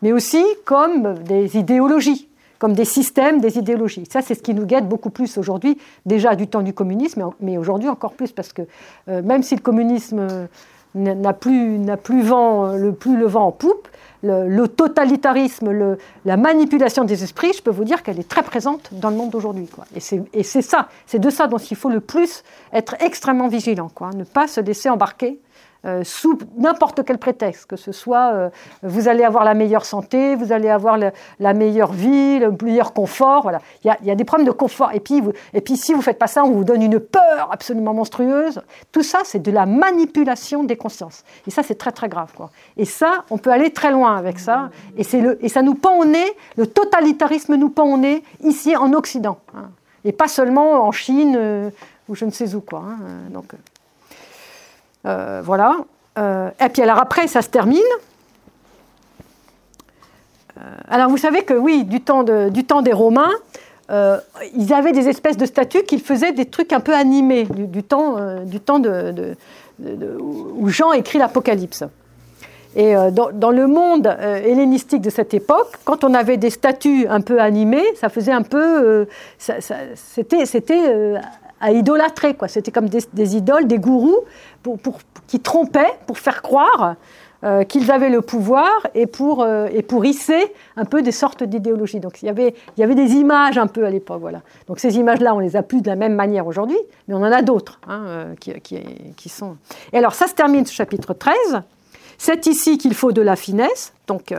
mais 0.03 0.13
aussi 0.13 0.45
comme 0.65 1.15
des 1.21 1.57
idéologies, 1.57 2.29
comme 2.59 2.75
des 2.75 2.85
systèmes, 2.85 3.41
des 3.41 3.59
idéologies. 3.59 4.05
Ça, 4.09 4.23
c'est 4.23 4.35
ce 4.35 4.43
qui 4.43 4.55
nous 4.55 4.67
guette 4.67 4.89
beaucoup 4.89 5.11
plus 5.11 5.39
aujourd'hui, 5.39 5.79
déjà 6.07 6.37
du 6.37 6.47
temps 6.47 6.63
du 6.63 6.73
communisme, 6.73 7.31
mais 7.41 7.59
aujourd'hui 7.59 7.89
encore 7.89 8.13
plus, 8.13 8.31
parce 8.31 8.53
que 8.53 8.63
euh, 9.09 9.23
même 9.23 9.43
si 9.43 9.57
le 9.57 9.61
communisme 9.61 10.21
euh, 10.21 10.47
n'a 10.95 11.33
plus, 11.33 11.81
plus, 12.03 12.33
euh, 12.33 12.77
le, 12.77 12.93
plus 12.93 13.17
le 13.17 13.27
vent 13.27 13.47
en 13.47 13.53
poupe, 13.53 13.89
le, 14.23 14.67
totalitarisme, 14.69 15.97
la 16.25 16.37
manipulation 16.37 17.03
des 17.03 17.25
esprits, 17.25 17.53
je 17.53 17.63
peux 17.63 17.73
vous 17.73 17.83
dire 17.83 18.05
qu'elle 18.05 18.21
est 18.21 18.29
très 18.29 18.45
présente 18.45 18.91
dans 18.93 19.11
le 19.11 19.17
monde 19.17 19.31
d'aujourd'hui. 19.31 19.69
Et 19.97 20.45
c'est 20.45 20.63
ça, 20.63 20.89
c'est 21.07 21.19
de 21.19 21.31
ça 21.31 21.49
dont 21.49 21.59
il 21.59 21.77
faut 21.77 21.91
le 21.91 21.99
plus 21.99 22.45
être 22.73 22.95
extrêmement 23.01 23.49
vigilant, 23.49 23.91
quoi, 23.93 24.11
ne 24.15 24.23
pas 24.23 24.47
se 24.47 24.61
laisser 24.61 24.89
embarquer 24.89 25.41
euh, 25.85 26.05
sous 26.05 26.39
n'importe 26.57 27.05
quel 27.05 27.19
prétexte, 27.19 27.67
que 27.67 27.77
ce 27.77 27.91
soit 27.93 28.33
euh, 28.33 28.51
vous 28.83 29.09
allez 29.09 29.25
avoir 29.25 29.45
la 29.45 29.55
meilleure 29.55 29.85
santé, 29.85 30.37
vous 30.37 30.53
allez 30.53 30.69
avoir 30.69 30.97
la 30.97 31.55
meilleure 31.55 31.93
vie, 31.93 32.39
le 32.39 32.57
meilleur 32.63 32.93
confort. 32.93 33.43
Voilà. 33.43 33.61
Il 33.85 33.93
y 34.05 34.11
a, 34.11 34.15
des 34.15 34.25
problèmes 34.25 34.47
de 34.47 34.53
confort. 34.53 34.93
Et 34.93 35.01
puis, 35.01 35.23
et 35.53 35.61
puis 35.61 35.77
si 35.77 35.93
vous 35.93 36.03
faites 36.03 36.19
pas 36.19 36.27
ça, 36.29 36.45
on 36.45 36.51
vous 36.51 36.65
donne 36.65 36.83
une 36.83 37.01
peur 37.01 37.49
absolument 37.51 37.95
monstrueuse. 37.95 38.63
Tout 38.93 39.03
ça, 39.03 39.21
c'est 39.25 39.41
de 39.41 39.51
la 39.51 39.67
manipulation 39.67 40.65
des 40.65 40.77
consciences. 40.77 41.25
Et 41.47 41.51
ça, 41.51 41.63
c'est 41.63 41.75
très 41.75 41.93
très 41.93 42.09
grave. 42.09 42.33
Et 42.77 42.85
ça, 42.85 43.25
on 43.31 43.39
peut 43.39 43.51
aller 43.51 43.73
très 43.73 43.91
loin 43.91 44.17
avec 44.17 44.39
ça. 44.39 44.71
Et, 44.97 45.21
le, 45.21 45.45
et 45.45 45.49
ça 45.49 45.63
nous 45.63 45.75
pend 45.75 45.99
au 45.99 46.05
nez, 46.05 46.27
le 46.57 46.67
totalitarisme 46.67 47.57
nous 47.57 47.71
pend 47.71 47.93
au 47.93 47.97
nez 47.97 48.23
ici 48.43 48.77
en 48.77 48.93
Occident. 48.93 49.39
Hein. 49.57 49.71
Et 50.05 50.13
pas 50.13 50.29
seulement 50.29 50.85
en 50.87 50.93
Chine 50.93 51.35
euh, 51.37 51.71
ou 52.09 52.15
je 52.15 52.25
ne 52.25 52.31
sais 52.31 52.55
où. 52.55 52.61
Quoi, 52.61 52.81
hein. 52.81 52.99
Donc, 53.31 53.53
euh, 55.07 55.43
voilà. 55.45 55.77
Euh, 56.19 56.51
et 56.65 56.69
puis 56.69 56.83
alors 56.83 56.99
après, 56.99 57.27
ça 57.27 57.43
se 57.43 57.49
termine. 57.49 57.81
Euh, 60.59 60.61
alors 60.89 61.09
vous 61.09 61.17
savez 61.17 61.43
que 61.43 61.55
oui, 61.55 61.85
du 61.85 62.01
temps, 62.01 62.23
du 62.23 62.65
temps 62.65 62.83
des 62.83 62.93
Romains, 62.93 63.33
ils 64.57 64.73
avaient 64.73 64.93
des 64.93 65.09
espèces 65.11 65.37
de 65.37 65.45
statues 65.45 65.83
qui 65.83 65.99
faisaient 65.99 66.33
des 66.33 66.47
trucs 66.47 66.73
un 66.73 66.81
peu 66.81 66.95
animés 66.95 67.45
du, 67.45 67.83
temps, 67.83 68.17
du 68.43 68.59
temps 68.59 68.81
où 69.79 70.69
Jean 70.69 70.93
écrit 70.93 71.19
l'Apocalypse. 71.19 71.85
Et 72.75 72.95
dans, 73.13 73.51
le 73.51 73.67
monde 73.67 74.07
hellénistique 74.07 75.03
de 75.03 75.11
cette 75.11 75.35
époque, 75.35 75.73
quand 75.85 76.05
on 76.05 76.15
avait 76.15 76.39
des 76.39 76.49
statues 76.49 77.07
un 77.07 77.21
peu 77.21 77.39
animées, 77.39 77.85
ça 78.01 78.09
faisait 78.09 78.33
un 78.33 78.41
peu, 78.41 79.07
c'était 79.37 80.47
à 81.63 81.73
idolâtrer. 81.73 82.35
Quoi. 82.35 82.49
C'était 82.49 82.71
comme 82.71 82.89
des, 82.89 83.37
idoles, 83.37 83.67
des 83.67 83.79
gourous 83.79 84.19
pour, 84.63 84.79
qui 85.27 85.41
trompaient 85.41 85.95
pour 86.07 86.19
faire 86.19 86.43
croire 86.43 86.97
euh, 87.45 87.65
qu'ils 87.65 87.91
avaient 87.91 88.11
le 88.11 88.21
pouvoir 88.21 88.71
et 88.95 89.07
pour, 89.07 89.43
euh, 89.43 89.67
et 89.73 89.83
pour 89.83 90.05
hisser 90.05 90.53
un 90.77 90.85
peu 90.85 91.03
des 91.03 91.13
sortes 91.13 91.43
d'idéologies. 91.43 92.01
Donc 92.01 92.23
il 92.23 92.27
y, 92.27 92.29
avait, 92.29 92.55
il 92.77 92.81
y 92.81 92.85
avait 92.85 92.95
des 92.95 93.15
images 93.15 93.59
un 93.59 93.67
peu 93.69 93.85
à 93.87 93.91
l'époque. 93.91 94.21
Voilà. 94.21 94.43
Donc 94.69 94.79
ces 94.79 94.97
images-là, 94.97 95.35
on 95.35 95.39
les 95.39 95.57
a 95.57 95.63
plus 95.63 95.81
de 95.81 95.89
la 95.89 95.97
même 95.97 96.15
manière 96.15 96.47
aujourd'hui, 96.47 96.79
mais 97.09 97.15
on 97.15 97.23
en 97.23 97.33
a 97.33 97.43
d'autres 97.43 97.81
hein, 97.89 98.05
euh, 98.07 98.35
qui, 98.39 98.53
qui, 98.61 98.81
qui, 99.17 99.29
sont... 99.29 99.57
Et 99.93 99.99
alors 99.99 100.15
ça 100.15 100.27
se 100.27 100.35
termine 100.35 100.67
ce 100.67 100.73
chapitre 100.73 101.15
13. 101.15 101.63
C'est 102.19 102.47
ici 102.47 102.79
qu'il 102.79 102.95
faut 102.95 103.13
de 103.13 103.23
la 103.23 103.35
finesse. 103.35 103.93
Donc 104.07 104.33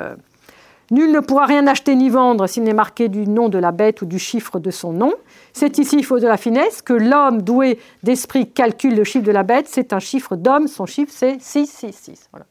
Nul 0.94 1.12
ne 1.12 1.22
pourra 1.22 1.48
rien 1.48 1.66
acheter 1.66 1.96
ni 1.96 2.12
vendre 2.12 2.46
s'il 2.46 2.62
n'est 2.62 2.72
marqué 2.72 3.10
du 3.10 3.26
nom 3.26 3.50
de 3.50 3.58
la 3.58 3.72
bête 3.72 4.04
ou 4.04 4.06
du 4.06 4.20
chiffre 4.20 4.60
de 4.60 4.70
son 4.70 4.94
nom. 4.94 5.12
C'est 5.52 5.80
ici, 5.80 5.96
il 5.98 6.06
faut 6.06 6.20
de 6.20 6.28
la 6.28 6.38
finesse, 6.38 6.84
que 6.84 6.94
l'homme 6.94 7.42
doué 7.42 7.80
d'esprit 8.04 8.48
calcule 8.48 8.96
le 8.96 9.04
chiffre 9.04 9.26
de 9.26 9.32
la 9.32 9.42
bête. 9.42 9.66
C'est 9.68 9.92
un 9.92 9.98
chiffre 9.98 10.36
d'homme, 10.36 10.68
son 10.68 10.86
chiffre 10.86 11.12
c'est 11.12 11.42
666. 11.42 12.30
Voilà. 12.32 12.46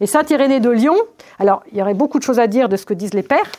Et 0.00 0.06
Saint 0.06 0.22
Irénée 0.30 0.60
de 0.60 0.70
Lyon, 0.70 0.94
alors 1.40 1.64
il 1.72 1.78
y 1.78 1.82
aurait 1.82 1.94
beaucoup 1.94 2.20
de 2.20 2.22
choses 2.22 2.38
à 2.38 2.46
dire 2.46 2.68
de 2.68 2.76
ce 2.76 2.86
que 2.86 2.94
disent 2.94 3.14
les 3.14 3.24
pères. 3.24 3.50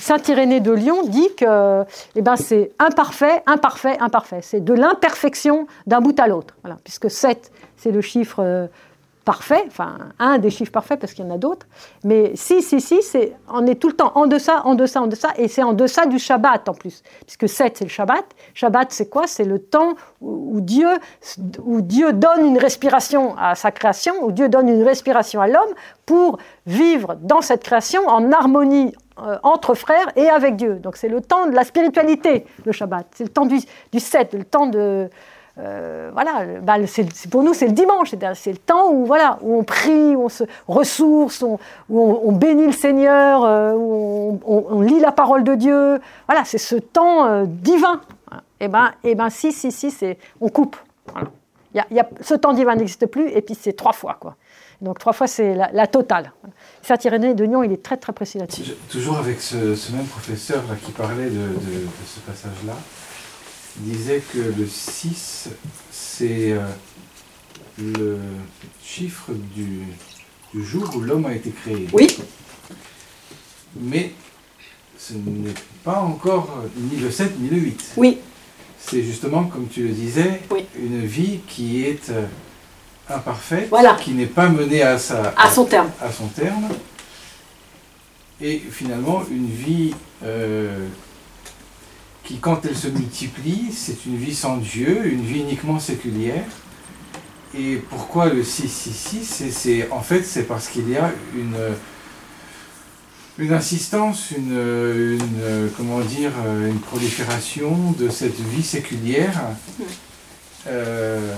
Saint 0.00 0.18
Irénée 0.26 0.58
de 0.58 0.72
Lyon 0.72 1.04
dit 1.06 1.28
que 1.36 1.84
eh 2.16 2.22
ben, 2.22 2.34
c'est 2.34 2.72
imparfait, 2.80 3.44
imparfait, 3.46 3.96
imparfait. 4.00 4.40
C'est 4.42 4.64
de 4.64 4.74
l'imperfection 4.74 5.68
d'un 5.86 6.00
bout 6.00 6.18
à 6.18 6.26
l'autre. 6.26 6.56
Puisque 6.82 7.08
7, 7.08 7.52
c'est 7.76 7.92
le 7.92 8.00
chiffre 8.00 8.40
euh, 8.40 8.66
parfait, 9.24 9.64
enfin 9.66 9.96
un 10.18 10.38
des 10.38 10.50
chiffres 10.50 10.72
parfaits 10.72 11.00
parce 11.00 11.12
qu'il 11.14 11.24
y 11.24 11.28
en 11.28 11.34
a 11.34 11.38
d'autres, 11.38 11.66
mais 12.04 12.32
si, 12.34 12.62
si, 12.62 12.80
si, 12.80 13.02
c'est, 13.02 13.34
on 13.48 13.66
est 13.66 13.76
tout 13.76 13.88
le 13.88 13.94
temps 13.94 14.12
en 14.14 14.26
deçà, 14.26 14.62
en 14.64 14.74
deçà, 14.74 15.00
en 15.02 15.06
deçà, 15.06 15.30
et 15.36 15.48
c'est 15.48 15.62
en 15.62 15.72
deçà 15.72 16.06
du 16.06 16.18
Shabbat 16.18 16.68
en 16.68 16.74
plus, 16.74 17.02
puisque 17.26 17.48
7 17.48 17.78
c'est 17.78 17.84
le 17.84 17.90
Shabbat. 17.90 18.24
Shabbat 18.54 18.92
c'est 18.92 19.08
quoi? 19.08 19.26
C'est 19.26 19.44
le 19.44 19.58
temps 19.58 19.94
où 20.20 20.60
Dieu, 20.60 20.88
où 21.64 21.80
Dieu 21.80 22.12
donne 22.12 22.46
une 22.46 22.58
respiration 22.58 23.36
à 23.38 23.54
sa 23.54 23.70
création, 23.70 24.14
où 24.22 24.32
Dieu 24.32 24.48
donne 24.48 24.68
une 24.68 24.82
respiration 24.82 25.40
à 25.40 25.48
l'homme 25.48 25.74
pour 26.06 26.38
vivre 26.66 27.16
dans 27.20 27.40
cette 27.40 27.62
création 27.62 28.06
en 28.06 28.32
harmonie 28.32 28.94
euh, 29.18 29.38
entre 29.42 29.74
frères 29.74 30.10
et 30.16 30.28
avec 30.28 30.56
Dieu. 30.56 30.74
Donc 30.74 30.96
c'est 30.96 31.08
le 31.08 31.20
temps 31.20 31.46
de 31.46 31.54
la 31.54 31.64
spiritualité, 31.64 32.46
le 32.64 32.72
Shabbat. 32.72 33.06
C'est 33.14 33.24
le 33.24 33.30
temps 33.30 33.46
du, 33.46 33.60
du 33.92 34.00
7, 34.00 34.34
le 34.34 34.44
temps 34.44 34.66
de 34.66 35.08
euh, 35.56 36.10
voilà, 36.12 36.44
bah, 36.62 36.74
pour 37.30 37.44
nous 37.44 37.54
c'est 37.54 37.68
le 37.68 37.72
dimanche, 37.72 38.12
c'est 38.34 38.50
le 38.50 38.58
temps 38.58 38.90
où, 38.90 39.06
voilà, 39.06 39.38
où 39.40 39.56
on 39.56 39.62
prie, 39.62 40.16
où 40.16 40.24
on 40.24 40.28
se 40.28 40.44
ressource, 40.66 41.42
où 41.42 41.58
on, 41.90 42.32
bénit 42.32 42.66
le 42.66 42.72
Seigneur, 42.72 43.44
euh, 43.44 43.72
où 43.72 44.40
on, 44.44 44.80
lit 44.80 44.98
la 44.98 45.12
parole 45.12 45.44
de 45.44 45.54
Dieu. 45.54 46.00
Voilà, 46.26 46.44
c'est 46.44 46.58
ce 46.58 46.74
temps 46.74 47.26
euh, 47.26 47.44
divin. 47.46 48.00
Et 48.60 48.64
eh 48.64 48.68
ben, 48.68 48.92
et 49.04 49.14
ben, 49.14 49.30
si, 49.30 49.52
si, 49.52 49.70
si, 49.70 49.94
on 50.40 50.48
coupe. 50.48 50.76
Il 51.74 51.84
y 51.90 52.00
a, 52.00 52.08
ce 52.20 52.34
temps 52.34 52.52
divin 52.52 52.74
n'existe 52.76 53.06
plus, 53.06 53.28
et 53.30 53.42
puis 53.42 53.54
c'est 53.54 53.74
trois 53.74 53.92
fois. 53.92 54.16
Quoi. 54.18 54.36
Donc 54.80 54.98
trois 54.98 55.12
fois, 55.12 55.26
c'est 55.26 55.54
la, 55.54 55.86
totale. 55.86 56.32
Saint 56.82 56.96
Irénée 57.04 57.34
de 57.34 57.44
Lyon, 57.44 57.62
il 57.62 57.72
est 57.72 57.82
très 57.82 57.96
très 57.96 58.12
précis 58.12 58.38
là-dessus. 58.38 58.62
Toujours 58.88 59.18
avec 59.18 59.40
ce, 59.40 59.56
même 59.92 60.06
professeur 60.06 60.62
qui 60.84 60.92
parlait 60.92 61.30
de 61.30 61.48
ce 62.06 62.20
passage-là, 62.20 62.74
disait 63.76 64.22
que 64.32 64.38
le 64.38 64.66
6, 64.66 65.48
c'est 65.90 66.52
euh, 66.52 66.60
le 67.78 68.18
chiffre 68.82 69.30
du, 69.54 69.82
jour 70.54 70.88
où 70.94 71.00
l'homme 71.00 71.26
a 71.26 71.34
été 71.34 71.50
créé. 71.50 71.88
Oui. 71.92 72.06
Mais 73.80 74.12
ce 74.96 75.14
n'est 75.14 75.54
pas 75.82 76.00
encore 76.00 76.62
ni 76.76 76.96
le 76.96 77.10
7 77.10 77.38
ni 77.40 77.48
le 77.48 77.56
8. 77.56 77.92
Oui. 77.96 78.18
C'est 78.78 79.02
justement, 79.02 79.44
comme 79.44 79.66
tu 79.68 79.82
le 79.82 79.92
disais, 79.92 80.42
une 80.78 81.04
vie 81.04 81.40
qui 81.48 81.84
est 81.84 82.10
euh, 82.10 82.26
imparfaite, 83.08 83.70
qui 84.00 84.12
n'est 84.12 84.26
pas 84.26 84.48
menée 84.48 84.82
à, 84.82 84.98
sa, 84.98 85.34
à, 85.36 85.50
son 85.50 85.64
terme. 85.64 85.90
à 86.00 86.12
son 86.12 86.26
terme. 86.28 86.68
Et 88.40 88.58
finalement, 88.58 89.22
une 89.30 89.48
vie 89.48 89.94
euh, 90.22 90.86
qui, 92.24 92.38
quand 92.38 92.64
elle 92.64 92.76
se 92.76 92.88
multiplie, 92.88 93.70
c'est 93.72 94.06
une 94.06 94.16
vie 94.16 94.34
sans 94.34 94.56
Dieu, 94.56 95.06
une 95.06 95.22
vie 95.22 95.40
uniquement 95.40 95.78
séculière. 95.78 96.44
Et 97.56 97.76
pourquoi 97.76 98.28
le 98.28 98.42
666 98.42 99.52
c'est, 99.52 99.90
En 99.90 100.00
fait, 100.00 100.22
c'est 100.22 100.42
parce 100.42 100.68
qu'il 100.68 100.90
y 100.90 100.96
a 100.96 101.12
une, 101.36 101.56
une 103.38 103.52
insistance, 103.52 104.32
une, 104.36 105.18
comment 105.76 106.00
dire, 106.00 106.32
une 106.68 106.80
prolifération 106.80 107.92
de 107.98 108.08
cette 108.08 108.40
vie 108.40 108.62
séculière. 108.62 109.40
Euh, 110.66 111.34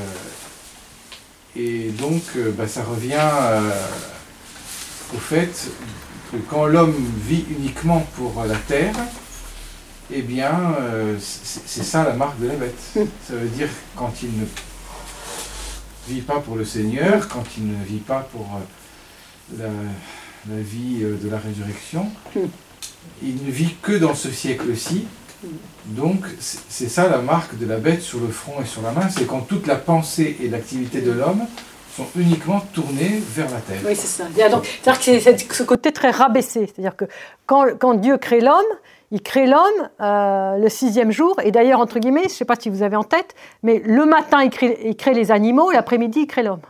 et 1.56 1.90
donc, 1.98 2.22
euh, 2.36 2.52
bah, 2.52 2.68
ça 2.68 2.82
revient 2.84 3.14
euh, 3.18 3.70
au 5.14 5.18
fait 5.18 5.70
que 6.30 6.36
quand 6.50 6.66
l'homme 6.66 6.94
vit 7.26 7.44
uniquement 7.50 8.06
pour 8.16 8.44
la 8.44 8.56
terre, 8.56 8.94
eh 10.10 10.22
bien, 10.22 10.74
euh, 10.80 11.16
c'est 11.18 11.82
ça 11.82 12.04
la 12.04 12.12
marque 12.12 12.38
de 12.40 12.48
la 12.48 12.54
bête. 12.54 12.78
Ça 12.94 13.34
veut 13.34 13.48
dire 13.48 13.68
quand 13.96 14.12
il 14.22 14.30
ne 14.38 14.44
vit 16.08 16.20
pas 16.20 16.38
pour 16.40 16.56
le 16.56 16.64
Seigneur, 16.64 17.28
quand 17.28 17.44
il 17.58 17.66
ne 17.66 17.84
vit 17.84 17.98
pas 17.98 18.28
pour 18.32 18.46
la, 19.58 19.68
vie 20.48 21.00
de 21.00 21.28
la 21.28 21.38
résurrection, 21.38 22.06
mm. 22.34 22.40
il 23.22 23.44
ne 23.44 23.50
vit 23.50 23.74
que 23.82 23.92
dans 23.92 24.14
ce 24.14 24.30
siècle-ci. 24.30 25.06
Donc, 25.86 26.24
c'est 26.40 26.88
ça 26.88 27.08
la 27.08 27.18
marque 27.18 27.58
de 27.58 27.66
la 27.66 27.76
bête 27.76 28.02
sur 28.02 28.20
le 28.20 28.28
front 28.28 28.60
et 28.62 28.64
sur 28.64 28.82
la 28.82 28.92
main, 28.92 29.08
c'est 29.08 29.26
quand 29.26 29.40
toute 29.40 29.66
la 29.66 29.76
pensée 29.76 30.36
et 30.40 30.48
l'activité 30.48 31.00
de 31.00 31.12
l'homme 31.12 31.46
sont 31.96 32.06
uniquement 32.16 32.60
tournés 32.74 33.22
vers 33.34 33.50
la 33.50 33.60
terre. 33.60 33.80
Oui, 33.84 33.96
c'est 33.96 34.06
ça. 34.06 34.24
C'est-à-dire 34.34 34.60
que 34.60 35.20
c'est 35.20 35.52
ce 35.52 35.62
côté 35.62 35.92
très 35.92 36.10
rabaissé. 36.10 36.66
C'est-à-dire 36.66 36.94
que 36.94 37.06
quand, 37.46 37.66
quand, 37.78 37.94
Dieu 37.94 38.18
crée 38.18 38.40
l'homme, 38.40 38.64
il 39.10 39.22
crée 39.22 39.46
l'homme 39.46 39.88
euh, 40.00 40.56
le 40.58 40.68
sixième 40.68 41.10
jour. 41.10 41.38
Et 41.42 41.50
d'ailleurs, 41.50 41.80
entre 41.80 41.98
guillemets, 41.98 42.22
je 42.22 42.28
ne 42.28 42.30
sais 42.30 42.44
pas 42.44 42.56
si 42.58 42.70
vous 42.70 42.82
avez 42.82 42.96
en 42.96 43.04
tête, 43.04 43.34
mais 43.62 43.80
le 43.84 44.04
matin, 44.04 44.42
il 44.42 44.50
crée, 44.50 45.14
les 45.14 45.30
animaux, 45.30 45.70
l'après-midi, 45.70 46.20
il 46.20 46.26
crée 46.26 46.42
l'homme. 46.42 46.60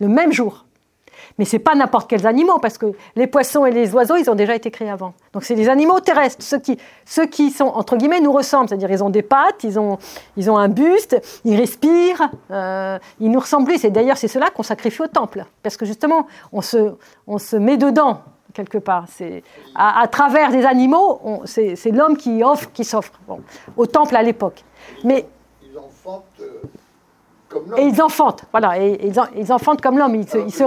Le 0.00 0.08
même 0.08 0.32
jour. 0.32 0.64
Mais 1.38 1.44
ce 1.44 1.56
n'est 1.56 1.62
pas 1.62 1.74
n'importe 1.74 2.10
quels 2.10 2.26
animaux, 2.26 2.58
parce 2.58 2.76
que 2.76 2.92
les 3.16 3.26
poissons 3.26 3.64
et 3.64 3.70
les 3.70 3.94
oiseaux, 3.94 4.16
ils 4.16 4.28
ont 4.28 4.34
déjà 4.34 4.54
été 4.54 4.70
créés 4.70 4.90
avant. 4.90 5.14
Donc 5.32 5.44
c'est 5.44 5.54
des 5.54 5.68
animaux 5.68 6.00
terrestres, 6.00 6.44
ceux 6.44 6.58
qui, 6.58 6.76
ceux 7.06 7.26
qui 7.26 7.50
sont, 7.50 7.66
entre 7.66 7.96
guillemets, 7.96 8.20
nous 8.20 8.32
ressemblent. 8.32 8.68
C'est-à-dire 8.68 8.90
ils 8.90 9.02
ont 9.04 9.10
des 9.10 9.22
pattes, 9.22 9.62
ils 9.62 9.78
ont, 9.78 9.98
ils 10.36 10.50
ont 10.50 10.58
un 10.58 10.68
buste, 10.68 11.16
ils 11.44 11.56
respirent, 11.56 12.30
euh, 12.50 12.98
ils 13.20 13.30
nous 13.30 13.40
ressemblent. 13.40 13.72
Et 13.72 13.90
d'ailleurs, 13.90 14.18
c'est 14.18 14.28
cela 14.28 14.50
qu'on 14.50 14.62
sacrifie 14.62 15.02
au 15.02 15.06
temple. 15.06 15.44
Parce 15.62 15.76
que 15.76 15.86
justement, 15.86 16.26
on 16.52 16.60
se, 16.60 16.94
on 17.26 17.38
se 17.38 17.56
met 17.56 17.76
dedans, 17.76 18.22
quelque 18.52 18.78
part. 18.78 19.04
C'est, 19.08 19.42
à, 19.74 20.06
travers 20.08 20.50
des 20.50 20.64
animaux, 20.64 21.42
c'est, 21.44 21.76
l'homme 21.92 22.16
qui 22.16 22.42
offre, 22.42 22.70
qui 22.72 22.84
s'offre. 22.84 23.12
Bon, 23.26 23.40
au 23.76 23.86
temple 23.86 24.16
à 24.16 24.22
l'époque. 24.22 24.64
Mais... 25.04 25.26
Ils 25.62 25.78
enfantent 25.78 26.24
euh, 26.40 26.62
et 27.76 27.82
ils 27.82 28.00
enfantent, 28.00 28.44
voilà, 28.52 28.78
et 28.80 29.10
ils, 29.34 29.52
enfantent 29.52 29.80
comme 29.80 29.98
l'homme. 29.98 30.14
Ils 30.14 30.28
se, 30.28 30.38
ils 30.38 30.52
se 30.52 30.62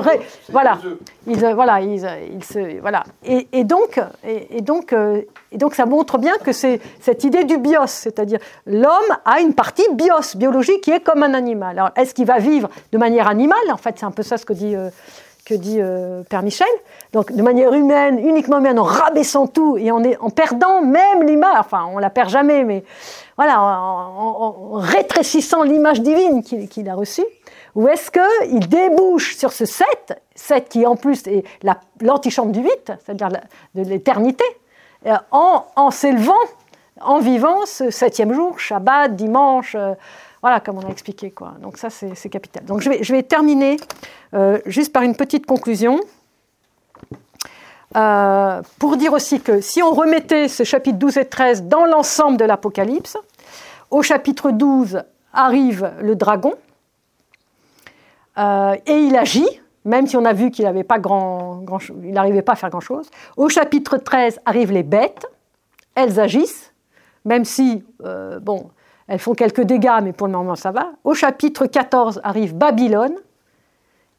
voilà, 0.50 0.78
ils, 1.26 1.40
voilà, 1.54 1.80
ils, 1.80 2.44
se, 2.44 2.80
voilà. 2.82 3.04
Et, 3.24 3.48
et 3.54 3.64
donc, 3.64 4.02
et, 4.26 4.62
donc, 4.62 4.92
euh, 4.92 5.22
et 5.52 5.58
donc, 5.58 5.76
ça 5.76 5.86
montre 5.86 6.18
bien 6.18 6.34
que 6.44 6.52
c'est 6.52 6.82
cette 7.00 7.24
idée 7.24 7.46
du 7.46 7.58
bios, 7.58 7.88
c'est-à-dire 7.88 8.40
l'homme 8.66 8.92
a 9.24 9.40
une 9.40 9.54
partie 9.54 9.86
bios, 9.94 10.36
biologique, 10.36 10.82
qui 10.82 10.92
est 10.92 11.00
comme 11.00 11.24
un 11.24 11.34
animal. 11.34 11.80
Alors, 11.80 11.92
est-ce 11.96 12.14
qu'il 12.14 12.26
va 12.26 12.40
vivre 12.40 12.70
de 12.92 12.98
manière 12.98 13.28
animale? 13.30 13.72
En 13.72 13.78
fait, 13.78 13.98
c'est 13.98 14.06
un 14.06 14.12
peu 14.12 14.24
ça 14.24 14.38
ce 14.38 14.46
que 14.46 14.54
dit. 14.54 14.76
Que 15.46 15.56
dit 15.56 15.78
euh, 15.80 16.24
Père 16.30 16.42
Michel. 16.42 16.68
Donc, 17.12 17.34
de 17.34 17.42
manière 17.42 17.74
humaine, 17.74 18.18
uniquement 18.18 18.60
humaine, 18.60 18.80
en 18.80 18.84
rabaissant 18.84 19.46
tout 19.48 19.78
et 19.78 19.92
en, 19.92 20.02
en 20.02 20.30
perdant 20.30 20.82
même 20.82 21.24
l'image. 21.24 21.58
Enfin, 21.60 21.86
on 21.92 21.98
la 21.98 22.10
perd 22.10 22.30
jamais, 22.30 22.64
mais 22.64 22.84
voilà, 23.36 23.60
en, 23.62 24.74
rétrécissant 24.74 25.64
l'image 25.64 26.02
divine 26.02 26.44
qu'il 26.44 26.90
a 26.90 26.96
reçue 26.96 27.26
Ou 27.76 27.88
est-ce 27.88 28.12
qu'il 28.12 28.68
débouche 28.70 29.36
sur 29.36 29.52
ce 29.52 29.66
7, 29.66 29.88
7 30.36 30.70
qui 30.70 30.86
en 30.86 30.96
plus 30.96 31.26
est 31.28 31.44
l'antichambre 32.02 32.52
du 32.52 32.62
8, 32.62 32.94
c'est-à-dire 33.04 33.30
de 33.30 33.82
l'éternité, 33.82 34.46
euh, 35.08 35.16
en, 35.32 35.92
s'élevant, 35.92 36.34
en 37.02 37.20
vivant 37.20 37.66
ce 37.66 37.90
septième 37.90 38.34
jour, 38.34 38.60
Shabbat, 38.60 39.16
dimanche, 39.16 39.76
euh, 39.76 39.94
voilà, 40.44 40.60
comme 40.60 40.78
on 40.78 40.86
a 40.86 40.90
expliqué. 40.90 41.32
Quoi. 41.32 41.54
Donc 41.62 41.78
ça, 41.78 41.90
c'est 41.90 42.30
capital. 42.30 42.66
Donc 42.66 42.82
je 42.82 43.14
vais, 43.14 43.24
terminer 43.24 43.78
euh, 44.34 44.60
juste 44.66 44.92
par 44.92 45.02
une 45.04 45.16
petite 45.16 45.46
conclusion. 45.46 46.02
Euh, 47.96 48.62
pour 48.78 48.98
dire 48.98 49.14
aussi 49.14 49.40
que 49.40 49.62
si 49.62 49.82
on 49.82 49.92
remettait 49.92 50.50
ce 50.50 50.64
chapitre 50.64 50.98
12 50.98 51.18
et 51.18 51.26
13 51.26 51.64
dans 51.64 51.86
l'ensemble 51.86 52.36
de 52.38 52.44
l'Apocalypse, 52.44 53.18
au 53.90 54.02
chapitre 54.02 54.52
12 54.52 55.04
arrive 55.32 55.94
le 56.02 56.16
dragon 56.16 56.56
euh, 58.38 58.76
et 58.86 58.98
il 58.98 59.16
agit, 59.16 59.48
même 59.86 60.08
si 60.08 60.18
on 60.18 60.26
a 60.26 60.34
vu 60.34 60.52
qu'il 60.52 60.66
n'arrivait 60.66 60.84
pas, 60.84 60.96
à 62.54 62.56
faire 62.56 62.70
grand-chose. 62.70 63.10
Au 63.38 63.48
chapitre 63.48 63.96
13 63.96 64.42
arrivent 64.46 64.74
les 64.74 64.84
bêtes, 64.84 65.26
elles 65.96 66.20
agissent, 66.20 66.74
même 67.24 67.46
si, 67.46 67.86
bon, 68.42 68.70
elles 69.08 69.20
font 69.20 69.34
quelques 69.34 69.62
dégâts, 69.62 70.00
mais 70.04 70.14
pour 70.14 70.28
le 70.28 70.34
moment 70.34 70.56
ça 70.56 70.72
va. 70.72 70.92
Au 71.04 71.14
chapitre 71.14 71.66
14 71.66 72.22
arrive 72.24 72.56
Babylone, 72.56 73.16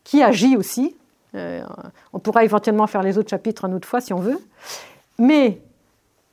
qui 0.04 0.22
agit 0.22 0.56
aussi, 0.56 0.96
euh, 1.34 1.64
on 2.12 2.18
pourra 2.18 2.44
éventuellement 2.44 2.86
faire 2.86 3.02
les 3.02 3.18
autres 3.18 3.30
chapitres 3.30 3.64
une 3.64 3.74
autre 3.74 3.88
fois 3.88 4.00
si 4.00 4.12
on 4.12 4.20
veut. 4.20 4.38
Mais 5.18 5.60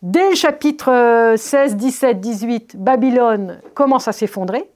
dès 0.01 0.29
le 0.29 0.35
chapitre 0.35 1.35
16, 1.37 1.75
17, 1.75 2.19
18, 2.19 2.75
Babylone 2.77 3.59
commence 3.73 4.07
à 4.07 4.11
s'effondrer. 4.11 4.69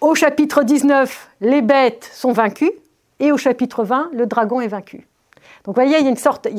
Au 0.00 0.14
chapitre 0.14 0.64
19, 0.64 1.30
les 1.40 1.62
bêtes 1.62 2.10
sont 2.12 2.32
vaincues. 2.32 2.72
Et 3.20 3.32
au 3.32 3.36
chapitre 3.36 3.84
20, 3.84 4.10
le 4.12 4.26
dragon 4.26 4.60
est 4.60 4.68
vaincu. 4.68 5.06
Donc 5.64 5.76
vous 5.76 5.82
voyez, 5.82 5.98
il 5.98 6.04
y 6.04 6.06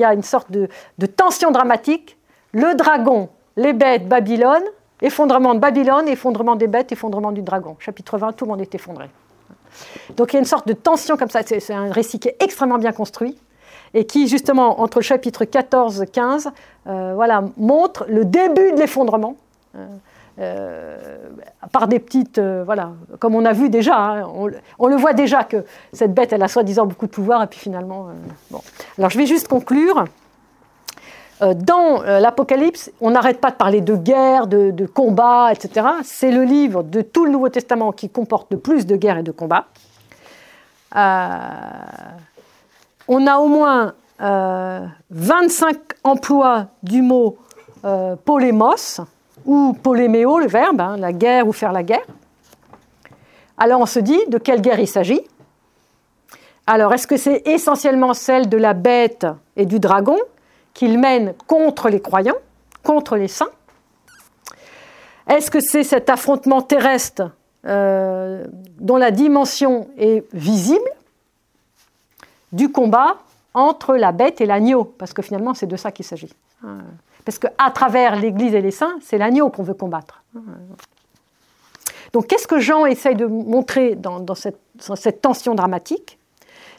a 0.03 0.13
une 0.13 0.23
sorte, 0.23 0.51
de 0.51 1.05
tension 1.05 1.51
dramatique. 1.51 2.17
Le 2.53 2.73
dragon, 2.75 3.29
les 3.57 3.73
bêtes, 3.73 4.07
Babylone, 4.07 4.63
effondrement 5.01 5.53
de 5.53 5.59
Babylone, 5.59 6.07
effondrement 6.07 6.55
des 6.55 6.67
bêtes, 6.67 6.91
effondrement 6.91 7.31
du 7.31 7.41
dragon. 7.41 7.75
Chapitre 7.79 8.17
20, 8.17 8.33
tout 8.33 8.45
le 8.45 8.51
monde 8.51 8.61
est 8.61 8.75
effondré. 8.75 9.09
Donc 10.15 10.31
il 10.31 10.35
y 10.35 10.37
a 10.37 10.39
une 10.39 10.45
sorte 10.45 10.67
de 10.67 10.73
tension 10.73 11.17
comme 11.17 11.29
ça. 11.29 11.41
C'est 11.43 11.73
un 11.73 11.91
récit 11.91 12.19
qui 12.19 12.29
est 12.29 12.37
extrêmement 12.39 12.77
bien 12.77 12.91
construit 12.91 13.37
et 13.93 14.05
qui, 14.05 14.27
justement, 14.27 14.81
entre 14.81 14.99
le 14.99 15.03
chapitre 15.03 15.45
14 15.45 16.01
et 16.01 16.07
15, 16.07 16.49
euh, 16.87 17.13
voilà, 17.15 17.43
montre 17.57 18.05
le 18.09 18.25
début 18.25 18.73
de 18.73 18.77
l'effondrement. 18.77 19.35
Euh, 19.75 19.87
euh, 20.37 20.97
par 21.71 21.87
des 21.87 21.99
petites, 21.99 22.39
voilà, 22.39 22.91
comme 23.19 23.35
on 23.35 23.45
a 23.45 23.53
vu 23.53 23.69
déjà, 23.69 23.97
hein, 23.97 24.27
on, 24.79 24.87
le 24.87 24.95
voit 24.97 25.13
déjà 25.13 25.45
que 25.45 25.63
cette 25.93 26.13
bête, 26.13 26.33
elle 26.33 26.43
a 26.43 26.49
soi-disant 26.49 26.85
beaucoup 26.85 27.05
de 27.05 27.11
pouvoir, 27.11 27.41
et 27.43 27.47
puis 27.47 27.59
finalement, 27.59 28.09
bon. 28.51 28.59
Alors 28.97 29.09
je 29.09 29.17
vais 29.17 29.27
juste 29.27 29.47
conclure. 29.47 30.03
Dans 31.41 32.01
l'Apocalypse, 32.01 32.91
on 33.01 33.11
n'arrête 33.11 33.41
pas 33.41 33.51
de 33.51 33.55
parler 33.55 33.81
de 33.81 33.95
guerre, 33.95 34.47
de, 34.47 34.71
de 34.71 34.86
combat, 34.86 35.51
etc. 35.51 35.88
C'est 36.03 36.31
le 36.31 36.43
livre 36.43 36.81
de 36.81 37.01
tout 37.01 37.25
le 37.25 37.31
Nouveau 37.31 37.49
Testament 37.49 37.91
qui 37.91 38.09
comporte 38.09 38.51
le 38.51 38.57
plus 38.57 38.86
de 38.86 38.95
guerre 38.95 39.17
et 39.17 39.23
de 39.23 39.31
combat. 39.31 39.65
Euh, 40.95 41.38
on 43.07 43.27
a 43.27 43.38
au 43.38 43.47
moins 43.47 43.93
25 44.19 44.21
euh, 44.21 45.79
emplois 46.03 46.67
du 46.83 47.01
mot 47.01 47.38
euh, 47.83 48.15
polémos 48.15 49.01
ou 49.45 49.73
poléméo, 49.73 50.39
le 50.39 50.47
verbe, 50.47 50.79
hein, 50.79 50.95
la 50.97 51.11
guerre 51.11 51.47
ou 51.47 51.51
faire 51.51 51.73
la 51.73 51.83
guerre. 51.83 52.05
Alors 53.57 53.81
on 53.81 53.86
se 53.86 53.99
dit 53.99 54.19
de 54.27 54.38
quelle 54.38 54.61
guerre 54.61 54.79
il 54.79 54.88
s'agit? 54.88 55.21
Alors 56.65 56.93
est-ce 56.93 57.07
que 57.07 57.17
c'est 57.17 57.45
essentiellement 57.45 58.13
celle 58.13 58.49
de 58.49 58.57
la 58.57 58.73
bête 58.73 59.27
et 59.55 59.65
du 59.65 59.79
dragon? 59.79 60.17
Qu'il 60.76 60.99
mène 60.99 61.34
contre 61.47 61.89
les 61.89 61.99
croyants, 61.99 62.38
contre 62.84 63.15
les 63.15 63.28
saints 63.28 63.49
Est-ce 65.28 65.49
que 65.49 65.59
c'est 65.59 65.84
cet 65.84 66.11
affrontement 66.11 66.61
terrestre 66.61 67.32
euh, 67.65 68.45
dont 68.80 68.97
la 68.97 69.09
dimension 69.09 69.89
est 69.97 70.23
visible 70.34 70.88
du 72.51 72.71
combat 72.71 73.17
entre 73.55 73.95
la 73.95 74.11
bête 74.11 74.41
et 74.41 74.45
l'agneau, 74.45 74.84
parce 74.84 75.13
que 75.13 75.23
finalement 75.23 75.55
c'est 75.55 75.65
de 75.65 75.78
ça 75.78 75.91
qu'il 75.91 76.05
s'agit. 76.05 76.34
Parce 77.23 77.39
qu'à 77.39 77.71
travers 77.73 78.15
l'Église 78.15 78.53
et 78.53 78.61
les 78.61 78.71
saints, 78.71 78.97
c'est 79.01 79.17
l'agneau 79.17 79.49
qu'on 79.49 79.63
veut 79.63 79.73
combattre. 79.73 80.23
Donc 82.13 82.28
qu'est-ce 82.28 82.47
que 82.47 82.59
Jean 82.59 82.86
essaye 82.86 83.15
de 83.15 83.26
montrer 83.26 83.95
dans 83.95 84.36
cette, 84.36 85.21
tension 85.21 85.55
dramatique? 85.55 86.19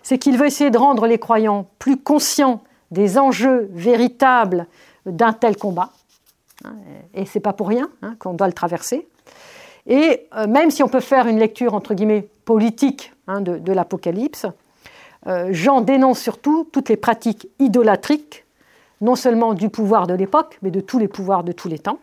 C'est 0.03 0.19
qu'il 0.19 0.39
veut 0.39 0.47
essayer 0.47 0.71
de 0.71 0.79
rendre 0.79 1.07
les 1.07 1.19
croyants 1.19 1.67
plus 1.79 1.97
conscients 1.97 2.63
des 2.91 3.19
enjeux 3.19 3.69
véritables 3.73 4.67
d'un 5.05 5.33
tel 5.33 5.57
combat. 5.57 5.91
Et 7.15 7.27
c'est 7.27 7.41
pas 7.41 7.53
pour 7.53 7.69
rien 7.69 7.91
hein, 8.03 8.17
qu'on 8.19 8.35
doit 8.35 8.47
le 8.47 8.53
traverser. 8.53 9.07
Et 9.87 10.27
euh, 10.37 10.47
même 10.47 10.71
si 10.71 10.83
on 10.83 10.89
peut 10.89 11.01
faire 11.01 11.27
une 11.27 11.39
lecture, 11.39 11.75
entre 11.75 11.95
guillemets, 11.95 12.29
politique 12.45 13.13
hein, 13.29 13.41
de, 13.41 13.73
l'Apocalypse, 13.73 14.47
euh, 15.27 15.49
Jean 15.53 15.81
dénonce 15.81 16.19
surtout 16.19 16.69
toutes 16.73 16.89
les 16.89 16.97
pratiques 16.97 17.49
idolatriques, 17.59 18.45
non 19.01 19.15
seulement 19.15 19.55
du 19.55 19.69
pouvoir 19.69 20.07
de 20.07 20.15
l'époque, 20.15 20.59
mais 20.63 20.71
de 20.71 20.81
tous 20.81 20.99
les 20.99 21.09
pouvoirs 21.09 21.45
de 21.45 21.53
tous 21.53 21.69
les 21.69 21.79
temps, 21.79 21.99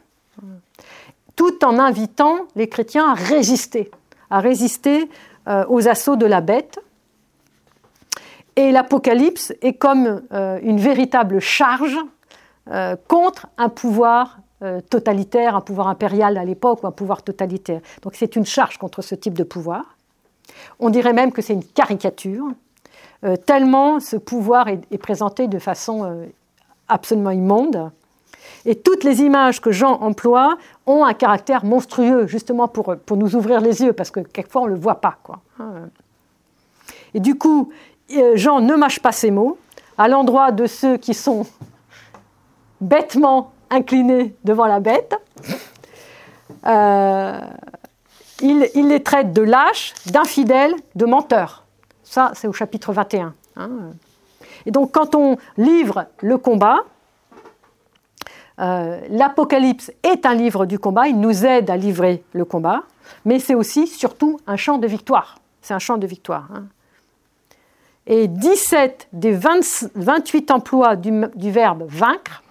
tout 1.36 1.66
en 1.66 1.80
invitant 1.80 2.48
les 2.56 2.70
chrétiens 2.70 3.10
à 3.10 3.14
résister, 3.14 3.92
à 4.30 4.40
résister 4.40 5.10
euh, 5.48 5.66
aux 5.68 5.88
assauts 5.88 6.16
de 6.16 6.26
la 6.26 6.42
bête. 6.42 6.80
Et 8.56 8.72
l'Apocalypse 8.72 9.54
est 9.62 9.74
comme 9.74 10.22
une 10.32 10.80
véritable 10.80 11.40
charge 11.40 11.98
contre 13.08 13.48
un 13.58 13.70
pouvoir 13.70 14.38
euh, 14.64 14.80
totalitaire, 14.80 15.58
un 15.58 15.62
pouvoir 15.62 15.90
impérial 15.90 16.38
à 16.38 16.46
l'époque 16.46 16.84
ou 16.84 16.88
un 16.88 16.92
pouvoir 16.92 17.22
totalitaire. 17.22 17.82
Donc 18.02 18.14
c'est 18.16 18.38
une 18.38 18.46
charge 18.46 18.78
contre 18.78 19.02
ce 19.02 19.14
type 19.14 19.34
de 19.34 19.44
pouvoir. 19.44 19.98
On 20.80 20.90
dirait 20.90 21.12
même 21.12 21.34
que 21.34 21.42
c'est 21.42 21.52
une 21.52 21.66
caricature, 21.66 22.48
euh, 23.26 23.36
tellement 23.36 24.00
ce 24.00 24.16
pouvoir 24.16 24.70
est, 24.70 24.98
présenté 24.98 25.50
de 25.50 25.60
façon 25.60 26.06
euh, 26.06 26.28
absolument 26.88 27.32
immonde. 27.32 27.92
Et 28.64 28.76
toutes 28.76 29.04
les 29.04 29.22
images 29.22 29.60
que 29.60 29.74
Jean 29.74 30.00
emploie 30.02 30.58
ont 30.86 31.04
un 31.04 31.14
caractère 31.14 31.66
monstrueux, 31.66 32.28
justement 32.28 32.70
pour, 32.70 32.96
pour 33.06 33.18
nous 33.18 33.36
ouvrir 33.36 33.60
les 33.60 33.82
yeux, 33.82 33.92
parce 33.92 34.12
que 34.12 34.22
quelquefois 34.22 34.62
on 34.62 34.68
ne 34.68 34.76
le 34.76 34.80
voit 34.80 35.02
pas. 35.02 35.18
Et 37.14 37.20
du 37.20 37.36
coup, 37.36 37.70
euh, 37.70 37.93
Jean 38.36 38.60
ne 38.60 38.76
mâche 38.76 39.00
pas 39.00 39.12
ses 39.12 39.32
mots 39.32 39.58
à 39.98 40.08
l'endroit 40.08 40.52
de 40.52 40.66
ceux 40.66 40.98
qui 40.98 41.14
sont 41.14 41.46
bêtement 42.82 43.52
inclinés 43.70 44.36
devant 44.44 44.66
la 44.66 44.80
bête. 44.80 45.16
Euh, 46.66 47.40
il, 48.42 48.88
les 48.88 49.04
traite 49.04 49.34
de 49.34 49.42
lâches, 49.42 49.94
d'infidèles, 50.06 50.76
de 50.96 51.06
menteurs. 51.06 51.64
Ça, 52.04 52.32
c'est 52.36 52.48
au 52.48 52.54
chapitre 52.54 52.94
21. 52.94 53.34
Hein. 53.56 53.70
Et 54.66 54.72
donc, 54.72 54.92
quand 54.92 55.16
on 55.16 55.38
livre 55.58 56.06
le 56.22 56.38
combat, 56.38 56.80
euh, 58.60 59.00
l'Apocalypse 59.10 59.92
est 60.04 60.26
un 60.26 60.36
livre 60.36 60.66
du 60.66 60.78
combat, 60.78 61.08
il 61.08 61.20
nous 61.20 61.46
aide 61.46 61.70
à 61.70 61.78
livrer 61.78 62.24
le 62.34 62.46
combat, 62.46 62.84
mais 63.26 63.40
c'est 63.40 63.56
aussi, 63.56 63.88
surtout, 63.88 64.40
un 64.46 64.58
chant 64.58 64.78
de 64.78 64.88
victoire. 64.88 65.40
C'est 65.62 65.74
un 65.74 65.80
chant 65.80 65.98
de 65.98 66.06
victoire. 66.06 66.50
Hein. 66.54 66.66
Et 68.06 68.28
17 68.28 69.08
des 69.14 69.32
28 69.32 70.52
emplois 70.52 70.96
du, 70.96 71.12
du, 71.36 71.52
verbe 71.52 71.86
vaincre 71.88 72.44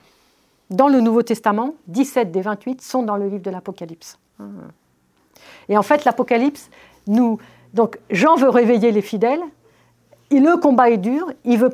dans 0.70 0.88
le 0.88 1.00
Nouveau 1.00 1.22
Testament, 1.22 1.74
17 1.88 2.32
des 2.32 2.40
28 2.40 2.80
sont 2.80 3.03
dans 3.03 3.16
le 3.16 3.28
livre 3.28 3.42
de 3.42 3.50
l'Apocalypse. 3.50 4.18
Hein. 4.40 4.48
Et 5.68 5.76
en 5.76 5.82
fait, 5.82 6.05
l'Apocalypse 6.05 6.70
nous. 7.07 7.38
Donc, 7.74 7.98
Jean 8.11 8.36
veut 8.36 8.48
réveiller 8.48 8.92
les 8.92 9.03
fidèles. 9.03 9.42
Le 10.30 10.57
combat 10.57 10.88
est 10.88 10.98
dur. 10.98 11.30
Il 11.44 11.59
veut 11.59 11.70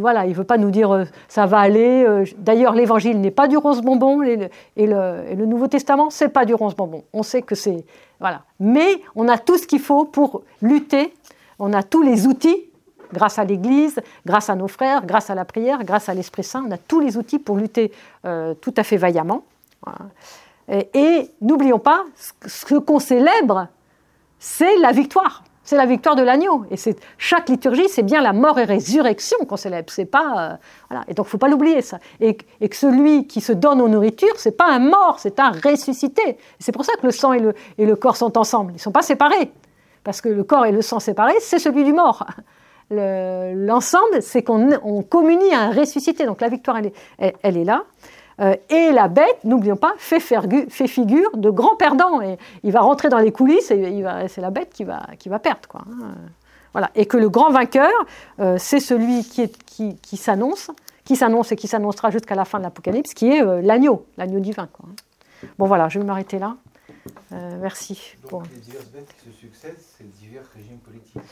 voilà, 0.00 0.26
il 0.26 0.34
veut 0.34 0.44
pas 0.44 0.58
nous 0.58 0.72
dire 0.72 0.90
euh, 0.90 1.04
ça 1.28 1.46
va 1.46 1.58
aller. 1.58 2.04
Euh, 2.04 2.24
d'ailleurs, 2.38 2.74
l'Évangile 2.74 3.20
n'est 3.20 3.30
pas 3.30 3.46
du 3.46 3.56
rose 3.56 3.82
bonbon 3.82 4.20
et 4.22 4.36
le, 4.36 4.48
et 4.76 4.86
le, 5.36 5.46
Nouveau 5.46 5.68
Testament 5.68 6.10
c'est 6.10 6.28
pas 6.28 6.44
du 6.44 6.54
rose 6.54 6.74
bonbon. 6.74 7.04
On 7.12 7.22
sait 7.22 7.42
que 7.42 7.54
c'est 7.54 7.84
voilà. 8.18 8.42
Mais 8.58 9.00
on 9.14 9.28
a 9.28 9.38
tout 9.38 9.58
ce 9.58 9.68
qu'il 9.68 9.78
faut 9.78 10.04
pour 10.06 10.42
lutter. 10.60 11.14
On 11.60 11.72
a 11.72 11.84
tous 11.84 12.02
les 12.02 12.26
outils 12.26 12.64
grâce 13.14 13.38
à 13.38 13.44
l'Église, 13.44 14.00
grâce 14.26 14.50
à 14.50 14.54
nos 14.54 14.68
frères, 14.68 15.06
grâce 15.06 15.30
à 15.30 15.34
la 15.34 15.46
prière, 15.46 15.84
grâce 15.84 16.10
à 16.10 16.14
l'Esprit 16.14 16.44
Saint. 16.44 16.64
On 16.68 16.70
a 16.70 16.76
tous 16.76 17.00
les 17.00 17.16
outils 17.16 17.38
pour 17.38 17.56
lutter 17.56 17.92
euh, 18.26 18.52
tout 18.54 18.74
à 18.76 18.82
fait 18.82 18.98
vaillamment. 18.98 19.44
Et, 20.68 21.30
n'oublions 21.40 21.78
pas, 21.78 22.04
ce 22.46 22.74
qu'on 22.76 22.98
célèbre, 22.98 23.68
c'est 24.38 24.76
la 24.78 24.92
victoire. 24.92 25.42
C'est 25.64 25.76
la 25.76 25.86
victoire 25.86 26.14
de 26.14 26.22
l'agneau. 26.22 26.66
Et 26.70 26.76
c'est 26.76 26.96
chaque 27.16 27.48
liturgie, 27.48 27.88
c'est 27.88 28.02
bien 28.02 28.20
la 28.20 28.34
mort 28.34 28.58
et 28.58 28.64
résurrection 28.64 29.38
qu'on 29.46 29.56
célèbre. 29.56 29.90
C'est 29.90 30.04
pas 30.04 30.52
euh, 30.52 30.56
voilà. 30.90 31.04
Et 31.08 31.14
donc, 31.14 31.26
faut 31.26 31.38
pas 31.38 31.48
l'oublier 31.48 31.80
ça. 31.80 31.98
Et, 32.20 32.36
que 32.36 32.76
celui 32.76 33.26
qui 33.26 33.40
se 33.40 33.52
donne 33.52 33.80
aux 33.80 33.88
nourritures, 33.88 34.34
c'est 34.36 34.56
pas 34.56 34.68
un 34.68 34.78
mort, 34.78 35.16
c'est 35.18 35.40
un 35.40 35.50
ressuscité. 35.50 36.36
C'est 36.58 36.72
pour 36.72 36.84
ça 36.84 36.92
que 37.00 37.06
le 37.06 37.12
sang 37.12 37.32
et 37.32 37.40
le, 37.40 37.54
et 37.78 37.86
le 37.86 37.96
corps 37.96 38.18
sont 38.18 38.36
ensemble. 38.36 38.72
Ils 38.74 38.78
sont 38.78 38.92
pas 38.92 39.02
séparés, 39.02 39.50
parce 40.02 40.20
que 40.20 40.28
le 40.28 40.44
corps 40.44 40.66
et 40.66 40.72
le 40.72 40.82
sang 40.82 41.00
séparés, 41.00 41.40
c'est 41.40 41.58
celui 41.58 41.84
du 41.84 41.94
mort. 41.94 42.26
L'ensemble, 42.90 44.22
c'est 44.22 44.42
qu'on 44.42 45.02
communie 45.02 45.52
à 45.52 45.60
un 45.60 45.70
ressuscité. 45.72 46.26
Donc 46.26 46.40
la 46.40 46.48
victoire, 46.48 46.78
elle 46.78 46.92
elle 47.42 47.56
est 47.56 47.64
là. 47.64 47.84
Euh, 48.40 48.56
et 48.68 48.90
la 48.90 49.08
bête, 49.08 49.44
n'oublions 49.44 49.76
pas, 49.76 49.94
fait, 49.98 50.20
figure 50.20 51.36
de 51.36 51.50
grand 51.50 51.76
perdant. 51.76 52.20
Et 52.20 52.38
il 52.62 52.72
va 52.72 52.80
rentrer 52.80 53.08
dans 53.08 53.18
les 53.18 53.32
coulisses 53.32 53.70
et 53.70 54.04
c'est 54.28 54.40
la 54.40 54.50
bête 54.50 54.70
qui 54.72 54.84
va, 54.84 55.06
qui 55.18 55.28
va 55.28 55.38
perdre. 55.38 55.68
Quoi. 55.68 55.82
Hein. 55.88 56.14
Voilà. 56.72 56.90
Et 56.94 57.06
que 57.06 57.16
le 57.16 57.28
grand 57.28 57.50
vainqueur, 57.50 57.92
euh, 58.40 58.56
c'est 58.58 58.80
celui 58.80 59.24
qui, 59.24 60.16
s'annonce, 60.16 60.70
qui 61.04 61.16
s'annonce 61.16 61.52
et 61.52 61.56
qui 61.56 61.68
s'annoncera 61.68 62.10
jusqu'à 62.10 62.34
la 62.34 62.44
fin 62.44 62.58
de 62.58 62.64
l'Apocalypse, 62.64 63.14
qui 63.14 63.30
est 63.30 63.42
euh, 63.42 63.60
l'agneau, 63.62 64.06
l'agneau 64.16 64.40
divin. 64.40 64.68
Quoi. 64.72 64.86
Bon 65.58 65.66
voilà, 65.66 65.88
je 65.88 66.00
vais 66.00 66.04
m'arrêter 66.04 66.38
là. 66.38 66.56
merci. 67.30 68.16
Donc, 68.30 68.44
les 68.52 68.60
diverses 68.60 68.86
bêtes 68.86 69.14
qui 69.18 69.30
se 69.30 69.38
succèdent, 69.38 69.78
c'est 69.78 70.10
divers 70.14 70.44
régimes 70.54 70.78
politiques. 70.78 71.22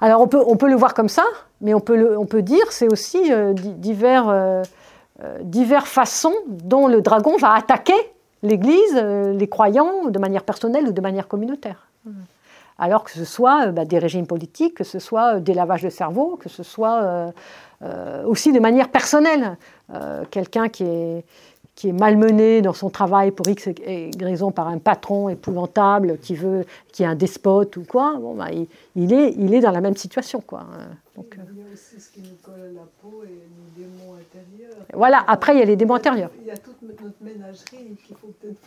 Alors 0.00 0.20
on 0.20 0.28
peut, 0.28 0.42
on 0.46 0.56
peut 0.56 0.68
le 0.68 0.76
voir 0.76 0.94
comme 0.94 1.08
ça, 1.08 1.24
mais 1.60 1.74
on 1.74 1.80
peut, 1.80 1.96
le, 1.96 2.18
on 2.18 2.26
peut 2.26 2.42
dire 2.42 2.64
c'est 2.70 2.88
aussi 2.88 3.30
divers 3.54 4.62
euh, 5.22 5.38
diverses 5.42 5.88
façons 5.88 6.34
dont 6.48 6.88
le 6.88 7.00
dragon 7.00 7.36
va 7.36 7.52
attaquer 7.52 7.94
l'Église, 8.42 8.96
euh, 8.96 9.32
les 9.32 9.46
croyants, 9.46 10.06
de 10.06 10.18
manière 10.18 10.42
personnelle 10.42 10.88
ou 10.88 10.92
de 10.92 11.00
manière 11.00 11.28
communautaire. 11.28 11.86
Alors 12.78 13.04
que 13.04 13.12
ce 13.12 13.24
soit 13.24 13.68
euh, 13.68 13.70
bah, 13.70 13.84
des 13.84 14.00
régimes 14.00 14.26
politiques, 14.26 14.74
que 14.74 14.82
ce 14.82 14.98
soit 14.98 15.38
des 15.38 15.54
lavages 15.54 15.82
de 15.82 15.88
cerveau, 15.88 16.36
que 16.36 16.48
ce 16.48 16.64
soit 16.64 17.32
aussi 18.26 18.52
de 18.52 18.60
manière 18.60 18.88
personnelle. 18.88 19.56
Quelqu'un 20.30 20.68
qui 20.68 20.84
est, 20.84 21.24
qui 21.74 21.88
est 21.88 21.92
malmené 21.92 22.62
dans 22.62 22.72
son 22.72 22.88
travail 22.90 23.30
pour 23.30 23.48
X 23.48 23.68
raison 24.20 24.50
par 24.52 24.68
un 24.68 24.78
patron 24.78 25.28
épouvantable 25.28 26.18
qui 26.18 26.34
veut, 26.34 26.64
qui 26.92 27.02
est 27.02 27.06
un 27.06 27.14
despote 27.16 27.76
ou 27.76 27.84
quoi, 27.84 28.16
bon, 28.20 28.34
bah, 28.34 28.48
il, 28.94 29.12
est, 29.12 29.34
il 29.36 29.54
est 29.54 29.60
dans 29.60 29.72
la 29.72 29.80
même 29.80 29.96
situation. 29.96 30.40
Quoi. 30.40 30.66
Donc, 31.16 31.36
il 31.36 31.58
y 31.58 31.62
a 31.62 31.72
aussi 31.72 32.00
ce 32.00 32.10
qui 32.10 32.20
nous 32.20 32.36
colle 32.42 32.60
à 32.60 32.72
la 32.72 32.86
peau 33.00 33.22
et 33.22 33.28
les 33.28 33.84
démons 33.84 34.14
intérieurs. 34.14 34.84
Voilà, 34.92 35.24
après 35.28 35.54
il 35.54 35.60
y 35.60 35.62
a 35.62 35.64
les 35.64 35.76
démons 35.76 35.94
intérieurs. 35.94 36.30
Il 36.40 36.48
y 36.48 36.50
a 36.50 36.56
toute 36.56 36.82
notre 36.82 37.04
ménagerie 37.20 37.96
qu'il 38.04 38.16
faut 38.16 38.32
peut-être. 38.40 38.58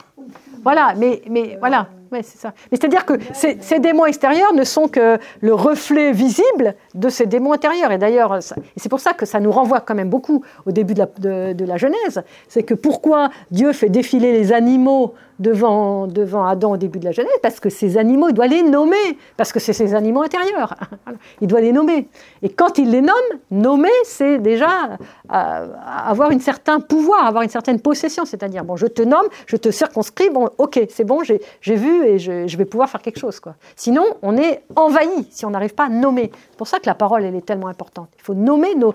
Voilà, 0.64 0.94
mais, 0.96 1.22
mais 1.30 1.56
euh, 1.56 1.60
voilà, 1.60 1.90
ouais, 2.10 2.24
c'est 2.24 2.38
ça. 2.38 2.54
Mais 2.72 2.78
c'est-à-dire 2.78 3.06
que 3.06 3.16
ces, 3.34 3.58
ces, 3.60 3.80
démons 3.80 4.06
extérieurs 4.06 4.54
ne 4.54 4.64
sont 4.64 4.88
que 4.88 5.18
le 5.42 5.54
reflet 5.54 6.14
visible 6.14 6.76
de 6.96 7.10
ces 7.10 7.26
démons 7.26 7.52
intérieurs. 7.52 7.92
Et 7.92 7.98
d'ailleurs, 7.98 8.40
c'est 8.78 8.90
pour 8.90 9.02
ça 9.02 9.12
que 9.12 9.26
ça 9.26 9.42
nous 9.42 9.52
renvoie 9.52 9.82
quand 9.82 9.96
même 9.96 10.10
beaucoup 10.10 10.46
au 10.66 10.72
début 10.72 10.94
de 10.94 11.00
la, 11.00 11.06
de, 11.06 11.54
de 11.54 11.66
la 11.66 11.76
Genèse. 11.76 12.24
C'est 12.48 12.64
que 12.64 12.76
pourquoi 12.76 13.30
Dieu 13.52 13.74
fait 13.74 13.90
défiler 13.90 14.32
les 14.32 14.54
animaux 14.54 15.14
devant, 15.40 16.08
devant 16.08 16.46
Adam 16.46 16.72
au 16.72 16.78
début 16.78 17.00
de 17.00 17.06
la 17.06 17.12
Genèse, 17.12 17.32
parce 17.42 17.60
que 17.60 17.70
ces 17.70 17.98
animaux, 17.98 18.30
il 18.30 18.34
doit 18.34 18.48
les 18.48 18.64
nommer, 18.64 19.18
parce 19.36 19.52
que 19.52 19.60
c'est 19.60 19.74
ses 19.74 19.94
animaux 19.94 20.22
intérieurs. 20.22 20.76
il 21.42 21.48
doit 21.48 21.62
les 21.62 21.72
nommer. 21.72 22.08
Et 22.42 22.50
quand 22.50 22.78
il 22.78 22.92
les 22.92 23.02
nomme, 23.02 23.16
nommer, 23.52 23.90
c'est 24.04 24.40
déjà 24.40 24.98
euh, 25.34 25.68
avoir 25.86 26.32
un 26.32 26.40
certain 26.40 26.80
pouvoir, 26.80 27.26
avoir 27.26 27.44
une 27.44 27.50
certaine 27.50 27.80
possession, 27.80 28.26
c'est-à-dire, 28.26 28.64
bon, 28.64 28.76
je 28.76 28.88
te 28.88 29.02
nomme, 29.02 29.28
je 29.46 29.58
te 29.58 29.72
circonscris, 29.72 30.30
bon, 30.30 30.50
ok, 30.58 30.80
c'est 30.90 31.04
bon, 31.04 31.24
j'ai 31.24 31.76
vu 31.76 32.06
et 32.06 32.20
je, 32.20 32.58
vais 32.58 32.66
pouvoir 32.66 32.90
faire 32.90 33.02
quelque 33.02 33.20
chose. 33.20 33.40
Sinon, 33.76 34.04
on 34.22 34.38
est 34.38 34.64
envahi 34.76 35.28
si 35.30 35.46
on 35.46 35.52
n'arrive 35.52 35.74
pas 35.74 35.86
à 35.86 35.90
nommer. 35.90 36.32
C'est 36.52 36.58
pour 36.58 36.68
ça 36.68 36.80
que 36.80 36.88
la 36.88 36.96
parole, 36.96 37.24
elle 37.24 37.36
est 37.36 37.46
tellement 37.46 37.68
importante. 37.68 38.10
Il 38.18 38.24
faut 38.24 38.34
nommer 38.34 38.76
nos, 38.76 38.94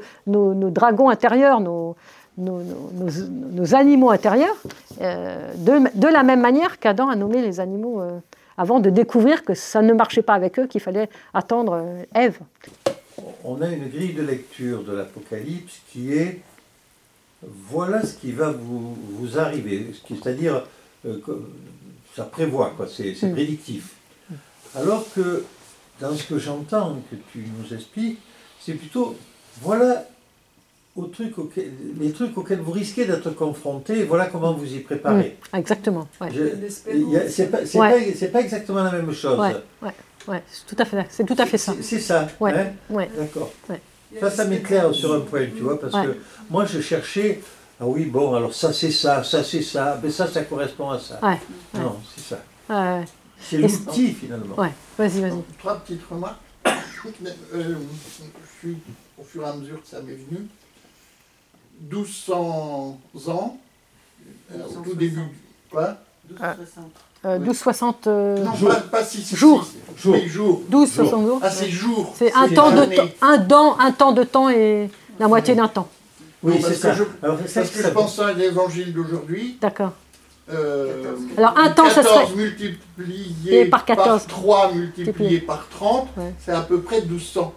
dragons 0.71 1.11
intérieurs, 1.11 1.61
nos, 1.61 1.97
animaux 3.73 4.11
intérieurs 4.11 4.57
euh, 5.01 5.53
de, 5.57 6.07
la 6.09 6.23
même 6.23 6.41
manière 6.41 6.79
qu'Adam 6.79 7.09
a 7.09 7.17
nommé 7.17 7.43
les 7.43 7.61
animaux 7.61 8.01
euh, 8.01 8.19
avant 8.57 8.81
de 8.81 8.91
découvrir 8.91 9.45
que 9.45 9.55
ça 9.55 9.83
ne 9.83 9.93
marchait 9.93 10.23
pas 10.23 10.35
avec 10.35 10.59
eux, 10.59 10.67
qu'il 10.67 10.81
fallait 10.81 11.09
attendre 11.35 11.85
Ève. 12.15 12.39
On 13.45 13.61
a 13.61 13.69
une 13.69 13.89
grille 13.89 14.15
de 14.15 14.23
lecture 14.23 14.83
de 14.83 14.93
l'Apocalypse 14.93 15.81
qui 15.91 16.13
est 16.13 16.41
voilà 17.43 18.05
ce 18.05 18.15
qui 18.15 18.33
va 18.33 18.51
vous, 18.51 18.97
vous 19.19 19.39
arriver, 19.39 19.93
c'est-à-dire 20.09 20.65
ça 22.15 22.25
prévoit, 22.25 22.73
quoi, 22.77 22.87
c'est, 22.87 23.21
mm. 23.21 23.33
prédictif. 23.33 23.95
Alors 24.77 25.05
que 25.15 25.45
dans 26.01 26.15
ce 26.15 26.25
que 26.25 26.39
j'entends 26.39 26.99
que 27.11 27.17
tu 27.33 27.45
nous 27.59 27.75
expliques, 27.75 28.19
c'est 28.61 28.75
plutôt 28.75 29.17
voilà 29.61 30.07
les 30.97 32.13
trucs 32.13 32.37
auxquels 32.37 32.61
vous 32.61 32.73
risquez 32.73 33.07
d'être 33.07 33.31
confronté, 33.31 34.05
voilà 34.05 34.27
comment 34.27 34.53
vous 34.53 34.75
y 34.75 34.81
préparez. 34.81 35.39
Mmh, 35.53 35.57
exactement. 35.57 36.07
Ouais. 36.21 36.29
C'est 37.29 37.51
pas, 37.51 37.59
pas, 37.59 38.29
pas, 38.33 38.41
exactement 38.41 38.83
la 38.83 38.93
même 38.93 39.13
chose. 39.13 39.39
Ouais, 39.39 39.93
ouais, 40.29 40.43
c'est 40.51 40.67
tout 40.67 40.77
à 40.79 40.85
fait, 40.85 41.07
c'est 41.11 41.25
tout 41.25 41.37
à 41.39 41.47
fait 41.47 41.59
ça. 41.59 41.75
C'est 41.81 42.01
ça. 42.01 42.29
Ouais, 42.41 42.53
hein 42.55 43.07
D'accord. 43.17 43.53
Ça, 44.21 44.31
ça 44.31 44.45
m'éclaire 44.45 44.95
sur 44.95 45.15
un 45.15 45.21
point, 45.21 45.47
tu 45.47 45.63
vois, 45.63 45.81
parce 45.81 45.93
que 45.93 46.17
moi, 46.51 46.65
je 46.67 46.81
cherchais. 46.81 47.41
Ah 47.81 47.87
oui, 47.87 48.05
bon, 48.05 48.35
alors 48.35 48.55
ça 48.55 48.73
c'est 48.73 48.93
ça, 48.93 49.25
ça 49.25 49.43
c'est 49.43 49.63
ça, 49.63 49.99
mais 50.03 50.11
ça, 50.11 50.29
ça 50.29 50.43
correspond 50.45 50.91
à 50.91 50.99
ça. 51.01 51.19
Non, 51.75 51.99
c'est 52.15 52.35
ça. 52.35 53.05
C'est 53.41 53.59
l'outil 53.59 54.13
finalement. 54.13 54.57
Ouais, 54.57 54.71
vas-y, 54.97 55.21
vas-y. 55.21 55.43
Trois 55.59 55.77
petites 55.81 56.05
remarques. 56.09 56.41
Euh, 57.53 57.75
je 58.15 58.69
suis, 58.69 58.77
au 59.19 59.25
fur 59.25 59.43
et 59.43 59.47
à 59.49 59.55
mesure 59.55 59.83
que 59.83 59.89
ça 59.89 60.01
m'est 60.03 60.15
venu, 60.15 60.47
1200 61.91 63.01
ans, 63.27 63.59
euh, 64.53 64.65
au 64.65 64.83
tout 64.83 64.95
début. 64.95 65.27
Quoi? 65.69 65.97
1260. 66.31 66.93
Euh, 67.25 67.39
1260 67.39 68.07
euh, 68.07 68.37
non, 68.39 68.55
jours. 68.55 68.69
Pas, 68.69 68.81
pas 68.81 69.05
si, 69.05 69.23
jours. 69.37 69.65
jours. 69.97 70.15
Oui, 70.15 70.29
jours. 70.29 70.63
1260 70.69 71.27
jours. 71.27 71.41
Ah, 71.43 71.51
c'est 71.51 71.69
jours. 71.69 72.15
C'est 72.17 72.33
un, 72.35 72.49
temps 72.49 72.73
de 72.73 72.85
temps, 72.85 73.09
un, 73.21 73.39
temps, 73.39 73.79
un 73.79 73.93
temps 73.93 74.13
de 74.13 74.25
temps 74.25 74.51
et 74.51 74.91
la 75.21 75.29
moitié 75.29 75.55
d'un 75.55 75.69
temps. 75.69 75.89
Oui, 76.43 76.61
c'est 76.61 76.75
ça. 76.75 76.93
Je, 76.95 77.05
Alors, 77.23 77.39
parce 77.39 77.71
que 77.71 77.83
je 77.83 77.89
pense 77.89 78.19
à 78.19 78.33
l'évangile 78.33 78.93
d'aujourd'hui. 78.93 79.57
D'accord. 79.61 79.93
Euh, 80.53 81.15
Alors 81.37 81.57
un 81.57 81.71
temps, 81.71 81.89
ça 81.89 82.03
serait 82.03 82.35
multiplié 82.35 83.67
par, 83.67 83.85
14. 83.85 84.07
par 84.07 84.27
3 84.27 84.73
multiplié 84.73 85.41
par 85.41 85.69
30, 85.69 86.09
ouais. 86.17 86.35
c'est 86.45 86.51
à 86.51 86.63
peu 86.63 86.81
près 86.81 87.01
1200. 87.01 87.55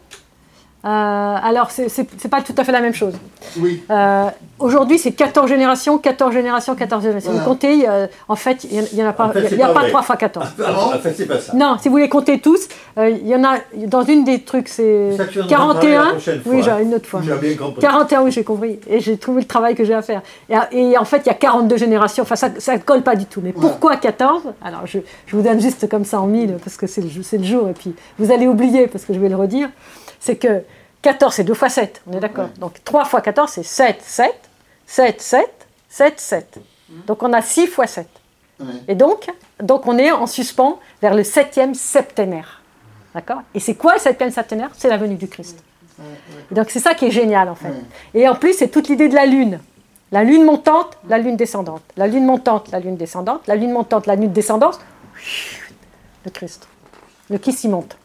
Euh, 0.86 0.90
alors, 0.90 1.72
c'est- 1.72 1.90
pas 2.30 2.42
tout 2.42 2.54
à 2.58 2.64
fait 2.64 2.72
la 2.72 2.82
même 2.82 2.94
chose. 2.94 3.14
Oui, 3.60 3.84
Euh, 3.90 4.26
Aujourd'hui, 4.58 4.98
c'est 4.98 5.12
14 5.12 5.50
générations, 5.50 5.98
14 5.98 6.32
générations, 6.34 6.76
14 6.76 7.04
générations. 7.04 7.32
Voilà. 7.32 7.44
Vous 7.46 7.50
comptez, 7.52 7.90
euh, 7.90 8.08
en 8.30 8.38
fait, 8.38 8.64
il 8.64 8.88
n'y 8.94 9.04
en, 9.04 9.08
a 9.10 9.12
pas, 9.12 9.26
En 9.26 9.32
fait, 9.32 9.40
il 9.40 9.46
y 9.48 9.50
c'est 9.50 9.62
a 9.62 9.68
pas 9.68 9.74
pas 9.74 9.80
vrai. 9.82 9.90
3 9.90 10.02
fois 10.02 10.16
14. 10.16 10.48
Alors, 10.66 10.94
en 10.96 11.00
fait, 11.00 11.14
c'est 11.14 11.26
pas 11.26 11.40
ça. 11.42 11.54
Non, 11.54 11.76
si 11.82 11.90
vous 11.90 11.98
les 11.98 12.08
comptez 12.08 12.40
tous, 12.40 12.70
euh, 12.98 13.10
il 13.10 13.28
y 13.28 13.36
en 13.36 13.44
a 13.44 13.58
dans 13.88 14.04
une 14.04 14.24
des 14.24 14.44
trucs, 14.44 14.70
c'est 14.70 15.18
Ça, 15.18 15.26
tu 15.26 15.42
en 15.42 15.48
parleras 15.48 15.74
la 15.74 15.80
41. 15.82 16.06
prochaine 16.12 16.42
Oui, 16.46 16.64
fois. 16.64 16.78
j'ai 16.78 16.84
une 16.86 16.94
autre 16.96 17.06
fois. 17.10 17.20
Bien 17.20 17.36
compris. 17.58 17.82
41, 17.82 18.22
oui, 18.24 18.32
j'ai 18.32 18.44
compris. 18.46 18.80
Et 18.88 19.02
j'ai 19.02 19.18
trouvé 19.18 19.42
le 19.42 19.48
travail 19.48 19.76
que 19.76 19.84
j'ai 19.84 19.94
à 19.94 20.02
faire. 20.02 20.22
Et, 20.50 20.56
et 20.92 20.98
en 20.98 21.04
fait, 21.06 21.18
il 21.26 21.28
y 21.28 21.32
a 21.32 21.34
42 21.36 21.76
générations. 21.76 22.24
Enfin, 22.24 22.36
ça 22.38 22.48
ne 22.50 22.78
colle 22.78 23.02
pas 23.02 23.18
du 23.18 23.26
tout. 23.26 23.42
Mais 23.44 23.52
pourquoi 23.52 23.98
14 23.98 24.44
Alors, 24.64 24.84
je, 24.86 25.00
je 25.26 25.36
vous 25.36 25.42
donne 25.42 25.60
juste 25.60 25.90
comme 25.90 26.06
ça 26.06 26.22
en 26.22 26.28
mille, 26.28 26.56
parce 26.64 26.78
que 26.78 26.88
c'est 26.88 27.02
le, 27.02 27.10
c'est 27.24 27.40
le 27.40 27.44
jour. 27.44 27.68
Et 27.68 27.74
puis, 27.74 27.94
vous 28.20 28.32
allez 28.32 28.48
oublier, 28.48 28.88
parce 28.88 29.04
que 29.04 29.14
je 29.14 29.20
vais 29.20 29.28
le 29.30 29.36
redire. 29.36 29.68
C'est 30.26 30.38
que 30.38 30.64
14, 31.04 31.36
c'est 31.36 31.44
2 31.44 31.54
fois 31.54 31.70
7. 31.70 32.02
On 32.08 32.14
est 32.14 32.20
d'accord 32.20 32.50
Donc, 32.58 32.84
3 32.84 33.06
fois 33.06 33.22
14, 33.22 33.52
c'est 33.52 33.62
7, 33.62 34.02
7, 34.02 34.34
7, 34.88 35.22
7, 35.22 35.68
7, 35.88 36.20
7. 36.20 36.58
Donc, 37.06 37.22
on 37.22 37.32
a 37.32 37.44
6 37.44 37.68
fois 37.68 37.86
7. 37.86 38.08
ouais. 38.60 38.66
Et 38.88 38.96
donc, 38.96 39.28
donc, 39.62 39.86
on 39.86 40.00
est 40.00 40.12
en 40.12 40.26
suspens 40.26 40.80
vers 41.00 41.14
le 41.14 41.24
septième 41.24 41.76
septénaire. 41.76 42.64
D'accord? 43.14 43.44
Et 43.54 43.60
c'est 43.60 43.76
quoi 43.76 43.94
le 43.94 44.00
septième 44.00 44.32
septénaire 44.32 44.72
C'est 44.76 44.90
la 44.90 44.98
venue 44.98 45.14
du 45.14 45.28
Christ. 45.28 45.64
Et 46.52 46.56
Donc 46.56 46.72
c'est 46.72 46.80
ça 46.80 46.96
qui 46.96 47.06
est 47.06 47.12
génial 47.12 47.48
en 47.48 47.56
fait. 47.56 47.74
Et 48.16 48.28
en 48.28 48.34
plus, 48.34 48.54
c'est 48.54 48.70
toute 48.70 48.88
l'idée 48.90 49.08
de 49.08 49.16
la 49.16 49.28
lune. 49.28 49.60
La 50.12 50.24
lune 50.24 50.44
montante, 50.44 50.98
la 51.08 51.20
lune 51.20 51.38
descendante. 51.38 51.84
La 51.98 52.08
lune 52.08 52.26
montante, 52.26 52.72
la 52.72 52.80
lune 52.80 52.98
descendante. 52.98 53.46
La 53.48 53.56
lune 53.56 53.72
montante, 53.72 54.08
la 54.08 54.16
lune 54.16 54.34
descendante. 54.34 54.80
Le 56.26 56.32
Christ. 56.32 56.68
Le 57.30 57.38
Christ 57.38 57.64
y 57.64 57.68
monte. 57.70 57.96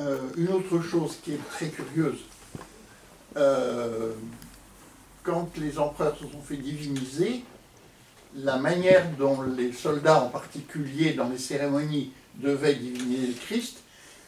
Euh, 0.00 0.18
une 0.36 0.48
autre 0.50 0.80
chose 0.80 1.16
qui 1.24 1.32
est 1.32 1.40
très 1.50 1.66
curieuse, 1.68 2.18
euh, 3.36 4.12
quand 5.24 5.48
les 5.56 5.78
empereurs 5.78 6.16
se 6.16 6.22
sont 6.24 6.40
fait 6.42 6.56
diviniser, 6.56 7.42
la 8.36 8.56
manière 8.58 9.04
dont 9.18 9.42
les 9.42 9.72
soldats 9.72 10.22
en 10.22 10.28
particulier 10.28 11.14
dans 11.14 11.28
les 11.28 11.38
cérémonies 11.38 12.12
devaient 12.36 12.74
diviniser 12.74 13.26
le 13.28 13.32
Christ, 13.34 13.78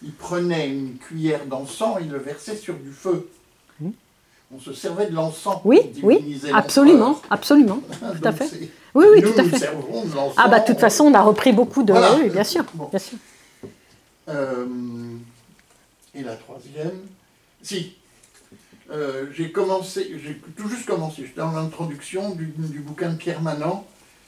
ils 0.03 0.13
prenaient 0.13 0.69
une 0.71 0.97
cuillère 0.97 1.45
d'encens 1.47 1.99
et 2.01 2.05
ils 2.05 2.11
le 2.11 2.19
versaient 2.19 2.57
sur 2.57 2.75
du 2.75 2.91
feu. 2.91 3.29
On 4.53 4.59
se 4.59 4.73
servait 4.73 5.07
de 5.07 5.15
l'encens 5.15 5.59
Oui, 5.65 5.81
pour 6.01 6.05
oui, 6.09 6.17
diviniser 6.17 6.51
absolument, 6.53 7.11
l'empereur. 7.11 7.27
absolument. 7.31 7.81
Tout 8.21 8.27
à 8.29 8.33
fait. 8.33 8.51
Oui, 8.97 9.05
oui, 9.15 9.23
nous, 9.23 9.31
tout 9.31 9.39
à 9.39 9.43
nous 9.45 9.49
fait. 9.51 9.59
servons 9.61 10.05
de 10.05 10.13
l'encens. 10.17 10.35
Ah 10.37 10.49
bah 10.49 10.59
de 10.59 10.67
toute 10.67 10.81
façon, 10.81 11.05
on 11.05 11.15
a 11.15 11.23
repris 11.23 11.53
beaucoup 11.53 11.85
de... 11.85 11.93
Voilà. 11.93 12.17
Oui, 12.17 12.31
bien 12.31 12.43
sûr, 12.43 12.65
Bon. 12.75 12.89
bien 12.89 12.99
sûr. 12.99 13.17
Euh, 14.29 14.67
et 16.15 16.23
la 16.23 16.37
troisième, 16.37 16.99
si. 17.63 17.95
Euh, 18.91 19.27
j'ai 19.37 19.53
commencé, 19.53 20.19
j'ai 20.25 20.41
tout 20.57 20.69
juste 20.69 20.85
commencé, 20.87 21.23
j'étais 21.25 21.41
dans 21.41 21.53
l'introduction 21.53 22.35
du, 22.35 22.47
du 22.47 22.81
bouquin 22.81 23.11
de 23.11 23.17
Pierre 23.17 23.41
Manant 23.41 23.87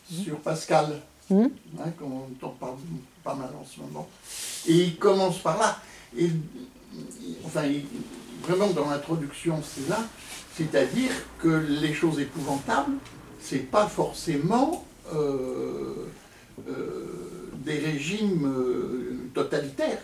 sur 0.09 0.39
Pascal, 0.39 1.01
Mhm. 1.31 1.51
hein, 1.81 1.91
qu'on 1.99 2.29
on 2.43 2.49
parle 2.51 2.77
pas 3.25 3.35
mal 3.35 3.49
en 3.61 3.65
ce 3.65 3.81
moment. 3.81 4.09
Et 4.69 4.75
il 4.85 4.97
commence 4.97 5.39
par 5.39 5.59
là. 5.59 5.79
Et, 6.17 6.29
enfin, 7.45 7.65
il- 7.65 7.85
vraiment 8.43 8.69
dans 8.71 8.89
l'introduction, 8.91 9.61
c'est 9.65 9.89
là. 9.89 10.01
C'est-à-dire 10.57 11.11
que 11.41 11.49
les 11.49 11.95
choses 11.95 12.21
épouvantables, 12.21 12.93
c'est 13.41 13.71
pas 13.71 13.89
forcément 13.89 14.85
euh, 15.15 15.95
euh, 16.69 17.51
des 17.65 17.79
régimes 17.79 18.49
totalitaires. 19.35 20.03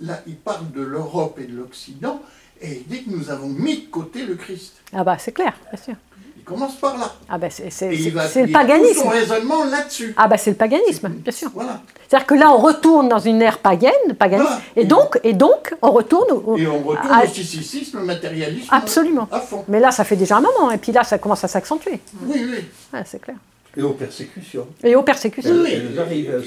Là, 0.00 0.20
il 0.26 0.36
parle 0.36 0.70
de 0.72 0.82
l'Europe 0.82 1.38
et 1.42 1.46
de 1.46 1.56
l'Occident, 1.56 2.20
et 2.60 2.82
il 2.82 2.86
dit 2.86 3.04
que 3.04 3.10
nous 3.10 3.30
avons 3.30 3.48
mis 3.48 3.78
de 3.82 3.86
côté 3.90 4.24
le 4.24 4.34
Christ. 4.34 4.74
Ah 4.94 5.04
bah 5.04 5.16
c'est 5.18 5.32
clair, 5.32 5.54
bien 5.72 5.82
sûr. 5.82 5.94
Il 6.38 6.44
commence 6.44 6.76
par 6.76 6.96
là. 6.98 7.12
Ah 7.28 7.38
bah 7.38 7.48
c'est 7.50 7.70
c'est- 7.70 7.86
Et 7.92 7.94
il 7.96 8.04
c'est- 8.04 8.10
va 8.10 8.28
c'est 8.28 8.40
le 8.46 8.54
appuyer 8.54 8.54
tout 8.54 8.58
paganisme. 8.60 9.02
son 9.02 9.08
raisonnement 9.08 9.64
là-dessus. 9.64 10.14
Ah 10.16 10.28
bah 10.28 10.36
c'est 10.38 10.50
le 10.50 10.56
paganisme, 10.56 11.08
bien 11.08 11.32
sûr. 11.32 11.50
Voilà. 11.54 11.80
C'est-à-dire 12.08 12.26
que 12.26 12.34
là, 12.34 12.50
on 12.52 12.58
retourne 12.58 13.08
dans 13.08 13.18
une 13.18 13.42
ère 13.42 13.58
païenne, 13.58 14.14
paganiste, 14.18 14.48
Voilà. 14.48 14.62
et 14.76 14.84
donc, 14.84 15.18
et 15.24 15.32
donc, 15.32 15.74
on 15.82 15.90
retourne 15.90 16.30
au... 16.30 16.56
Et 16.56 16.66
on 16.68 16.78
retourne 16.82 17.08
Ah, 17.10 17.22
au 17.24 17.26
scissicisme, 17.26 17.98
au 17.98 18.04
matérialisme. 18.04 18.68
Absolument. 18.70 19.26
À 19.32 19.40
fond. 19.40 19.64
Mais 19.66 19.80
là, 19.80 19.90
ça 19.90 20.04
fait 20.04 20.14
déjà 20.14 20.36
un 20.36 20.40
moment, 20.42 20.70
et 20.70 20.78
puis 20.78 20.92
là, 20.92 21.02
ça 21.02 21.18
commence 21.18 21.42
à 21.42 21.48
s'accentuer. 21.48 21.98
Oui, 22.22 22.46
oui. 22.48 22.64
Ouais, 22.92 23.02
c'est 23.06 23.20
clair. 23.20 23.36
Et 23.76 23.82
aux 23.82 23.90
persécutions. 23.94 24.68
Et 24.84 24.94
aux 24.94 25.02
persécutions. 25.02 25.50
Oui, 25.52 25.62
oui. 25.64 25.72
Elles 25.92 25.98
arrivent, 25.98 26.30
elles 26.32 26.44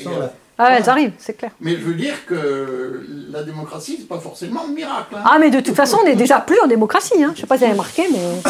Ah, 0.62 0.78
elles 0.78 0.90
arrivent, 0.90 1.14
c'est 1.20 1.36
clair. 1.38 1.52
Mais 1.62 1.72
je 1.78 1.82
veux 1.84 1.94
dire 1.94 2.26
que 2.26 3.06
la 3.32 3.44
démocratie, 3.44 3.96
c'est 4.00 4.08
pas 4.10 4.20
forcément 4.20 4.66
le 4.68 4.74
miracle. 4.74 5.16
hein. 5.16 5.24
Ah, 5.26 5.38
mais 5.40 5.50
de 5.50 5.62
toute 5.62 5.74
façon, 5.76 5.98
on 6.02 6.06
n'est 6.06 6.18
déjà 6.18 6.40
plus 6.42 6.60
en 6.60 6.68
démocratie. 6.68 7.14
Hein. 7.24 7.28
Je 7.34 7.38
ne 7.38 7.42
sais 7.42 7.48
pas 7.48 7.56
si 7.56 7.60
vous 7.62 7.66
avez 7.70 7.74
remarqué, 7.80 8.04
mais 8.12 8.42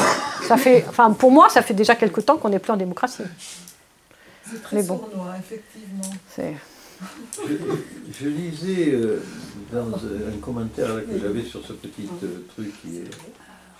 ça 0.47 0.57
fait, 0.57 0.83
enfin, 0.89 1.11
pour 1.11 1.29
moi, 1.31 1.49
ça 1.49 1.61
fait 1.61 1.75
déjà 1.75 1.93
quelque 1.95 2.19
temps 2.21 2.37
qu'on 2.37 2.49
n'est 2.49 2.57
plus 2.59 2.71
en 2.73 2.77
démocratie. 2.77 3.21
C'est 4.51 4.63
très 4.63 4.77
Mais 4.77 4.83
bon. 4.83 4.97
sournois, 4.97 5.35
effectivement. 5.39 6.11
C'est- 6.35 6.55
Je, 7.47 7.53
je 8.23 8.27
lisais 8.27 8.91
euh, 8.93 9.23
dans 9.71 9.95
un 9.95 10.37
commentaire 10.41 10.95
là, 10.95 11.01
que 11.01 11.17
j'avais 11.21 11.43
sur 11.43 11.63
ce 11.65 11.73
petit 11.73 12.09
euh, 12.23 12.43
truc 12.55 12.73
qui 12.81 12.97
est, 12.97 13.03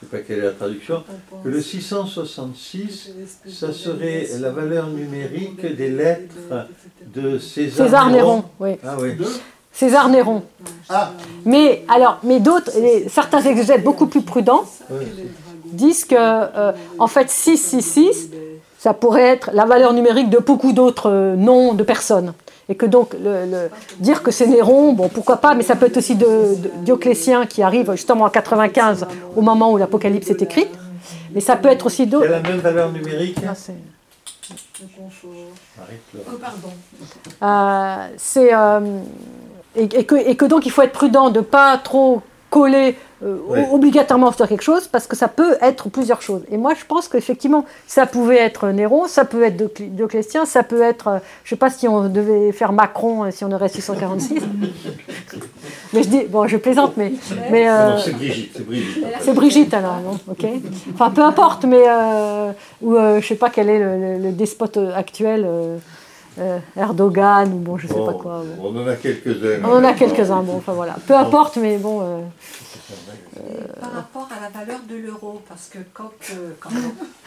je 0.01 0.05
sais 0.05 0.11
pas 0.11 0.17
quelle 0.19 0.39
est 0.39 0.43
la 0.45 0.51
traduction, 0.51 1.03
que 1.43 1.49
le 1.49 1.61
666, 1.61 3.11
ça 3.49 3.73
serait 3.73 4.27
la 4.39 4.49
valeur 4.51 4.87
numérique 4.87 5.65
des 5.75 5.89
lettres 5.89 6.67
de 7.13 7.37
César, 7.37 7.85
César 7.85 8.09
Néron, 8.09 8.43
oui. 8.59 8.77
Ah 8.85 8.95
oui. 8.99 9.11
César 9.73 10.09
Néron. 10.09 10.43
Ah, 10.89 11.11
Mais 11.45 11.83
alors, 11.89 12.19
mais 12.23 12.39
d'autres, 12.39 12.71
certains 13.09 13.41
exégètes 13.41 13.83
beaucoup 13.83 14.07
plus 14.07 14.21
prudents 14.21 14.63
Oui. 14.89 15.05
disent 15.65 16.05
que, 16.05 16.15
euh, 16.17 16.71
en 16.97 17.07
fait, 17.07 17.29
666, 17.29 18.29
ça 18.77 18.93
pourrait 18.93 19.23
être 19.23 19.51
la 19.53 19.65
valeur 19.65 19.93
numérique 19.93 20.29
de 20.29 20.39
beaucoup 20.39 20.71
d'autres 20.73 21.09
euh, 21.09 21.35
noms 21.35 21.73
de 21.73 21.83
personnes. 21.83 22.33
Et 22.70 22.76
que 22.76 22.86
donc, 22.86 23.13
le, 23.13 23.45
le- 23.45 23.70
dire 23.99 24.22
que 24.24 24.30
c'est 24.32 24.45
Néron, 24.47 24.93
bon, 24.93 25.09
pourquoi 25.09 25.38
pas, 25.38 25.55
mais 25.55 25.63
ça 25.63 25.76
peut 25.76 25.88
être 25.88 25.97
aussi 25.97 26.15
de, 26.15 26.26
de 26.26 26.70
Dioclétien 26.84 27.45
qui 27.47 27.63
arrive 27.63 27.91
justement 27.91 28.26
en 28.26 28.30
95, 28.30 29.07
au 29.36 29.41
moment 29.41 29.72
où 29.72 29.78
l'Apocalypse 29.78 30.30
est 30.30 30.41
écrite. 30.43 30.70
Mais 31.34 31.41
ça 31.41 31.55
peut 31.55 31.70
être 31.70 31.88
aussi 31.88 32.03
Il 32.03 32.05
y 32.05 32.09
a 32.09 32.11
d'autres. 32.20 32.30
la 32.32 32.39
même 32.41 32.59
valeur 32.59 32.91
numérique 32.91 33.38
Ah. 33.47 33.53
Oh, 34.82 36.38
pardon. 36.41 36.70
Euh, 37.43 38.07
c'est 38.17 38.53
euh, 38.53 38.99
et, 39.76 39.84
et 39.84 40.05
que, 40.05 40.15
et 40.15 40.36
que 40.36 40.45
donc 40.45 40.65
il 40.65 40.72
faut 40.72 40.82
être 40.82 40.91
prudent 40.93 41.30
de 41.30 41.41
pas 41.41 41.78
trop 41.78 42.22
coller 42.49 42.95
euh, 43.23 43.37
obligatoirement 43.71 44.31
sur 44.31 44.47
quelque 44.47 44.63
chose 44.63 44.87
parce 44.87 45.05
que 45.07 45.15
ça 45.15 45.27
peut 45.27 45.57
être 45.61 45.89
plusieurs 45.89 46.21
choses. 46.21 46.41
Et 46.51 46.57
moi 46.57 46.73
je 46.79 46.85
pense 46.85 47.07
qu'effectivement 47.07 47.65
ça 47.85 48.05
pouvait 48.05 48.37
être 48.37 48.69
Néron, 48.69 49.07
ça 49.07 49.25
peut 49.25 49.43
être 49.43 49.55
Diocl- 49.57 49.89
Dioclétien, 49.89 50.45
ça 50.45 50.63
peut 50.63 50.81
être, 50.81 51.07
euh, 51.07 51.17
je 51.43 51.49
sais 51.51 51.55
pas 51.55 51.69
si 51.69 51.87
on 51.87 52.07
devait 52.09 52.51
faire 52.51 52.71
Macron 52.71 53.25
euh, 53.25 53.31
si 53.31 53.43
on 53.45 53.51
aurait 53.51 53.69
646. 53.69 54.39
mais 55.93 56.03
je 56.03 56.07
dis, 56.09 56.23
bon 56.29 56.47
je 56.47 56.57
plaisante, 56.57 56.93
mais, 56.97 57.13
mais 57.51 57.69
euh, 57.69 57.97
c'est 57.99 58.13
Brigitte, 58.13 58.51
c'est 58.55 58.65
Brigitte. 58.65 59.05
c'est 59.21 59.33
Brigitte 59.33 59.73
alors, 59.73 59.99
non 60.01 60.17
Ok. 60.29 60.45
Enfin, 60.93 61.09
peu 61.11 61.21
importe, 61.21 61.65
mais 61.65 61.83
euh, 61.87 62.51
ou 62.81 62.95
je 63.19 63.25
sais 63.27 63.35
pas 63.35 63.49
quel 63.49 63.69
est 63.69 63.79
le, 63.79 63.97
le- 63.97 64.17
le 64.23 64.31
despote 64.31 64.79
actuel, 64.95 65.45
euh, 66.39 66.59
Erdogan 66.77 67.51
ou 67.53 67.57
bon, 67.57 67.77
je 67.77 67.87
sais 67.87 67.93
pas 67.93 68.13
quoi. 68.13 68.43
bon. 68.57 68.71
On 68.73 68.81
en 68.83 68.87
a 68.87 68.95
quelques-uns. 68.95 69.63
On 69.63 69.73
en 69.77 69.83
a 69.83 69.93
quelques-uns, 69.93 70.41
bon, 70.43 70.57
enfin 70.57 70.73
voilà. 70.73 70.95
Peu 71.07 71.15
importe, 71.15 71.57
mais 71.57 71.77
bon. 71.77 72.01
euh, 72.01 72.21
par 73.79 73.91
rapport 73.93 74.27
à 74.35 74.41
la 74.41 74.49
valeur 74.49 74.79
de 74.89 74.95
l'euro, 74.95 75.41
parce 75.47 75.67
que 75.69 75.77
quand, 75.93 76.11
euh, 76.33 76.51
quand 76.59 76.69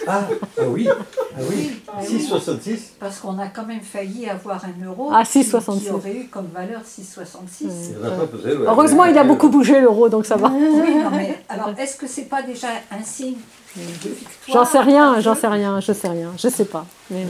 Ah, 0.07 0.23
ah 0.59 0.63
oui, 0.69 0.89
ah 0.91 1.39
oui. 1.51 1.81
Oui, 2.01 2.07
666 2.19 2.95
parce 2.99 3.21
qu'on 3.21 3.39
a 3.39 3.47
quand 3.47 3.67
même 3.67 3.81
failli 3.81 4.29
avoir 4.29 4.65
un 4.65 4.85
euro 4.87 5.11
Ah, 5.13 5.23
qui- 5.25 5.43
6,66. 5.45 5.81
qui 5.85 5.91
aurait 5.91 6.17
eu 6.17 6.25
comme 6.29 6.49
valeur 6.53 6.81
6,66. 6.85 7.65
Il 7.65 7.69
n'y 7.99 8.03
en 8.05 8.13
a 8.13 8.17
pas 8.17 8.27
posé, 8.27 8.53
ouais. 8.57 8.67
Heureusement, 8.67 9.05
il 9.05 9.17
a 9.17 9.25
beaucoup 9.25 9.49
bougé 9.49 9.81
l'euro, 9.81 10.09
donc 10.09 10.27
ça 10.27 10.37
va. 10.37 10.49
Oui, 10.51 10.95
non, 10.97 11.11
mais 11.11 11.39
alors 11.49 11.71
est-ce 11.79 11.97
que 11.97 12.07
c'est 12.07 12.29
pas 12.29 12.43
déjà 12.43 12.69
un 12.91 13.03
signe 13.05 13.37
J'en 14.49 14.65
sais 14.65 14.81
rien, 14.81 15.21
j'en 15.21 15.35
sais 15.35 15.47
rien, 15.49 15.81
je 15.81 15.93
sais 15.93 16.09
rien, 16.09 16.33
je 16.39 16.49
sais 16.49 16.65
pas. 16.67 16.85
Mais, 17.11 17.25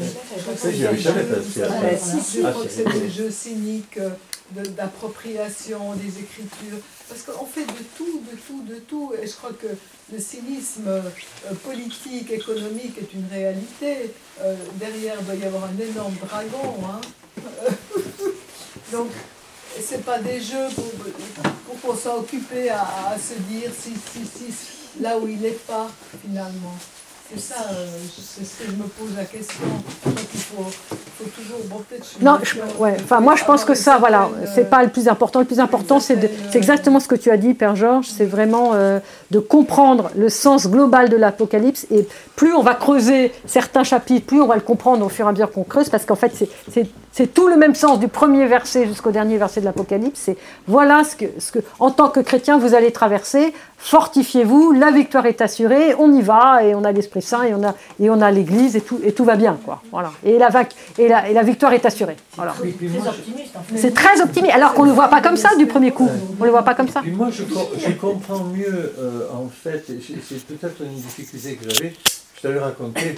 si, 1.99 2.21
si. 2.21 2.41
Je 2.41 2.47
Ah, 2.47 2.51
crois 2.53 2.65
que 2.65 2.71
c'est- 2.71 2.85
des 3.01 3.11
jeux 3.11 3.31
cyniques 3.31 3.99
euh, 3.99 4.11
d'appropriation 4.77 5.95
des 5.95 6.09
écritures. 6.21 6.79
Parce 7.09 7.23
qu'on 7.23 7.47
fait 7.47 7.65
de 7.67 7.73
tout, 7.97 8.23
de 8.31 8.37
tout, 8.47 8.63
de 8.69 8.77
tout. 8.81 9.13
Et 9.23 9.27
je 9.27 9.33
crois 9.35 9.51
que 9.53 9.67
le 10.13 10.19
cynisme 10.21 10.85
euh, 10.89 11.01
politique, 11.65 12.31
économique 12.31 12.97
est 12.99 13.13
une 13.15 13.27
réalité. 13.31 14.13
Euh, 14.41 14.55
derrière, 14.77 15.15
il 15.21 15.27
doit 15.27 15.35
y 15.37 15.45
avoir 15.45 15.65
un 15.65 15.79
énorme 15.81 16.15
dragon. 16.27 16.75
hein. 16.87 17.01
Donc, 18.93 19.09
c'est 19.81 20.05
pas 20.05 20.19
des 20.19 20.41
jeux 20.41 20.69
pour, 20.75 20.85
pour 21.67 21.81
qu'on 21.81 21.97
soit 21.97 22.19
occupé 22.19 22.69
à, 22.71 22.81
à 23.11 23.17
se 23.19 23.39
dire 23.51 23.71
si, 23.79 23.91
si, 23.91 24.27
si, 24.27 24.53
là 25.01 25.19
où 25.19 25.27
il 25.27 25.41
n'est 25.41 25.51
pas, 25.51 25.89
finalement. 26.23 26.77
C'est 27.35 27.41
ça, 27.55 27.55
euh, 27.73 27.87
c'est 28.15 28.45
ce 28.45 28.59
que 28.59 28.65
je 28.67 28.77
me 28.77 28.83
pose 28.89 29.17
la 29.17 29.25
question. 29.25 29.65
Qu'il 30.05 30.41
faut, 30.41 30.65
faut 30.65 31.31
toujours. 31.31 31.61
Bon, 31.71 31.77
Non, 32.21 32.39
je- 32.43 32.59
ouais, 32.79 32.97
enfin, 33.03 33.19
il 33.21 33.25
moi 33.25 33.37
je 33.37 33.45
pense 33.45 33.65
que 33.65 33.75
ça, 33.75 33.97
voilà, 33.99 34.29
c'est 34.55 34.63
euh, 34.63 34.69
pas 34.69 34.83
le 34.83 34.91
plus 34.91 35.09
important. 35.09 35.39
Le 35.39 35.47
plus 35.47 35.61
important, 35.61 35.99
c'est 35.99 36.19
c'est 36.51 36.59
exactement 36.59 37.01
ce 37.01 37.09
que 37.09 37.15
tu 37.15 37.31
as 37.31 37.37
dit, 37.39 37.55
Père 37.55 37.75
Georges, 37.77 38.09
c'est 38.09 38.27
vraiment 38.27 38.73
euh, 38.75 38.99
de 39.31 39.39
comprendre 39.39 40.11
le 40.15 40.29
sens 40.29 40.67
global 40.69 41.09
de 41.09 41.17
l'Apocalypse. 41.17 41.87
Et 41.91 42.07
plus 42.37 42.53
on 42.53 42.63
va 42.63 42.75
creuser 42.75 43.33
certains 43.47 43.85
chapitres, 43.85 44.27
plus 44.27 44.41
on 44.43 44.47
va 44.47 44.57
le 44.57 44.61
comprendre 44.61 45.05
au 45.07 45.09
fur 45.09 45.25
et 45.25 45.29
à 45.29 45.33
mesure 45.33 45.51
qu'on 45.53 45.65
creuse, 45.65 45.89
parce 45.89 46.05
qu'en 46.05 46.17
fait, 46.17 46.33
c'est 47.13 47.35
tout 47.35 47.49
le 47.49 47.57
même 47.57 47.75
sens 47.75 47.99
du 47.99 48.09
premier 48.09 48.47
verset 48.47 48.87
jusqu'au 48.87 49.11
dernier 49.11 49.39
verset 49.39 49.61
de 49.61 49.67
l'Apocalypse. 49.67 50.21
C'est 50.25 50.37
voilà 50.67 51.03
ce 51.05 51.17
que, 51.17 51.27
ce 51.39 51.53
que, 51.53 51.61
en 51.81 51.91
tant 51.91 52.09
que 52.11 52.21
chrétien, 52.21 52.59
vous 52.59 52.75
allez 52.75 52.93
traverser. 52.93 53.55
Fortifiez-vous, 53.79 54.73
la 54.73 54.91
victoire 54.93 55.27
est 55.27 55.41
assurée, 55.41 55.95
on 55.99 56.13
y 56.13 56.23
va, 56.23 56.63
et 56.63 56.75
on 56.75 56.85
a 56.85 56.93
l'Esprit 56.93 57.22
Et 57.45 57.55
on 57.55 57.63
a, 57.65 57.75
et 58.01 58.11
on 58.11 58.21
a 58.21 58.31
l'Église, 58.31 58.77
et 58.77 58.81
tout, 58.81 59.01
et 59.03 59.13
tout 59.13 59.25
va 59.25 59.37
bien, 59.37 59.59
quoi. 59.65 59.83
Voilà. 59.91 60.13
Et 60.25 60.39
la, 60.39 60.49
vac- 60.51 60.75
et 60.99 61.09
la, 61.09 61.29
et 61.31 61.33
la 61.35 61.43
victoire 61.43 61.73
est 61.73 61.85
assurée. 61.87 62.17
Voilà. 62.37 62.53
C'est 63.77 63.95
très 63.95 64.21
optimiste, 64.21 64.55
alors 64.55 64.75
qu'on 64.75 64.83
ne 64.85 64.89
le 64.89 64.95
voit 64.95 65.09
pas 65.09 65.21
comme 65.21 65.37
ça 65.37 65.55
du 65.57 65.67
premier 65.67 65.93
coup. 65.93 66.09
On 66.39 66.41
ne 66.41 66.45
le 66.47 66.51
voit 66.51 66.63
pas 66.65 66.75
comme 66.75 66.89
ça. 66.89 67.01
Puis 67.01 67.11
moi, 67.13 67.29
je, 67.31 67.43
je 67.79 67.93
comprends 67.93 68.45
mieux, 68.45 68.93
euh, 68.99 69.27
en 69.33 69.49
fait, 69.49 69.89
et 69.91 70.01
c'est 70.29 70.45
peut-être 70.47 70.83
une 70.83 70.95
difficulté 70.95 71.55
que 71.57 71.71
j'avais, 71.71 71.93
je 72.37 72.41
t'avais 72.43 72.59
raconté, 72.61 73.15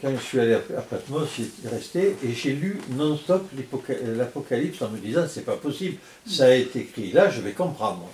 quand 0.00 0.10
je 0.16 0.22
suis 0.22 0.38
allé 0.38 0.54
à 0.54 0.80
Patmos, 0.80 1.26
j'y 1.36 1.42
suis 1.44 1.68
resté, 1.68 2.16
et 2.24 2.32
j'ai 2.32 2.52
lu 2.52 2.80
non-stop 2.96 3.48
l'Apoca- 3.56 3.98
l'Apocalypse 4.16 4.80
en 4.82 4.88
me 4.90 4.98
disant, 4.98 5.22
c'est 5.28 5.44
pas 5.44 5.56
possible, 5.56 5.96
ça 6.24 6.44
a 6.46 6.50
été 6.54 6.80
écrit 6.80 7.10
là, 7.12 7.28
je 7.30 7.40
vais 7.40 7.52
comprendre. 7.52 8.08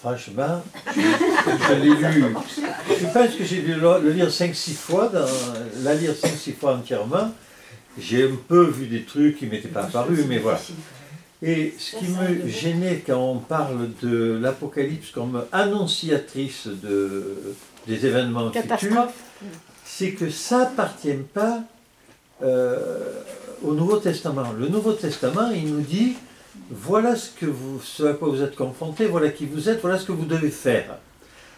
Franchement, 0.00 0.62
je, 0.96 1.00
je 1.68 1.74
l'ai 1.74 1.90
lu, 1.90 2.24
je 2.88 3.06
pense 3.06 3.34
que 3.36 3.44
j'ai 3.44 3.60
dû 3.60 3.74
le, 3.74 4.10
lire 4.10 4.28
5-6 4.28 4.72
fois, 4.74 5.08
dans, 5.08 5.26
la 5.82 5.94
lire 5.94 6.12
5-6 6.12 6.54
fois 6.54 6.76
entièrement, 6.76 7.32
j'ai 7.98 8.24
un 8.24 8.36
peu 8.48 8.64
vu 8.64 8.86
des 8.86 9.02
trucs 9.02 9.38
qui 9.38 9.46
ne 9.46 9.50
m'étaient 9.50 9.68
pas 9.68 9.82
apparus, 9.82 10.24
mais 10.26 10.38
voilà. 10.38 10.60
Et 11.42 11.74
ce 11.78 11.96
qui 11.96 12.06
me 12.06 12.48
gênait 12.48 13.02
quand 13.06 13.18
on 13.18 13.38
parle 13.38 13.90
de 14.02 14.38
l'Apocalypse 14.40 15.10
comme 15.10 15.44
annonciatrice 15.52 16.66
de, 16.66 17.54
des 17.86 18.06
événements 18.06 18.50
futurs, 18.52 19.08
c'est 19.84 20.12
que 20.12 20.30
ça 20.30 20.60
n'appartient 20.60 21.12
pas 21.32 21.62
euh, 22.42 23.22
au 23.62 23.74
Nouveau 23.74 23.98
Testament. 23.98 24.52
Le 24.58 24.68
Nouveau 24.68 24.92
Testament, 24.92 25.50
il 25.50 25.74
nous 25.74 25.80
dit, 25.80 26.14
voilà 26.70 27.16
ce, 27.16 28.04
à 28.04 28.12
quoi 28.14 28.28
vous 28.28 28.42
êtes 28.42 28.54
confrontés, 28.54 29.06
voilà 29.06 29.30
qui 29.30 29.46
vous 29.46 29.68
êtes, 29.68 29.80
voilà 29.80 29.98
ce 29.98 30.06
que 30.06 30.12
vous 30.12 30.24
devez 30.24 30.50
faire. 30.50 30.98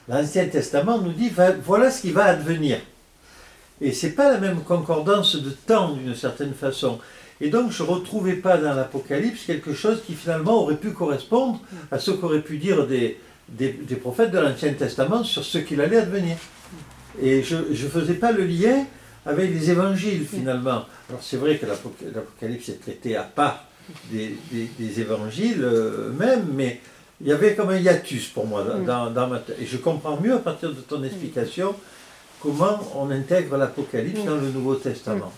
L'Ancien 0.09 0.47
Testament 0.47 0.99
nous 0.99 1.13
dit, 1.13 1.31
voilà 1.65 1.91
ce 1.91 2.01
qui 2.01 2.11
va 2.11 2.25
advenir. 2.25 2.79
Et 3.81 3.93
ce 3.93 4.07
n'est 4.07 4.13
pas 4.13 4.33
la 4.33 4.39
même 4.39 4.61
concordance 4.63 5.37
de 5.37 5.51
temps 5.51 5.93
d'une 5.93 6.15
certaine 6.15 6.55
façon. 6.55 6.99
Et 7.41 7.51
donc 7.51 7.73
je 7.73 7.83
ne 7.83 7.89
retrouvais 7.89 8.35
pas 8.37 8.57
dans 8.57 8.75
l'Apocalypse 8.75 9.45
quelque 9.45 9.75
chose 9.75 10.03
qui 10.07 10.15
finalement 10.15 10.63
aurait 10.63 10.77
pu 10.77 10.93
correspondre 10.93 11.61
à 11.91 11.99
ce 11.99 12.11
qu'auraient 12.13 12.43
pu 12.43 12.59
dire 12.59 12.87
des, 12.87 13.19
des, 13.49 13.97
prophètes 13.97 14.31
de 14.31 14.39
l'Ancien 14.39 14.73
Testament 14.75 15.25
sur 15.25 15.45
ce 15.45 15.59
qu'il 15.59 15.81
allait 15.81 15.99
advenir. 15.99 16.37
Et 17.21 17.43
je 17.43 17.57
ne 17.57 17.89
faisais 17.91 18.15
pas 18.15 18.33
le 18.33 18.45
lien 18.45 18.87
avec 19.27 19.51
les 19.51 19.71
évangiles 19.71 20.27
finalement. 20.27 20.85
Alors 21.09 21.21
c'est 21.23 21.37
vrai 21.37 21.59
que 21.59 21.67
l'Apoc- 21.67 22.15
l'Apocalypse 22.15 22.69
est 22.71 22.81
traité 22.81 23.17
à 23.17 23.23
part 23.25 23.65
des, 24.11 24.37
des- 24.51 24.71
des 24.79 25.01
évangiles 25.01 25.67
même, 26.19 26.47
mais 26.55 26.81
il 27.21 27.29
y 27.29 27.33
avait 27.33 27.55
comme 27.55 27.71
un 27.71 27.79
hiatus 27.79 28.27
pour 28.29 28.47
moi 28.47 28.65
dans, 28.65 28.79
dans- 28.81 29.11
dans 29.11 29.29
ma 29.29 29.39
tête. 29.39 29.57
Et 29.61 29.67
je 29.67 29.77
comprends 29.77 30.19
mieux 30.21 30.35
à 30.35 30.39
partir 30.39 30.71
de 30.71 30.81
ton 30.81 31.03
explication 31.05 31.75
comment 32.41 32.81
on 32.97 33.11
intègre 33.11 33.57
l'Apocalypse 33.57 34.25
dans 34.25 34.37
le 34.37 34.49
Nouveau 34.51 34.75
Testament. 34.75 35.33